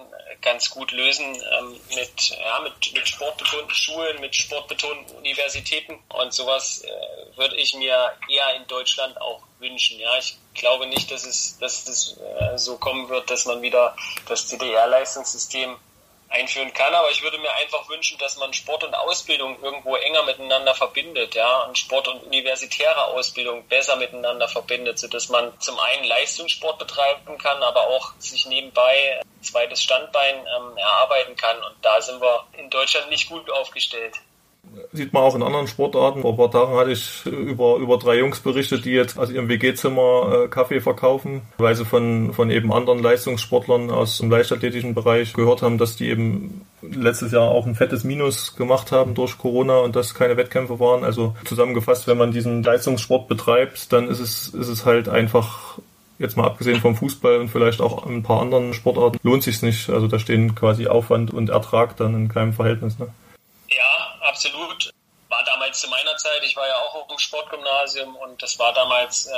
ganz 0.40 0.70
gut 0.70 0.92
lösen 0.92 1.24
ähm, 1.24 1.80
mit, 1.94 2.28
ja, 2.30 2.60
mit, 2.60 2.92
mit 2.92 3.08
sportbetonten 3.08 3.74
Schulen, 3.74 4.20
mit 4.20 4.34
sportbetonten 4.34 5.16
Universitäten 5.16 5.98
und 6.08 6.32
sowas 6.32 6.82
äh, 6.82 7.36
würde 7.36 7.56
ich 7.56 7.74
mir 7.74 8.12
eher 8.28 8.54
in 8.56 8.66
Deutschland 8.66 9.20
auch 9.20 9.42
wünschen. 9.58 9.98
Ja, 10.00 10.16
ich 10.18 10.38
glaube 10.54 10.86
nicht, 10.86 11.10
dass 11.10 11.24
es, 11.24 11.58
dass 11.58 11.86
es 11.88 12.18
äh, 12.18 12.58
so 12.58 12.76
kommen 12.78 13.08
wird, 13.08 13.30
dass 13.30 13.46
man 13.46 13.62
wieder 13.62 13.96
das 14.28 14.46
DDR-Leistungssystem 14.46 15.76
einführen 16.36 16.72
kann, 16.72 16.94
aber 16.94 17.10
ich 17.10 17.22
würde 17.22 17.38
mir 17.38 17.52
einfach 17.54 17.88
wünschen, 17.88 18.18
dass 18.18 18.36
man 18.36 18.52
Sport 18.52 18.84
und 18.84 18.94
Ausbildung 18.94 19.62
irgendwo 19.62 19.96
enger 19.96 20.22
miteinander 20.24 20.74
verbindet, 20.74 21.34
ja, 21.34 21.62
und 21.64 21.78
Sport 21.78 22.08
und 22.08 22.24
universitäre 22.24 23.06
Ausbildung 23.06 23.66
besser 23.68 23.96
miteinander 23.96 24.48
verbindet, 24.48 24.98
so 24.98 25.08
dass 25.08 25.28
man 25.28 25.58
zum 25.60 25.78
einen 25.78 26.04
Leistungssport 26.04 26.78
betreiben 26.78 27.38
kann, 27.38 27.62
aber 27.62 27.88
auch 27.88 28.12
sich 28.18 28.46
nebenbei 28.46 29.20
ein 29.22 29.42
zweites 29.42 29.82
Standbein 29.82 30.36
ähm, 30.36 30.76
erarbeiten 30.76 31.36
kann. 31.36 31.56
Und 31.62 31.76
da 31.82 32.00
sind 32.00 32.20
wir 32.20 32.46
in 32.58 32.70
Deutschland 32.70 33.10
nicht 33.10 33.28
gut 33.28 33.50
aufgestellt. 33.50 34.14
Sieht 34.92 35.12
man 35.12 35.22
auch 35.22 35.34
in 35.34 35.42
anderen 35.42 35.66
Sportarten. 35.66 36.22
Vor 36.22 36.32
ein 36.32 36.36
paar 36.36 36.50
Tagen 36.50 36.76
hatte 36.76 36.90
ich 36.90 37.26
über, 37.26 37.76
über 37.76 37.98
drei 37.98 38.18
Jungs 38.18 38.40
berichtet, 38.40 38.84
die 38.84 38.92
jetzt 38.92 39.18
aus 39.18 39.30
ihrem 39.30 39.48
WG-Zimmer 39.48 40.44
äh, 40.44 40.48
Kaffee 40.48 40.80
verkaufen, 40.80 41.42
weil 41.58 41.74
sie 41.74 41.84
von, 41.84 42.32
von 42.32 42.50
eben 42.50 42.72
anderen 42.72 43.02
Leistungssportlern 43.02 43.90
aus 43.90 44.18
dem 44.18 44.30
leichtathletischen 44.30 44.94
Bereich 44.94 45.32
gehört 45.34 45.62
haben, 45.62 45.78
dass 45.78 45.96
die 45.96 46.08
eben 46.08 46.66
letztes 46.82 47.32
Jahr 47.32 47.50
auch 47.50 47.66
ein 47.66 47.74
fettes 47.74 48.04
Minus 48.04 48.56
gemacht 48.56 48.92
haben 48.92 49.14
durch 49.14 49.38
Corona 49.38 49.78
und 49.78 49.96
dass 49.96 50.14
keine 50.14 50.36
Wettkämpfe 50.36 50.80
waren. 50.80 51.04
Also 51.04 51.34
zusammengefasst, 51.44 52.06
wenn 52.06 52.18
man 52.18 52.32
diesen 52.32 52.62
Leistungssport 52.62 53.28
betreibt, 53.28 53.92
dann 53.92 54.08
ist 54.08 54.20
es, 54.20 54.48
ist 54.48 54.68
es 54.68 54.86
halt 54.86 55.08
einfach 55.08 55.78
jetzt 56.18 56.36
mal 56.36 56.46
abgesehen 56.46 56.80
vom 56.80 56.96
Fußball 56.96 57.38
und 57.38 57.48
vielleicht 57.48 57.80
auch 57.80 58.06
ein 58.06 58.22
paar 58.22 58.40
anderen 58.40 58.72
Sportarten, 58.72 59.18
lohnt 59.22 59.42
sich's 59.42 59.62
nicht. 59.62 59.90
Also 59.90 60.06
da 60.06 60.18
stehen 60.18 60.54
quasi 60.54 60.86
Aufwand 60.86 61.32
und 61.32 61.50
Ertrag 61.50 61.96
dann 61.96 62.14
in 62.14 62.28
keinem 62.28 62.52
Verhältnis. 62.52 62.98
Ne? 62.98 63.08
Absolut. 64.46 64.90
War 65.28 65.44
damals 65.44 65.80
zu 65.80 65.88
meiner 65.88 66.16
Zeit, 66.16 66.42
ich 66.44 66.54
war 66.56 66.68
ja 66.68 66.76
auch 66.76 66.94
auf 66.94 67.08
dem 67.08 67.18
Sportgymnasium 67.18 68.14
und 68.16 68.40
das 68.42 68.58
war 68.60 68.72
damals 68.72 69.26
äh, 69.26 69.32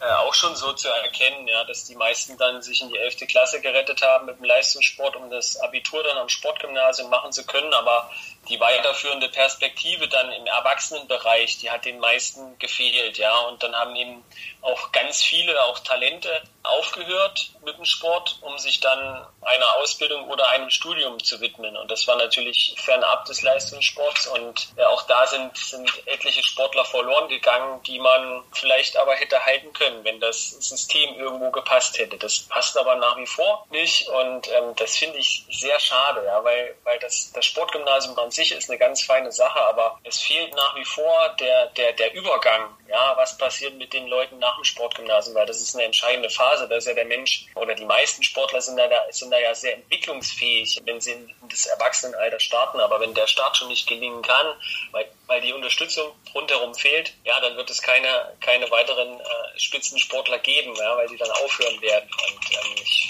äh, 0.00 0.10
auch 0.10 0.32
schon 0.32 0.56
so 0.56 0.72
zu 0.72 0.88
erkennen, 0.88 1.46
ja, 1.46 1.64
dass 1.64 1.84
die 1.84 1.94
meisten 1.94 2.38
dann 2.38 2.62
sich 2.62 2.80
in 2.80 2.88
die 2.88 2.96
11. 2.96 3.28
Klasse 3.28 3.60
gerettet 3.60 4.00
haben 4.00 4.26
mit 4.26 4.38
dem 4.38 4.44
Leistungssport, 4.44 5.14
um 5.16 5.30
das 5.30 5.60
Abitur 5.60 6.02
dann 6.02 6.16
am 6.16 6.30
Sportgymnasium 6.30 7.10
machen 7.10 7.30
zu 7.30 7.44
können. 7.44 7.74
Aber 7.74 8.10
die 8.48 8.58
weiterführende 8.58 9.28
Perspektive 9.28 10.08
dann 10.08 10.32
im 10.32 10.46
Erwachsenenbereich, 10.46 11.58
die 11.58 11.70
hat 11.70 11.84
den 11.84 11.98
meisten 11.98 12.58
gefehlt, 12.58 13.18
ja. 13.18 13.38
Und 13.40 13.62
dann 13.62 13.74
haben 13.74 13.94
eben 13.94 14.24
auch 14.62 14.92
ganz 14.92 15.22
viele, 15.22 15.62
auch 15.64 15.78
Talente, 15.80 16.42
aufgehört 16.62 17.50
mit 17.64 17.76
dem 17.76 17.84
Sport, 17.84 18.38
um 18.40 18.56
sich 18.58 18.80
dann 18.80 19.26
einer 19.42 19.76
Ausbildung 19.78 20.28
oder 20.28 20.48
einem 20.50 20.70
Studium 20.70 21.22
zu 21.22 21.40
widmen. 21.40 21.76
Und 21.76 21.90
das 21.90 22.06
war 22.06 22.16
natürlich 22.16 22.74
fernab 22.78 23.24
des 23.24 23.42
Leistungssports. 23.42 24.28
Und 24.28 24.68
ja, 24.76 24.88
auch 24.88 25.02
da 25.02 25.26
sind, 25.26 25.56
sind 25.56 25.90
etliche 26.06 26.42
Sportler 26.42 26.84
verloren 26.84 27.28
gegangen, 27.28 27.82
die 27.84 27.98
man 27.98 28.42
vielleicht 28.52 28.96
aber 28.96 29.14
hätte 29.14 29.44
halten 29.44 29.72
können, 29.72 30.04
wenn 30.04 30.20
das 30.20 30.50
System 30.50 31.14
irgendwo 31.18 31.50
gepasst 31.50 31.98
hätte. 31.98 32.16
Das 32.16 32.40
passt 32.40 32.78
aber 32.78 32.94
nach 32.96 33.16
wie 33.16 33.26
vor 33.26 33.66
nicht. 33.70 34.08
Und 34.08 34.48
ähm, 34.48 34.74
das 34.76 34.96
finde 34.96 35.18
ich 35.18 35.44
sehr 35.50 35.78
schade, 35.80 36.24
ja, 36.24 36.42
weil, 36.44 36.76
weil 36.84 36.98
das, 37.00 37.32
das 37.32 37.44
Sportgymnasium 37.44 38.18
an 38.18 38.30
sich 38.30 38.52
ist 38.52 38.70
eine 38.70 38.78
ganz 38.78 39.02
feine 39.02 39.32
Sache, 39.32 39.60
aber 39.60 39.98
es 40.04 40.20
fehlt 40.20 40.54
nach 40.54 40.76
wie 40.76 40.84
vor 40.84 41.30
der, 41.40 41.66
der, 41.68 41.92
der 41.92 42.14
Übergang. 42.14 42.76
Ja, 42.88 43.16
was 43.16 43.38
passiert 43.38 43.74
mit 43.74 43.92
den 43.92 44.06
Leuten 44.06 44.38
nach 44.38 44.56
dem 44.56 44.64
Sportgymnasium? 44.64 45.34
Weil 45.34 45.46
das 45.46 45.62
ist 45.62 45.74
eine 45.74 45.84
entscheidende 45.84 46.28
Phase 46.28 46.51
Phase. 46.52 46.68
Da 46.68 46.76
ist 46.76 46.86
ja 46.86 46.94
der 46.94 47.04
Mensch 47.04 47.46
oder 47.54 47.74
die 47.74 47.84
meisten 47.84 48.22
Sportler 48.22 48.60
sind 48.60 48.76
da, 48.76 48.88
sind 49.10 49.30
da 49.30 49.38
ja 49.38 49.54
sehr 49.54 49.74
entwicklungsfähig, 49.74 50.80
wenn 50.84 51.00
sie 51.00 51.12
in 51.12 51.30
das 51.48 51.66
Erwachsenenalter 51.66 52.40
starten. 52.40 52.80
Aber 52.80 53.00
wenn 53.00 53.14
der 53.14 53.26
Start 53.26 53.56
schon 53.56 53.68
nicht 53.68 53.86
gelingen 53.86 54.22
kann, 54.22 54.46
weil, 54.92 55.10
weil 55.26 55.40
die 55.40 55.52
Unterstützung 55.52 56.12
rundherum 56.34 56.74
fehlt, 56.74 57.12
ja, 57.24 57.40
dann 57.40 57.56
wird 57.56 57.70
es 57.70 57.82
keine, 57.82 58.36
keine 58.40 58.70
weiteren 58.70 59.20
äh, 59.20 59.58
Spitzensportler 59.58 60.38
geben, 60.38 60.74
ja, 60.76 60.96
weil 60.96 61.08
die 61.08 61.16
dann 61.16 61.30
aufhören 61.30 61.80
werden. 61.80 62.08
Und 62.26 62.56
ähm, 62.56 62.82
ich 62.82 63.08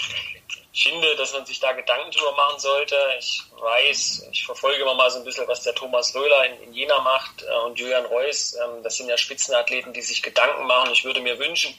finde, 0.73 1.15
dass 1.15 1.33
man 1.33 1.45
sich 1.45 1.59
da 1.59 1.71
Gedanken 1.73 2.11
drüber 2.11 2.31
machen 2.33 2.59
sollte. 2.59 2.95
Ich 3.19 3.43
weiß, 3.59 4.27
ich 4.31 4.45
verfolge 4.45 4.81
immer 4.81 4.95
mal 4.95 5.09
so 5.11 5.19
ein 5.19 5.23
bisschen, 5.23 5.47
was 5.47 5.61
der 5.63 5.75
Thomas 5.75 6.15
Röhler 6.15 6.47
in, 6.47 6.63
in 6.63 6.73
Jena 6.73 6.99
macht 7.01 7.43
äh, 7.43 7.65
und 7.65 7.77
Julian 7.77 8.05
Reus. 8.05 8.55
Ähm, 8.55 8.81
das 8.83 8.97
sind 8.97 9.07
ja 9.07 9.17
Spitzenathleten, 9.17 9.93
die 9.93 10.01
sich 10.01 10.23
Gedanken 10.23 10.65
machen. 10.65 10.89
Ich 10.91 11.05
würde 11.05 11.21
mir 11.21 11.37
wünschen, 11.37 11.73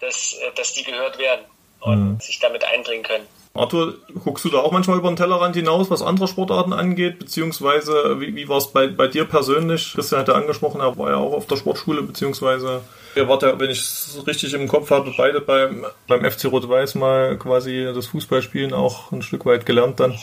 dass, 0.00 0.34
äh, 0.34 0.52
dass 0.52 0.72
die 0.72 0.82
gehört 0.82 1.18
werden 1.18 1.44
und 1.80 2.14
mhm. 2.14 2.20
sich 2.20 2.40
damit 2.40 2.64
einbringen 2.64 3.04
können. 3.04 3.28
Arthur, 3.56 3.94
guckst 4.24 4.44
du 4.44 4.48
da 4.48 4.58
auch 4.58 4.72
manchmal 4.72 4.98
über 4.98 5.08
den 5.08 5.16
Tellerrand 5.16 5.54
hinaus, 5.54 5.88
was 5.88 6.02
andere 6.02 6.26
Sportarten 6.26 6.72
angeht, 6.72 7.20
beziehungsweise 7.20 8.20
wie, 8.20 8.34
wie 8.34 8.48
war 8.48 8.58
es 8.58 8.66
bei, 8.66 8.88
bei 8.88 9.06
dir 9.06 9.26
persönlich? 9.26 9.92
Christian 9.94 10.20
hatte 10.20 10.34
angesprochen, 10.34 10.80
er 10.80 10.98
war 10.98 11.10
ja 11.10 11.16
auch 11.18 11.32
auf 11.32 11.46
der 11.46 11.56
Sportschule, 11.56 12.02
beziehungsweise 12.02 12.80
ihr 13.14 13.28
wart 13.28 13.42
ja, 13.44 13.58
wenn 13.60 13.70
ich 13.70 13.78
es 13.78 14.22
richtig 14.26 14.54
im 14.54 14.66
Kopf 14.66 14.90
habe, 14.90 15.14
beide 15.16 15.40
beim, 15.40 15.86
beim 16.08 16.28
FC 16.28 16.46
Rot-Weiß 16.46 16.96
mal 16.96 17.38
quasi 17.38 17.88
das 17.94 18.08
Fußballspielen 18.08 18.72
auch 18.72 19.12
ein 19.12 19.22
Stück 19.22 19.46
weit 19.46 19.66
gelernt 19.66 20.00
dann. 20.00 20.18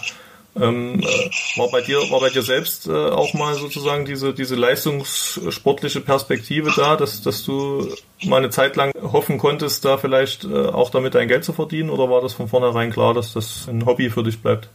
Ähm, 0.53 0.99
äh, 0.99 1.29
war 1.55 1.69
bei 1.71 1.79
dir, 1.79 1.97
war 2.11 2.19
bei 2.19 2.29
dir 2.29 2.41
selbst 2.41 2.85
äh, 2.85 2.91
auch 2.91 3.33
mal 3.33 3.54
sozusagen 3.56 4.04
diese, 4.04 4.33
diese 4.33 4.56
leistungssportliche 4.56 6.02
Perspektive 6.02 6.73
da, 6.75 6.97
dass, 6.97 7.21
dass 7.21 7.43
du 7.45 7.95
mal 8.23 8.37
eine 8.37 8.49
Zeit 8.49 8.75
lang 8.75 8.91
hoffen 9.02 9.37
konntest, 9.37 9.85
da 9.85 9.97
vielleicht 9.97 10.43
äh, 10.43 10.67
auch 10.67 10.89
damit 10.89 11.15
dein 11.15 11.29
Geld 11.29 11.45
zu 11.45 11.54
verdienen 11.54 11.89
oder 11.89 12.10
war 12.10 12.21
das 12.21 12.33
von 12.33 12.49
vornherein 12.49 12.91
klar, 12.91 13.13
dass 13.13 13.33
das 13.33 13.67
ein 13.69 13.85
Hobby 13.85 14.10
für 14.10 14.23
dich 14.23 14.41
bleibt? 14.41 14.67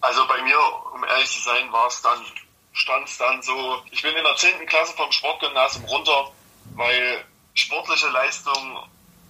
Also 0.00 0.20
bei 0.28 0.40
mir, 0.42 0.56
um 0.94 1.02
ehrlich 1.04 1.28
zu 1.28 1.40
sein, 1.42 1.72
war 1.72 1.88
es 1.88 2.00
dann, 2.00 2.20
stand 2.72 3.08
es 3.08 3.18
dann 3.18 3.42
so, 3.42 3.52
ich 3.90 4.02
bin 4.02 4.14
in 4.14 4.22
der 4.22 4.36
10. 4.36 4.64
Klasse 4.66 4.92
vom 4.96 5.10
Sportgymnasium 5.10 5.86
runter, 5.86 6.30
weil 6.76 7.24
sportliche 7.54 8.08
Leistungen 8.10 8.76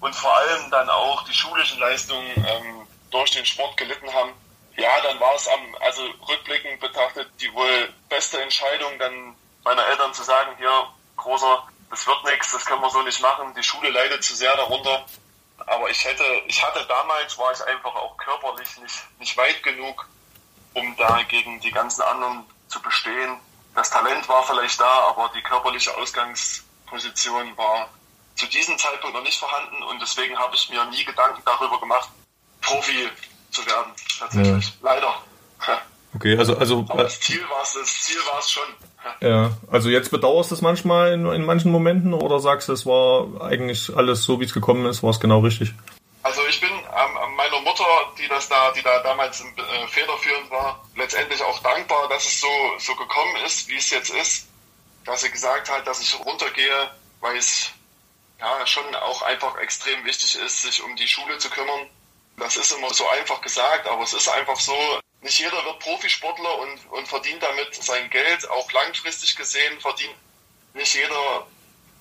und 0.01 0.15
vor 0.15 0.37
allem 0.37 0.71
dann 0.71 0.91
auch 0.91 1.25
die 1.25 1.33
schulischen 1.33 1.81
Leistungen 1.81 2.29
ähm, 2.37 2.87
durch 3.11 3.31
den 3.31 3.47
Sport 3.47 3.79
gelitten 3.79 4.13
haben 4.13 4.33
ja, 4.79 5.01
dann 5.01 5.19
war 5.19 5.35
es 5.35 5.49
am, 5.49 5.75
also 5.81 6.03
rückblickend 6.29 6.81
betrachtet, 6.81 7.29
die 7.41 7.53
wohl 7.53 7.93
beste 8.09 8.41
Entscheidung, 8.41 8.97
dann 8.99 9.35
meiner 9.65 9.85
Eltern 9.89 10.15
zu 10.15 10.23
sagen, 10.23 10.53
hier, 10.57 10.89
großer, 11.17 11.69
das 11.91 12.07
wird 12.07 12.25
nichts, 12.25 12.53
das 12.53 12.65
können 12.65 12.81
wir 12.81 12.91
so 12.91 13.03
nicht 13.03 13.21
machen, 13.21 13.53
die 13.55 13.63
Schule 13.63 13.91
leidet 13.91 14.23
zu 14.23 14.37
sehr 14.37 14.57
darunter. 14.57 15.05
Aber 15.67 15.91
ich 15.91 16.05
hätte, 16.05 16.23
ich 16.47 16.65
hatte 16.65 16.87
damals, 16.87 17.37
war 17.37 17.53
ich 17.53 17.61
einfach 17.65 17.95
auch 17.95 18.17
körperlich 18.19 18.79
nicht, 18.79 18.95
nicht 19.19 19.37
weit 19.37 19.63
genug, 19.65 20.09
um 20.75 20.97
da 20.97 21.23
gegen 21.25 21.61
die 21.61 21.73
ganzen 21.73 22.03
anderen 22.03 22.45
zu 22.69 22.81
bestehen. 22.81 23.37
Das 23.75 23.91
Talent 23.91 24.29
war 24.29 24.45
vielleicht 24.45 24.81
da, 24.81 25.09
aber 25.09 25.31
die 25.35 25.43
körperliche 25.43 25.97
Ausgangsposition 25.97 27.57
war 27.57 27.89
zu 28.37 28.47
diesem 28.47 28.79
Zeitpunkt 28.79 29.17
noch 29.17 29.25
nicht 29.25 29.41
vorhanden 29.41 29.83
und 29.83 30.01
deswegen 30.01 30.39
habe 30.39 30.55
ich 30.55 30.71
mir 30.71 30.85
nie 30.85 31.05
Gedanken 31.05 31.43
darüber 31.45 31.81
gemacht, 31.81 32.09
Profi 32.61 33.11
zu 33.59 33.67
werden, 33.67 33.93
tatsächlich. 34.19 34.67
Ja. 34.67 34.73
Leider. 34.83 35.15
Okay, 36.15 36.39
also, 36.39 36.57
also. 36.57 36.87
Aber 36.89 37.05
das 37.05 37.21
Ziel 37.21 37.43
war 37.51 37.63
es, 37.63 37.75
das 37.75 38.03
Ziel 38.03 38.19
war 38.31 38.39
es 38.39 38.51
schon. 38.51 38.65
Ja, 39.21 39.51
also 39.71 39.89
jetzt 39.89 40.11
bedauerst 40.11 40.51
du 40.51 40.55
es 40.55 40.63
manchmal 40.63 41.13
in, 41.13 41.27
in 41.27 41.45
manchen 41.45 41.71
Momenten 41.71 42.15
oder 42.15 42.41
sagst 42.41 42.69
du, 42.69 42.73
es 42.73 42.87
war 42.87 43.43
eigentlich 43.43 43.95
alles 43.95 44.25
so, 44.25 44.41
wie 44.41 44.45
es 44.45 44.55
gekommen 44.55 44.87
ist, 44.87 45.03
war 45.03 45.11
es 45.11 45.21
genau 45.21 45.41
richtig? 45.41 45.73
Also 46.23 46.41
ich 46.49 46.61
bin 46.61 46.71
ähm, 46.71 47.37
meiner 47.37 47.61
Mutter, 47.61 47.85
die 48.19 48.29
das 48.29 48.49
da, 48.49 48.73
die 48.73 48.83
da 48.83 49.03
damals 49.03 49.41
äh, 49.41 49.87
federführend 49.89 50.51
war, 50.51 50.85
letztendlich 50.97 51.43
auch 51.43 51.59
dankbar, 51.61 52.09
dass 52.09 52.25
es 52.25 52.41
so, 52.41 52.49
so 52.79 52.95
gekommen 52.97 53.37
ist, 53.47 53.69
wie 53.69 53.77
es 53.77 53.91
jetzt 53.91 54.11
ist. 54.11 54.49
Dass 55.05 55.21
sie 55.23 55.31
gesagt 55.31 55.71
hat, 55.71 55.87
dass 55.87 56.03
ich 56.03 56.19
runtergehe, 56.19 56.91
weil 57.21 57.37
es 57.37 57.71
ja 58.41 58.67
schon 58.67 58.95
auch 58.97 59.23
einfach 59.23 59.57
extrem 59.59 60.05
wichtig 60.05 60.37
ist, 60.37 60.63
sich 60.63 60.83
um 60.83 60.97
die 60.97 61.09
Schule 61.09 61.39
zu 61.39 61.49
kümmern. 61.51 61.89
Das 62.39 62.57
ist 62.57 62.73
immer 62.73 62.93
so 62.93 63.09
einfach 63.09 63.41
gesagt, 63.41 63.87
aber 63.87 64.03
es 64.03 64.13
ist 64.13 64.29
einfach 64.29 64.59
so, 64.59 64.77
nicht 65.21 65.39
jeder 65.39 65.65
wird 65.65 65.81
Profisportler 65.81 66.59
und, 66.59 66.93
und 66.93 67.09
verdient 67.09 67.43
damit 67.43 67.75
sein 67.75 68.09
Geld. 68.11 68.49
Auch 68.51 68.71
langfristig 68.73 69.35
gesehen 69.37 69.81
verdient 69.81 70.15
nicht 70.75 70.95
jeder, 70.95 71.47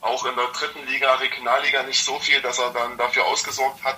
auch 0.02 0.26
in 0.26 0.36
der 0.36 0.48
dritten 0.48 0.86
Liga, 0.86 1.16
Regionalliga, 1.16 1.84
nicht 1.84 2.04
so 2.04 2.20
viel, 2.20 2.42
dass 2.42 2.60
er 2.60 2.72
dann 2.72 2.98
dafür 2.98 3.26
ausgesorgt 3.26 3.84
hat. 3.84 3.98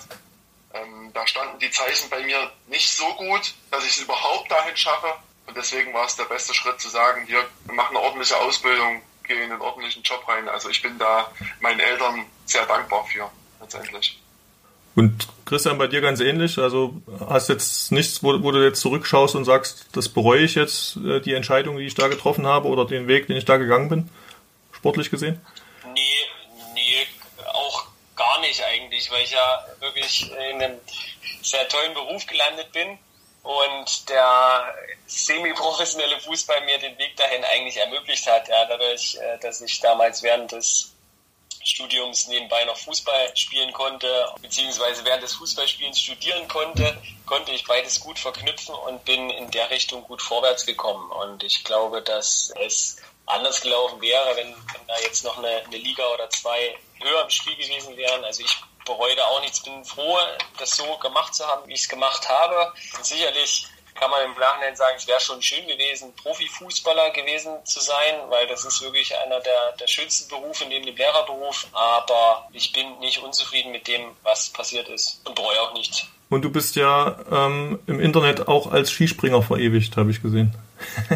Ähm, 0.73 1.11
da 1.13 1.27
standen 1.27 1.59
die 1.59 1.71
Zeichen 1.71 2.09
bei 2.09 2.23
mir 2.23 2.51
nicht 2.67 2.89
so 2.89 3.05
gut, 3.15 3.53
dass 3.71 3.83
ich 3.83 3.97
es 3.97 4.03
überhaupt 4.03 4.49
dahin 4.49 4.77
schaffe. 4.77 5.13
Und 5.47 5.57
deswegen 5.57 5.93
war 5.93 6.05
es 6.05 6.15
der 6.15 6.25
beste 6.25 6.53
Schritt 6.53 6.79
zu 6.79 6.89
sagen, 6.89 7.25
hier, 7.25 7.43
wir 7.65 7.73
machen 7.73 7.97
eine 7.97 8.05
ordentliche 8.05 8.37
Ausbildung, 8.37 9.01
gehen 9.23 9.41
in 9.41 9.51
einen 9.51 9.61
ordentlichen 9.61 10.03
Job 10.03 10.25
rein. 10.27 10.47
Also 10.47 10.69
ich 10.69 10.81
bin 10.81 10.97
da 10.99 11.31
meinen 11.59 11.79
Eltern 11.79 12.25
sehr 12.45 12.65
dankbar 12.65 13.03
für, 13.05 13.29
letztendlich. 13.59 14.21
Und 14.99 15.29
Christian, 15.45 15.77
bei 15.77 15.87
dir 15.87 16.01
ganz 16.01 16.19
ähnlich. 16.19 16.57
Also 16.57 16.93
hast 17.29 17.47
jetzt 17.47 17.89
nichts, 17.93 18.21
wo, 18.21 18.43
wo, 18.43 18.51
du 18.51 18.61
jetzt 18.61 18.81
zurückschaust 18.81 19.33
und 19.33 19.45
sagst, 19.45 19.85
das 19.93 20.09
bereue 20.09 20.41
ich 20.41 20.55
jetzt, 20.55 20.97
äh, 20.97 21.21
die 21.21 21.35
Entscheidung, 21.35 21.77
die 21.77 21.85
ich 21.85 21.95
da 21.95 22.09
getroffen 22.09 22.45
habe 22.45 22.67
oder 22.67 22.83
den 22.83 23.07
Weg, 23.07 23.27
den 23.27 23.37
ich 23.37 23.45
da 23.45 23.55
gegangen 23.55 23.87
bin, 23.87 24.09
sportlich 24.73 25.09
gesehen? 25.09 25.39
Nee, 25.93 26.01
nee, 26.73 27.07
auch 27.45 27.85
gar 28.17 28.41
nicht 28.41 28.61
eigentlich, 28.61 29.09
weil 29.09 29.23
ich 29.23 29.31
ja 29.31 29.65
wirklich 29.79 30.29
in 30.33 30.61
einem 30.61 30.77
sehr 31.43 31.65
tollen 31.69 31.93
Beruf 31.93 32.25
gelandet 32.25 32.69
bin 32.73 32.99
und 33.43 34.09
der 34.09 34.75
semi-professionelle 35.07 36.19
Fußball 36.19 36.65
mir 36.65 36.77
den 36.77 36.97
Weg 36.97 37.15
dahin 37.15 37.45
eigentlich 37.45 37.77
ermöglicht 37.77 38.27
hat, 38.27 38.49
ja, 38.49 38.65
dadurch, 38.65 39.15
äh, 39.15 39.39
dass 39.39 39.61
ich 39.61 39.79
damals 39.79 40.23
während 40.23 40.51
des 40.51 40.93
Studiums 41.63 42.27
nebenbei 42.27 42.63
noch 42.65 42.77
Fußball 42.77 43.35
spielen 43.35 43.71
konnte, 43.73 44.33
beziehungsweise 44.41 45.03
während 45.05 45.23
des 45.23 45.33
Fußballspielens 45.33 45.99
studieren 45.99 46.47
konnte, 46.47 47.01
konnte 47.25 47.51
ich 47.51 47.65
beides 47.65 47.99
gut 47.99 48.17
verknüpfen 48.17 48.75
und 48.75 49.05
bin 49.05 49.29
in 49.29 49.51
der 49.51 49.69
Richtung 49.69 50.03
gut 50.03 50.21
vorwärts 50.21 50.65
gekommen. 50.65 51.11
Und 51.11 51.43
ich 51.43 51.63
glaube, 51.63 52.01
dass 52.01 52.53
es 52.61 52.97
anders 53.25 53.61
gelaufen 53.61 54.01
wäre, 54.01 54.35
wenn, 54.35 54.53
wenn 54.53 54.87
da 54.87 54.95
jetzt 55.03 55.23
noch 55.23 55.37
eine, 55.37 55.63
eine 55.63 55.77
Liga 55.77 56.05
oder 56.13 56.29
zwei 56.29 56.77
höher 56.99 57.23
im 57.23 57.29
Spiel 57.29 57.55
gewesen 57.55 57.95
wären. 57.95 58.23
Also 58.23 58.43
ich 58.43 58.57
bereue 58.85 59.15
da 59.15 59.25
auch 59.25 59.41
nichts, 59.41 59.61
bin 59.61 59.85
froh, 59.85 60.17
das 60.57 60.71
so 60.71 60.97
gemacht 60.97 61.35
zu 61.35 61.45
haben, 61.45 61.67
wie 61.67 61.73
ich 61.73 61.81
es 61.81 61.89
gemacht 61.89 62.27
habe. 62.27 62.73
Und 62.97 63.05
sicherlich 63.05 63.67
kann 63.99 64.09
man 64.09 64.23
im 64.23 64.33
Nachhinein 64.33 64.75
sagen, 64.75 64.95
es 64.97 65.07
wäre 65.07 65.19
schon 65.19 65.41
schön 65.41 65.67
gewesen, 65.67 66.13
Profifußballer 66.15 67.11
gewesen 67.11 67.53
zu 67.65 67.79
sein, 67.79 68.15
weil 68.29 68.47
das 68.47 68.63
ist 68.65 68.81
wirklich 68.81 69.15
einer 69.17 69.39
der, 69.41 69.73
der 69.79 69.87
schönsten 69.87 70.29
Berufe 70.29 70.65
neben 70.65 70.85
dem 70.85 70.95
Lehrerberuf. 70.95 71.67
Aber 71.73 72.47
ich 72.53 72.71
bin 72.71 72.99
nicht 72.99 73.21
unzufrieden 73.21 73.71
mit 73.71 73.87
dem, 73.87 74.15
was 74.23 74.49
passiert 74.49 74.87
ist 74.89 75.21
und 75.25 75.35
bereue 75.35 75.61
auch 75.61 75.73
nichts. 75.73 76.07
Und 76.29 76.43
du 76.43 76.51
bist 76.51 76.75
ja 76.75 77.17
ähm, 77.31 77.79
im 77.87 77.99
Internet 77.99 78.47
auch 78.47 78.71
als 78.71 78.91
Skispringer 78.91 79.41
verewigt, 79.41 79.97
habe 79.97 80.11
ich 80.11 80.21
gesehen. 80.21 80.55
ja, 81.09 81.15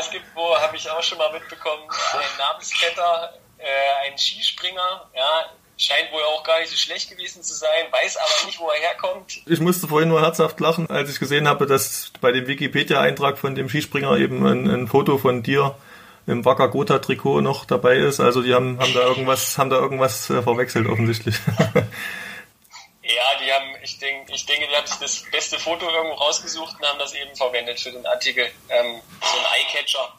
es 0.00 0.10
gibt 0.10 0.26
wo, 0.34 0.56
habe 0.56 0.76
ich 0.76 0.90
auch 0.90 1.02
schon 1.02 1.18
mal 1.18 1.32
mitbekommen, 1.32 1.82
einen 2.12 2.38
Namensvetter, 2.38 3.34
äh, 3.58 4.10
ein 4.10 4.18
Skispringer, 4.18 5.08
ja, 5.14 5.46
Scheint 5.78 6.10
wohl 6.10 6.22
auch 6.22 6.42
gar 6.42 6.58
nicht 6.60 6.70
so 6.70 6.76
schlecht 6.76 7.10
gewesen 7.10 7.42
zu 7.42 7.52
sein, 7.52 7.68
weiß 7.90 8.16
aber 8.16 8.46
nicht, 8.46 8.58
wo 8.58 8.70
er 8.70 8.80
herkommt. 8.80 9.42
Ich 9.44 9.60
musste 9.60 9.86
vorhin 9.86 10.08
nur 10.08 10.22
herzhaft 10.22 10.58
lachen, 10.58 10.88
als 10.88 11.10
ich 11.10 11.18
gesehen 11.18 11.46
habe, 11.46 11.66
dass 11.66 12.12
bei 12.20 12.32
dem 12.32 12.46
Wikipedia-Eintrag 12.46 13.36
von 13.36 13.54
dem 13.54 13.68
Skispringer 13.68 14.16
eben 14.16 14.46
ein, 14.46 14.70
ein 14.70 14.88
Foto 14.88 15.18
von 15.18 15.42
dir 15.42 15.76
im 16.26 16.46
Wacker 16.46 16.68
Gotha 16.68 16.98
Trikot 16.98 17.42
noch 17.42 17.66
dabei 17.66 17.96
ist. 17.96 18.20
Also 18.20 18.40
die 18.42 18.54
haben, 18.54 18.80
haben 18.80 18.94
da 18.94 19.00
irgendwas, 19.00 19.58
haben 19.58 19.68
da 19.68 19.76
irgendwas 19.76 20.30
äh, 20.30 20.40
verwechselt 20.42 20.88
offensichtlich. 20.88 21.36
Ja, 23.08 23.22
die 23.40 23.52
haben, 23.52 23.76
ich 23.84 24.00
denke, 24.00 24.32
ich 24.32 24.44
denke, 24.46 24.66
die 24.66 24.74
haben 24.74 24.84
sich 24.84 24.96
das 24.96 25.22
beste 25.30 25.60
Foto 25.60 25.88
irgendwo 25.88 26.16
rausgesucht 26.16 26.74
und 26.80 26.88
haben 26.88 26.98
das 26.98 27.14
eben 27.14 27.36
verwendet 27.36 27.78
für 27.78 27.92
den 27.92 28.04
Artikel. 28.04 28.50
Ähm, 28.68 29.00
so 29.20 29.38
ein 29.38 29.44
Eyecatcher. 29.54 30.12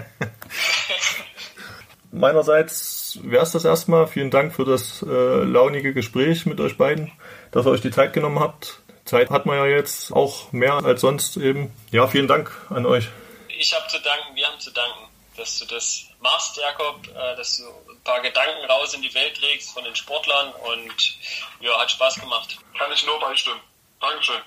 Meinerseits 2.10 2.93
wäre 3.22 3.42
es 3.42 3.52
das 3.52 3.64
erstmal. 3.64 4.06
Vielen 4.06 4.30
Dank 4.30 4.54
für 4.54 4.64
das 4.64 5.02
äh, 5.02 5.06
launige 5.06 5.92
Gespräch 5.92 6.46
mit 6.46 6.60
euch 6.60 6.76
beiden, 6.76 7.12
dass 7.50 7.66
ihr 7.66 7.70
euch 7.70 7.80
die 7.80 7.90
Zeit 7.90 8.12
genommen 8.12 8.40
habt. 8.40 8.80
Zeit 9.04 9.30
hat 9.30 9.46
man 9.46 9.56
ja 9.56 9.66
jetzt 9.66 10.12
auch 10.12 10.52
mehr 10.52 10.74
als 10.84 11.02
sonst 11.02 11.36
eben. 11.36 11.72
Ja, 11.90 12.06
vielen 12.06 12.28
Dank 12.28 12.50
an 12.70 12.86
euch. 12.86 13.08
Ich 13.48 13.74
habe 13.74 13.86
zu 13.88 14.00
danken, 14.00 14.34
wir 14.34 14.46
haben 14.46 14.58
zu 14.58 14.70
danken, 14.72 15.08
dass 15.36 15.58
du 15.58 15.66
das 15.66 16.06
machst, 16.20 16.56
Jakob, 16.56 17.06
äh, 17.08 17.36
dass 17.36 17.58
du 17.58 17.64
ein 17.92 18.00
paar 18.02 18.20
Gedanken 18.22 18.64
raus 18.64 18.94
in 18.94 19.02
die 19.02 19.14
Welt 19.14 19.36
trägst 19.36 19.72
von 19.72 19.84
den 19.84 19.94
Sportlern 19.94 20.52
und 20.52 21.18
ja, 21.60 21.78
hat 21.78 21.90
Spaß 21.90 22.20
gemacht. 22.20 22.56
Kann 22.78 22.90
ich 22.92 23.04
nur 23.06 23.20
beistimmen. 23.20 23.60
Dankeschön. 24.00 24.40